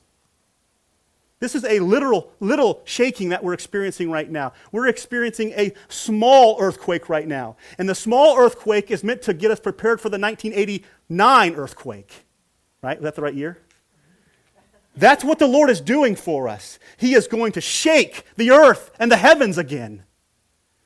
This 1.40 1.56
is 1.56 1.64
a 1.64 1.80
literal, 1.80 2.34
little 2.42 2.82
shaking 2.84 3.30
that 3.30 3.46
we're 3.46 3.54
experiencing 3.54 4.12
right 4.12 4.30
now. 4.30 4.52
We're 4.74 4.90
experiencing 4.90 5.54
a 5.54 5.72
small 5.88 6.58
earthquake 6.60 7.08
right 7.08 7.26
now. 7.26 7.56
And 7.78 7.88
the 7.88 7.96
small 7.96 8.38
earthquake 8.38 8.92
is 8.92 9.06
meant 9.06 9.22
to 9.22 9.34
get 9.34 9.50
us 9.50 9.62
prepared 9.62 10.02
for 10.02 10.10
the 10.10 10.20
1989 10.20 11.56
earthquake. 11.56 12.26
Right? 12.82 12.98
Is 12.98 13.04
that 13.04 13.16
the 13.16 13.22
right 13.22 13.34
year? 13.34 13.58
That's 14.98 15.24
what 15.24 15.40
the 15.40 15.48
Lord 15.48 15.70
is 15.70 15.80
doing 15.80 16.18
for 16.18 16.50
us. 16.50 16.78
He 16.98 17.14
is 17.14 17.26
going 17.26 17.54
to 17.54 17.62
shake 17.62 18.26
the 18.36 18.52
earth 18.52 18.92
and 19.00 19.10
the 19.10 19.16
heavens 19.16 19.58
again. 19.58 20.04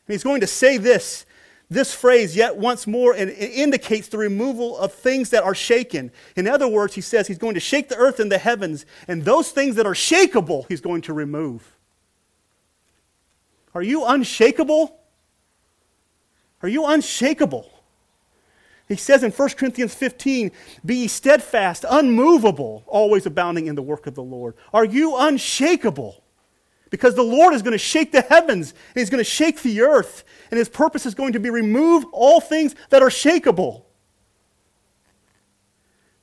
And 0.08 0.14
He's 0.14 0.24
going 0.24 0.42
to 0.42 0.48
say 0.48 0.78
this 0.78 1.26
this 1.70 1.94
phrase, 1.94 2.36
yet 2.36 2.56
once 2.56 2.88
more, 2.88 3.14
it 3.14 3.30
indicates 3.30 4.08
the 4.08 4.18
removal 4.18 4.78
of 4.78 4.94
things 4.94 5.32
that 5.32 5.44
are 5.44 5.56
shaken. 5.56 6.12
In 6.38 6.48
other 6.48 6.68
words, 6.68 6.96
he 6.96 7.02
says 7.02 7.28
he's 7.28 7.38
going 7.38 7.56
to 7.56 7.60
shake 7.60 7.90
the 7.90 7.98
earth 7.98 8.22
and 8.22 8.32
the 8.32 8.38
heavens, 8.38 8.86
and 9.08 9.26
those 9.26 9.52
things 9.52 9.76
that 9.76 9.86
are 9.86 9.94
shakable, 9.94 10.66
he's 10.70 10.80
going 10.80 11.02
to 11.04 11.14
remove. 11.14 11.76
Are 13.76 13.82
you 13.82 14.06
unshakable? 14.06 14.98
Are 16.64 16.70
you 16.70 16.86
unshakable? 16.86 17.70
He 18.88 18.96
says 18.96 19.22
in 19.22 19.32
1 19.32 19.50
Corinthians 19.50 19.94
15, 19.94 20.52
Be 20.86 20.96
ye 20.96 21.08
steadfast, 21.10 21.84
unmovable, 21.90 22.86
always 22.88 23.26
abounding 23.26 23.68
in 23.68 23.76
the 23.76 23.82
work 23.82 24.08
of 24.08 24.16
the 24.16 24.24
Lord. 24.24 24.56
Are 24.74 24.86
you 24.86 25.18
unshakable? 25.18 26.24
Because 26.90 27.16
the 27.16 27.24
Lord 27.24 27.54
is 27.54 27.62
going 27.62 27.74
to 27.74 27.78
shake 27.78 28.12
the 28.12 28.22
heavens, 28.22 28.72
and 28.72 29.00
He's 29.00 29.10
going 29.10 29.24
to 29.24 29.30
shake 29.30 29.62
the 29.62 29.82
earth, 29.82 30.24
and 30.52 30.58
His 30.58 30.70
purpose 30.70 31.06
is 31.06 31.16
going 31.16 31.34
to 31.34 31.40
be 31.40 31.50
remove 31.50 32.06
all 32.12 32.40
things 32.40 32.76
that 32.90 33.02
are 33.02 33.10
shakable. 33.10 33.84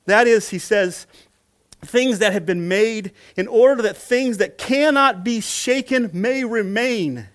That 0.05 0.27
is, 0.27 0.49
He 0.49 0.59
says, 0.59 1.07
things 1.81 2.19
that 2.19 2.33
have 2.33 2.45
been 2.45 2.67
made 2.67 3.11
in 3.35 3.47
order 3.47 3.81
that 3.83 3.97
things 3.97 4.37
that 4.37 4.57
cannot 4.57 5.23
be 5.23 5.39
shaken 5.39 6.09
may 6.13 6.43
remain. 6.43 7.27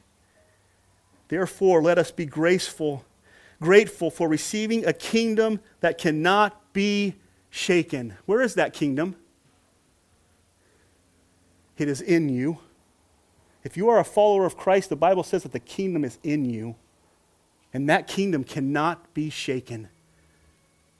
Therefore, 1.28 1.80
let 1.82 1.98
us 1.98 2.10
be 2.10 2.26
graceful, 2.26 3.04
grateful 3.60 4.10
for 4.10 4.28
receiving 4.28 4.84
a 4.84 4.92
kingdom 4.92 5.60
that 5.80 5.98
cannot 5.98 6.72
be 6.72 7.14
shaken. 7.50 8.14
Where 8.26 8.40
is 8.40 8.54
that 8.54 8.72
kingdom? 8.72 9.14
It 11.78 11.88
is 11.88 12.00
in 12.00 12.28
you. 12.28 12.58
If 13.62 13.76
you 13.76 13.88
are 13.88 13.98
a 13.98 14.04
follower 14.04 14.46
of 14.46 14.56
Christ, 14.56 14.88
the 14.88 14.96
Bible 14.96 15.22
says 15.22 15.42
that 15.42 15.52
the 15.52 15.60
kingdom 15.60 16.04
is 16.04 16.18
in 16.22 16.44
you, 16.44 16.76
and 17.72 17.88
that 17.88 18.06
kingdom 18.06 18.44
cannot 18.44 19.12
be 19.14 19.30
shaken. 19.30 19.88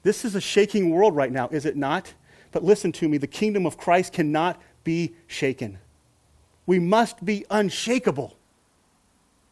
This 0.03 0.25
is 0.25 0.35
a 0.35 0.41
shaking 0.41 0.89
world 0.89 1.15
right 1.15 1.31
now, 1.31 1.47
is 1.49 1.65
it 1.65 1.75
not? 1.75 2.13
But 2.51 2.63
listen 2.63 2.91
to 2.93 3.07
me 3.07 3.17
the 3.17 3.27
kingdom 3.27 3.65
of 3.65 3.77
Christ 3.77 4.13
cannot 4.13 4.61
be 4.83 5.13
shaken. 5.27 5.79
We 6.65 6.79
must 6.79 7.23
be 7.23 7.45
unshakable. 7.49 8.35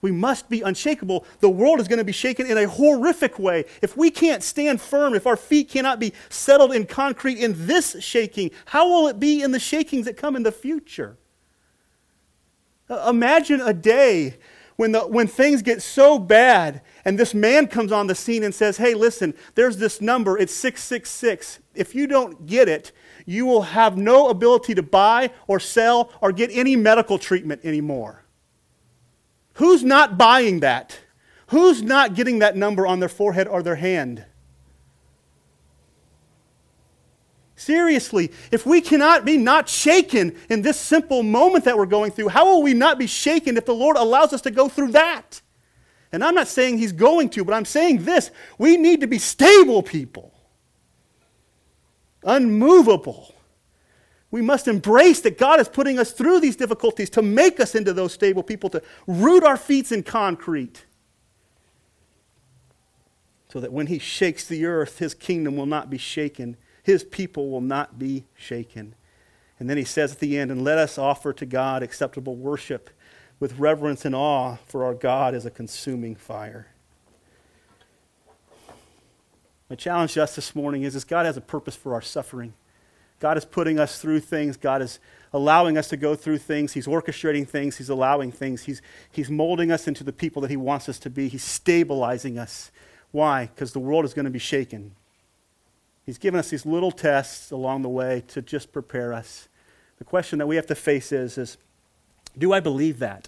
We 0.02 0.12
must 0.12 0.50
be 0.50 0.62
unshakable. 0.62 1.26
The 1.42 1.50
world 1.50 1.82
is 1.82 1.88
going 1.88 1.98
to 2.00 2.06
be 2.06 2.14
shaken 2.14 2.46
in 2.46 2.58
a 2.58 2.68
horrific 2.68 3.38
way. 3.38 3.66
If 3.82 3.98
we 3.98 4.10
can't 4.10 4.42
stand 4.42 4.80
firm, 4.80 5.14
if 5.14 5.28
our 5.28 5.36
feet 5.36 5.70
cannot 5.70 6.00
be 6.00 6.14
settled 6.30 6.74
in 6.74 6.86
concrete 6.86 7.38
in 7.38 7.68
this 7.68 7.98
shaking, 8.00 8.52
how 8.66 8.88
will 8.88 9.08
it 9.10 9.20
be 9.20 9.42
in 9.42 9.52
the 9.52 9.60
shakings 9.60 10.06
that 10.06 10.16
come 10.16 10.38
in 10.38 10.44
the 10.44 10.52
future? 10.52 11.18
Imagine 12.90 13.62
a 13.62 13.74
day 13.74 14.36
when, 14.76 14.94
the, 14.94 15.02
when 15.02 15.28
things 15.28 15.62
get 15.62 15.82
so 15.82 16.18
bad 16.18 16.82
and 17.06 17.20
this 17.20 17.34
man 17.34 17.68
comes 17.68 17.92
on 17.92 18.08
the 18.08 18.16
scene 18.16 18.44
and 18.44 18.56
says, 18.56 18.78
Hey, 18.78 18.94
listen, 18.94 19.34
there's 19.56 19.78
this 19.78 20.00
number, 20.02 20.38
it's 20.38 20.56
666. 20.56 21.60
If 21.76 21.94
you 21.94 22.08
don't 22.08 22.46
get 22.46 22.70
it, 22.70 22.92
you 23.26 23.46
will 23.46 23.62
have 23.62 23.98
no 23.98 24.30
ability 24.30 24.74
to 24.76 24.82
buy 24.82 25.32
or 25.48 25.60
sell 25.60 26.12
or 26.22 26.32
get 26.32 26.50
any 26.52 26.76
medical 26.76 27.20
treatment 27.20 27.64
anymore. 27.64 28.24
Who's 29.54 29.84
not 29.84 30.18
buying 30.18 30.62
that? 30.62 31.00
Who's 31.48 31.82
not 31.82 32.16
getting 32.16 32.40
that 32.40 32.56
number 32.56 32.88
on 32.88 33.02
their 33.02 33.10
forehead 33.10 33.48
or 33.48 33.62
their 33.62 33.76
hand? 33.76 34.26
Seriously, 37.60 38.32
if 38.54 38.66
we 38.66 38.80
cannot 38.80 39.26
be 39.26 39.36
not 39.36 39.68
shaken 39.68 40.34
in 40.48 40.62
this 40.62 40.80
simple 40.80 41.24
moment 41.24 41.66
that 41.66 41.76
we're 41.76 41.86
going 41.86 42.10
through, 42.10 42.30
how 42.30 42.46
will 42.46 42.64
we 42.64 42.74
not 42.74 42.98
be 42.98 43.06
shaken 43.06 43.58
if 43.58 43.66
the 43.66 43.76
Lord 43.76 43.98
allows 43.98 44.32
us 44.32 44.40
to 44.44 44.52
go 44.52 44.70
through 44.70 44.94
that? 44.94 45.42
And 46.14 46.24
I'm 46.24 46.36
not 46.36 46.48
saying 46.48 46.78
He's 46.78 46.94
going 46.94 47.28
to, 47.32 47.44
but 47.44 47.54
I'm 47.54 47.66
saying 47.66 48.06
this 48.06 48.32
we 48.58 48.78
need 48.78 49.02
to 49.02 49.08
be 49.08 49.20
stable 49.20 49.84
people, 49.84 50.34
unmovable. 52.24 53.36
We 54.32 54.42
must 54.42 54.70
embrace 54.70 55.20
that 55.22 55.38
God 55.38 55.60
is 55.60 55.68
putting 55.68 56.00
us 56.00 56.14
through 56.14 56.40
these 56.40 56.56
difficulties 56.56 57.10
to 57.10 57.22
make 57.22 57.60
us 57.60 57.76
into 57.76 57.92
those 57.92 58.14
stable 58.14 58.42
people, 58.42 58.70
to 58.70 58.82
root 59.06 59.44
our 59.44 59.58
feet 59.58 59.92
in 59.92 60.04
concrete. 60.04 60.86
So 63.52 63.60
that 63.60 63.74
when 63.74 63.88
He 63.88 64.00
shakes 64.00 64.48
the 64.48 64.66
earth, 64.66 65.00
His 65.00 65.14
kingdom 65.14 65.58
will 65.58 65.66
not 65.66 65.90
be 65.90 65.98
shaken 65.98 66.56
his 66.90 67.04
people 67.04 67.52
will 67.52 67.62
not 67.62 68.00
be 68.00 68.26
shaken. 68.36 68.96
And 69.60 69.70
then 69.70 69.78
he 69.78 69.84
says 69.84 70.14
at 70.14 70.20
the 70.20 70.40
end, 70.40 70.50
and 70.50 70.64
let 70.64 70.80
us 70.80 70.98
offer 70.98 71.32
to 71.34 71.46
God 71.46 71.84
acceptable 71.84 72.36
worship 72.36 72.90
with 73.40 73.60
reverence 73.60 74.06
and 74.06 74.16
awe, 74.16 74.56
for 74.66 74.84
our 74.84 74.96
God 74.96 75.36
is 75.36 75.46
a 75.46 75.52
consuming 75.52 76.16
fire. 76.16 76.66
My 79.70 79.76
challenge 79.76 80.14
to 80.14 80.24
us 80.24 80.36
this 80.36 80.56
morning 80.56 80.82
is, 80.82 80.96
is 80.96 81.04
God 81.04 81.28
has 81.28 81.38
a 81.38 81.42
purpose 81.42 81.76
for 81.76 81.94
our 81.94 82.02
suffering. 82.02 82.56
God 83.20 83.38
is 83.38 83.46
putting 83.46 83.80
us 83.80 84.02
through 84.02 84.22
things. 84.22 84.58
God 84.58 84.82
is 84.82 85.00
allowing 85.32 85.78
us 85.78 85.90
to 85.90 85.98
go 85.98 86.16
through 86.16 86.40
things. 86.40 86.74
He's 86.74 86.88
orchestrating 86.88 87.48
things. 87.48 87.78
He's 87.78 87.90
allowing 87.90 88.32
things. 88.32 88.64
He's, 88.64 88.82
he's 89.12 89.30
molding 89.30 89.72
us 89.72 89.88
into 89.88 90.04
the 90.04 90.14
people 90.14 90.42
that 90.42 90.50
He 90.50 90.58
wants 90.58 90.90
us 90.90 90.98
to 91.00 91.12
be. 91.12 91.28
He's 91.28 91.44
stabilizing 91.44 92.40
us. 92.40 92.72
Why? 93.12 93.46
Because 93.46 93.74
the 93.74 93.80
world 93.80 94.06
is 94.06 94.16
going 94.16 94.26
to 94.26 94.32
be 94.32 94.40
shaken. 94.40 94.96
He's 96.10 96.18
given 96.18 96.40
us 96.40 96.50
these 96.50 96.66
little 96.66 96.90
tests 96.90 97.52
along 97.52 97.84
the 97.84 97.90
way 97.90 98.24
to 98.30 98.42
just 98.42 98.72
prepare 98.72 99.14
us. 99.14 99.48
The 100.00 100.04
question 100.04 100.40
that 100.40 100.48
we 100.48 100.56
have 100.56 100.66
to 100.66 100.74
face 100.74 101.12
is, 101.12 101.38
is 101.38 101.60
do 102.36 102.52
I 102.52 102.60
believe 102.60 102.98
that? 102.98 103.28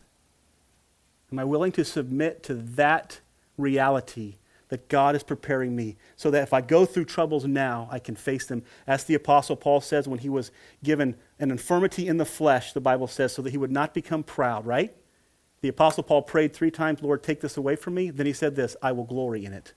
Am 1.31 1.37
I 1.37 1.43
willing 1.43 1.71
to 1.73 1.85
submit 1.85 2.41
to 2.41 2.55
that 2.55 3.19
reality 3.55 4.37
that 4.69 4.89
God 4.89 5.15
is 5.15 5.21
preparing 5.21 5.75
me 5.75 5.95
so 6.15 6.31
that 6.31 6.41
if 6.41 6.53
I 6.53 6.61
go 6.61 6.87
through 6.87 7.05
troubles 7.05 7.45
now, 7.45 7.87
I 7.91 7.99
can 7.99 8.15
face 8.15 8.47
them? 8.47 8.63
As 8.87 9.03
the 9.03 9.13
Apostle 9.13 9.57
Paul 9.57 9.81
says 9.81 10.07
when 10.07 10.17
he 10.17 10.29
was 10.29 10.49
given 10.83 11.13
an 11.37 11.51
infirmity 11.51 12.07
in 12.07 12.17
the 12.17 12.25
flesh, 12.25 12.73
the 12.73 12.81
Bible 12.81 13.05
says, 13.05 13.31
so 13.31 13.43
that 13.43 13.51
he 13.51 13.59
would 13.59 13.69
not 13.69 13.93
become 13.93 14.23
proud, 14.23 14.65
right? 14.65 14.91
The 15.61 15.69
Apostle 15.69 16.01
Paul 16.01 16.23
prayed 16.23 16.55
three 16.55 16.71
times, 16.71 17.03
Lord, 17.03 17.21
take 17.21 17.41
this 17.41 17.57
away 17.57 17.75
from 17.75 17.93
me. 17.93 18.09
Then 18.09 18.25
he 18.25 18.33
said 18.33 18.55
this, 18.55 18.75
I 18.81 18.91
will 18.91 19.05
glory 19.05 19.45
in 19.45 19.53
it. 19.53 19.75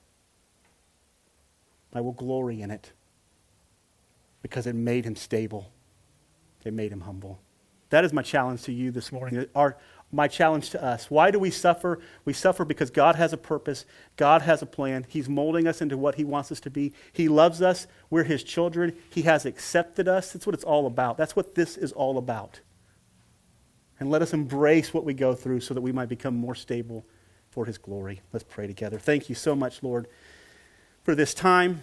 I 1.94 2.00
will 2.00 2.12
glory 2.12 2.60
in 2.60 2.70
it 2.70 2.92
because 4.42 4.66
it 4.66 4.74
made 4.74 5.04
him 5.04 5.16
stable. 5.16 5.70
It 6.64 6.72
made 6.72 6.92
him 6.92 7.02
humble. 7.02 7.40
That 7.90 8.04
is 8.04 8.12
my 8.12 8.22
challenge 8.22 8.62
to 8.64 8.72
you 8.72 8.90
this 8.90 9.12
morning. 9.12 9.46
Our, 9.54 9.76
my 10.10 10.28
challenge 10.28 10.70
to 10.70 10.82
us. 10.82 11.10
Why 11.10 11.30
do 11.30 11.38
we 11.38 11.50
suffer? 11.50 12.00
We 12.24 12.32
suffer 12.32 12.64
because 12.64 12.90
God 12.90 13.16
has 13.16 13.32
a 13.32 13.36
purpose. 13.36 13.84
God 14.16 14.42
has 14.42 14.62
a 14.62 14.66
plan. 14.66 15.06
He's 15.08 15.28
molding 15.28 15.66
us 15.66 15.80
into 15.80 15.96
what 15.96 16.16
He 16.16 16.24
wants 16.24 16.50
us 16.50 16.60
to 16.60 16.70
be. 16.70 16.92
He 17.12 17.28
loves 17.28 17.62
us. 17.62 17.86
We're 18.10 18.24
His 18.24 18.42
children. 18.42 18.96
He 19.10 19.22
has 19.22 19.46
accepted 19.46 20.08
us. 20.08 20.32
That's 20.32 20.46
what 20.46 20.54
it's 20.54 20.64
all 20.64 20.86
about. 20.86 21.16
That's 21.16 21.36
what 21.36 21.54
this 21.54 21.76
is 21.76 21.92
all 21.92 22.18
about. 22.18 22.60
And 24.00 24.10
let 24.10 24.22
us 24.22 24.32
embrace 24.32 24.92
what 24.92 25.04
we 25.04 25.14
go 25.14 25.34
through 25.34 25.60
so 25.60 25.74
that 25.74 25.80
we 25.80 25.92
might 25.92 26.08
become 26.08 26.34
more 26.34 26.54
stable 26.54 27.06
for 27.50 27.64
His 27.64 27.78
glory. 27.78 28.20
Let's 28.32 28.44
pray 28.44 28.66
together. 28.66 28.98
Thank 28.98 29.28
you 29.28 29.34
so 29.34 29.54
much, 29.54 29.82
Lord, 29.82 30.08
for 31.04 31.14
this 31.14 31.34
time. 31.34 31.82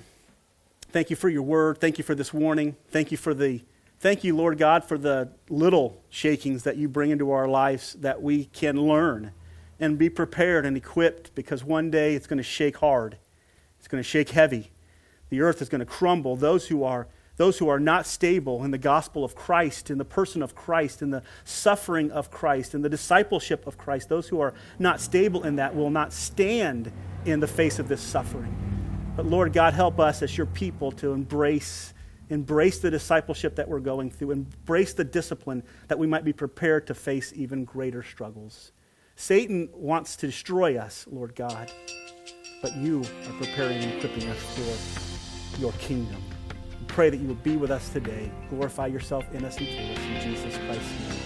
Thank 0.91 1.09
you 1.09 1.15
for 1.15 1.29
your 1.29 1.43
word. 1.43 1.79
Thank 1.79 1.97
you 1.97 2.03
for 2.03 2.15
this 2.15 2.33
warning. 2.33 2.75
Thank 2.89 3.11
you 3.11 3.17
for 3.17 3.33
the 3.33 3.61
Thank 4.01 4.23
you, 4.23 4.35
Lord 4.35 4.57
God, 4.57 4.83
for 4.83 4.97
the 4.97 5.29
little 5.47 6.01
shakings 6.09 6.63
that 6.63 6.75
you 6.75 6.89
bring 6.89 7.11
into 7.11 7.29
our 7.29 7.47
lives 7.47 7.93
that 7.99 8.19
we 8.19 8.45
can 8.45 8.75
learn 8.75 9.31
and 9.79 9.95
be 9.95 10.09
prepared 10.09 10.65
and 10.65 10.75
equipped 10.75 11.35
because 11.35 11.63
one 11.63 11.91
day 11.91 12.15
it's 12.15 12.25
going 12.25 12.37
to 12.37 12.43
shake 12.43 12.77
hard. 12.77 13.17
It's 13.77 13.87
going 13.87 14.01
to 14.01 14.09
shake 14.09 14.29
heavy. 14.29 14.71
The 15.29 15.41
earth 15.41 15.61
is 15.61 15.69
going 15.69 15.81
to 15.81 15.85
crumble. 15.85 16.35
Those 16.35 16.67
who 16.67 16.83
are 16.83 17.07
those 17.37 17.59
who 17.59 17.69
are 17.69 17.79
not 17.79 18.07
stable 18.07 18.63
in 18.63 18.71
the 18.71 18.79
gospel 18.79 19.23
of 19.23 19.35
Christ, 19.35 19.91
in 19.91 19.99
the 19.99 20.05
person 20.05 20.41
of 20.41 20.55
Christ, 20.55 21.03
in 21.03 21.11
the 21.11 21.21
suffering 21.43 22.09
of 22.09 22.31
Christ, 22.31 22.73
in 22.73 22.81
the 22.81 22.89
discipleship 22.89 23.67
of 23.67 23.77
Christ, 23.77 24.09
those 24.09 24.29
who 24.29 24.41
are 24.41 24.55
not 24.79 24.99
stable 24.99 25.43
in 25.43 25.57
that 25.57 25.75
will 25.75 25.91
not 25.91 26.11
stand 26.11 26.91
in 27.25 27.39
the 27.39 27.47
face 27.47 27.77
of 27.77 27.87
this 27.87 28.01
suffering. 28.01 28.80
But 29.15 29.25
Lord 29.25 29.53
God, 29.53 29.73
help 29.73 29.99
us 29.99 30.21
as 30.21 30.37
your 30.37 30.47
people 30.47 30.91
to 30.93 31.11
embrace 31.13 31.93
embrace 32.31 32.79
the 32.79 32.89
discipleship 32.89 33.55
that 33.57 33.67
we're 33.67 33.81
going 33.81 34.09
through, 34.09 34.31
embrace 34.31 34.93
the 34.93 35.03
discipline 35.03 35.61
that 35.89 35.99
we 35.99 36.07
might 36.07 36.23
be 36.23 36.31
prepared 36.31 36.87
to 36.87 36.93
face 36.93 37.33
even 37.35 37.65
greater 37.65 38.01
struggles. 38.01 38.71
Satan 39.17 39.69
wants 39.73 40.15
to 40.15 40.27
destroy 40.27 40.77
us, 40.77 41.05
Lord 41.11 41.35
God, 41.35 41.71
but 42.61 42.75
you 42.77 43.01
are 43.01 43.33
preparing 43.33 43.77
and 43.79 43.93
equipping 43.93 44.29
us 44.29 44.39
for 45.53 45.61
your 45.61 45.73
kingdom. 45.73 46.23
We 46.79 46.85
pray 46.87 47.09
that 47.09 47.17
you 47.17 47.27
will 47.27 47.35
be 47.35 47.57
with 47.57 47.69
us 47.69 47.89
today. 47.89 48.31
Glorify 48.49 48.87
yourself 48.87 49.25
in 49.33 49.43
us 49.43 49.57
and 49.57 49.67
through 49.67 49.91
us. 49.91 49.99
In 49.99 50.31
Jesus 50.31 50.57
Christ's 50.57 51.09
name. 51.09 51.20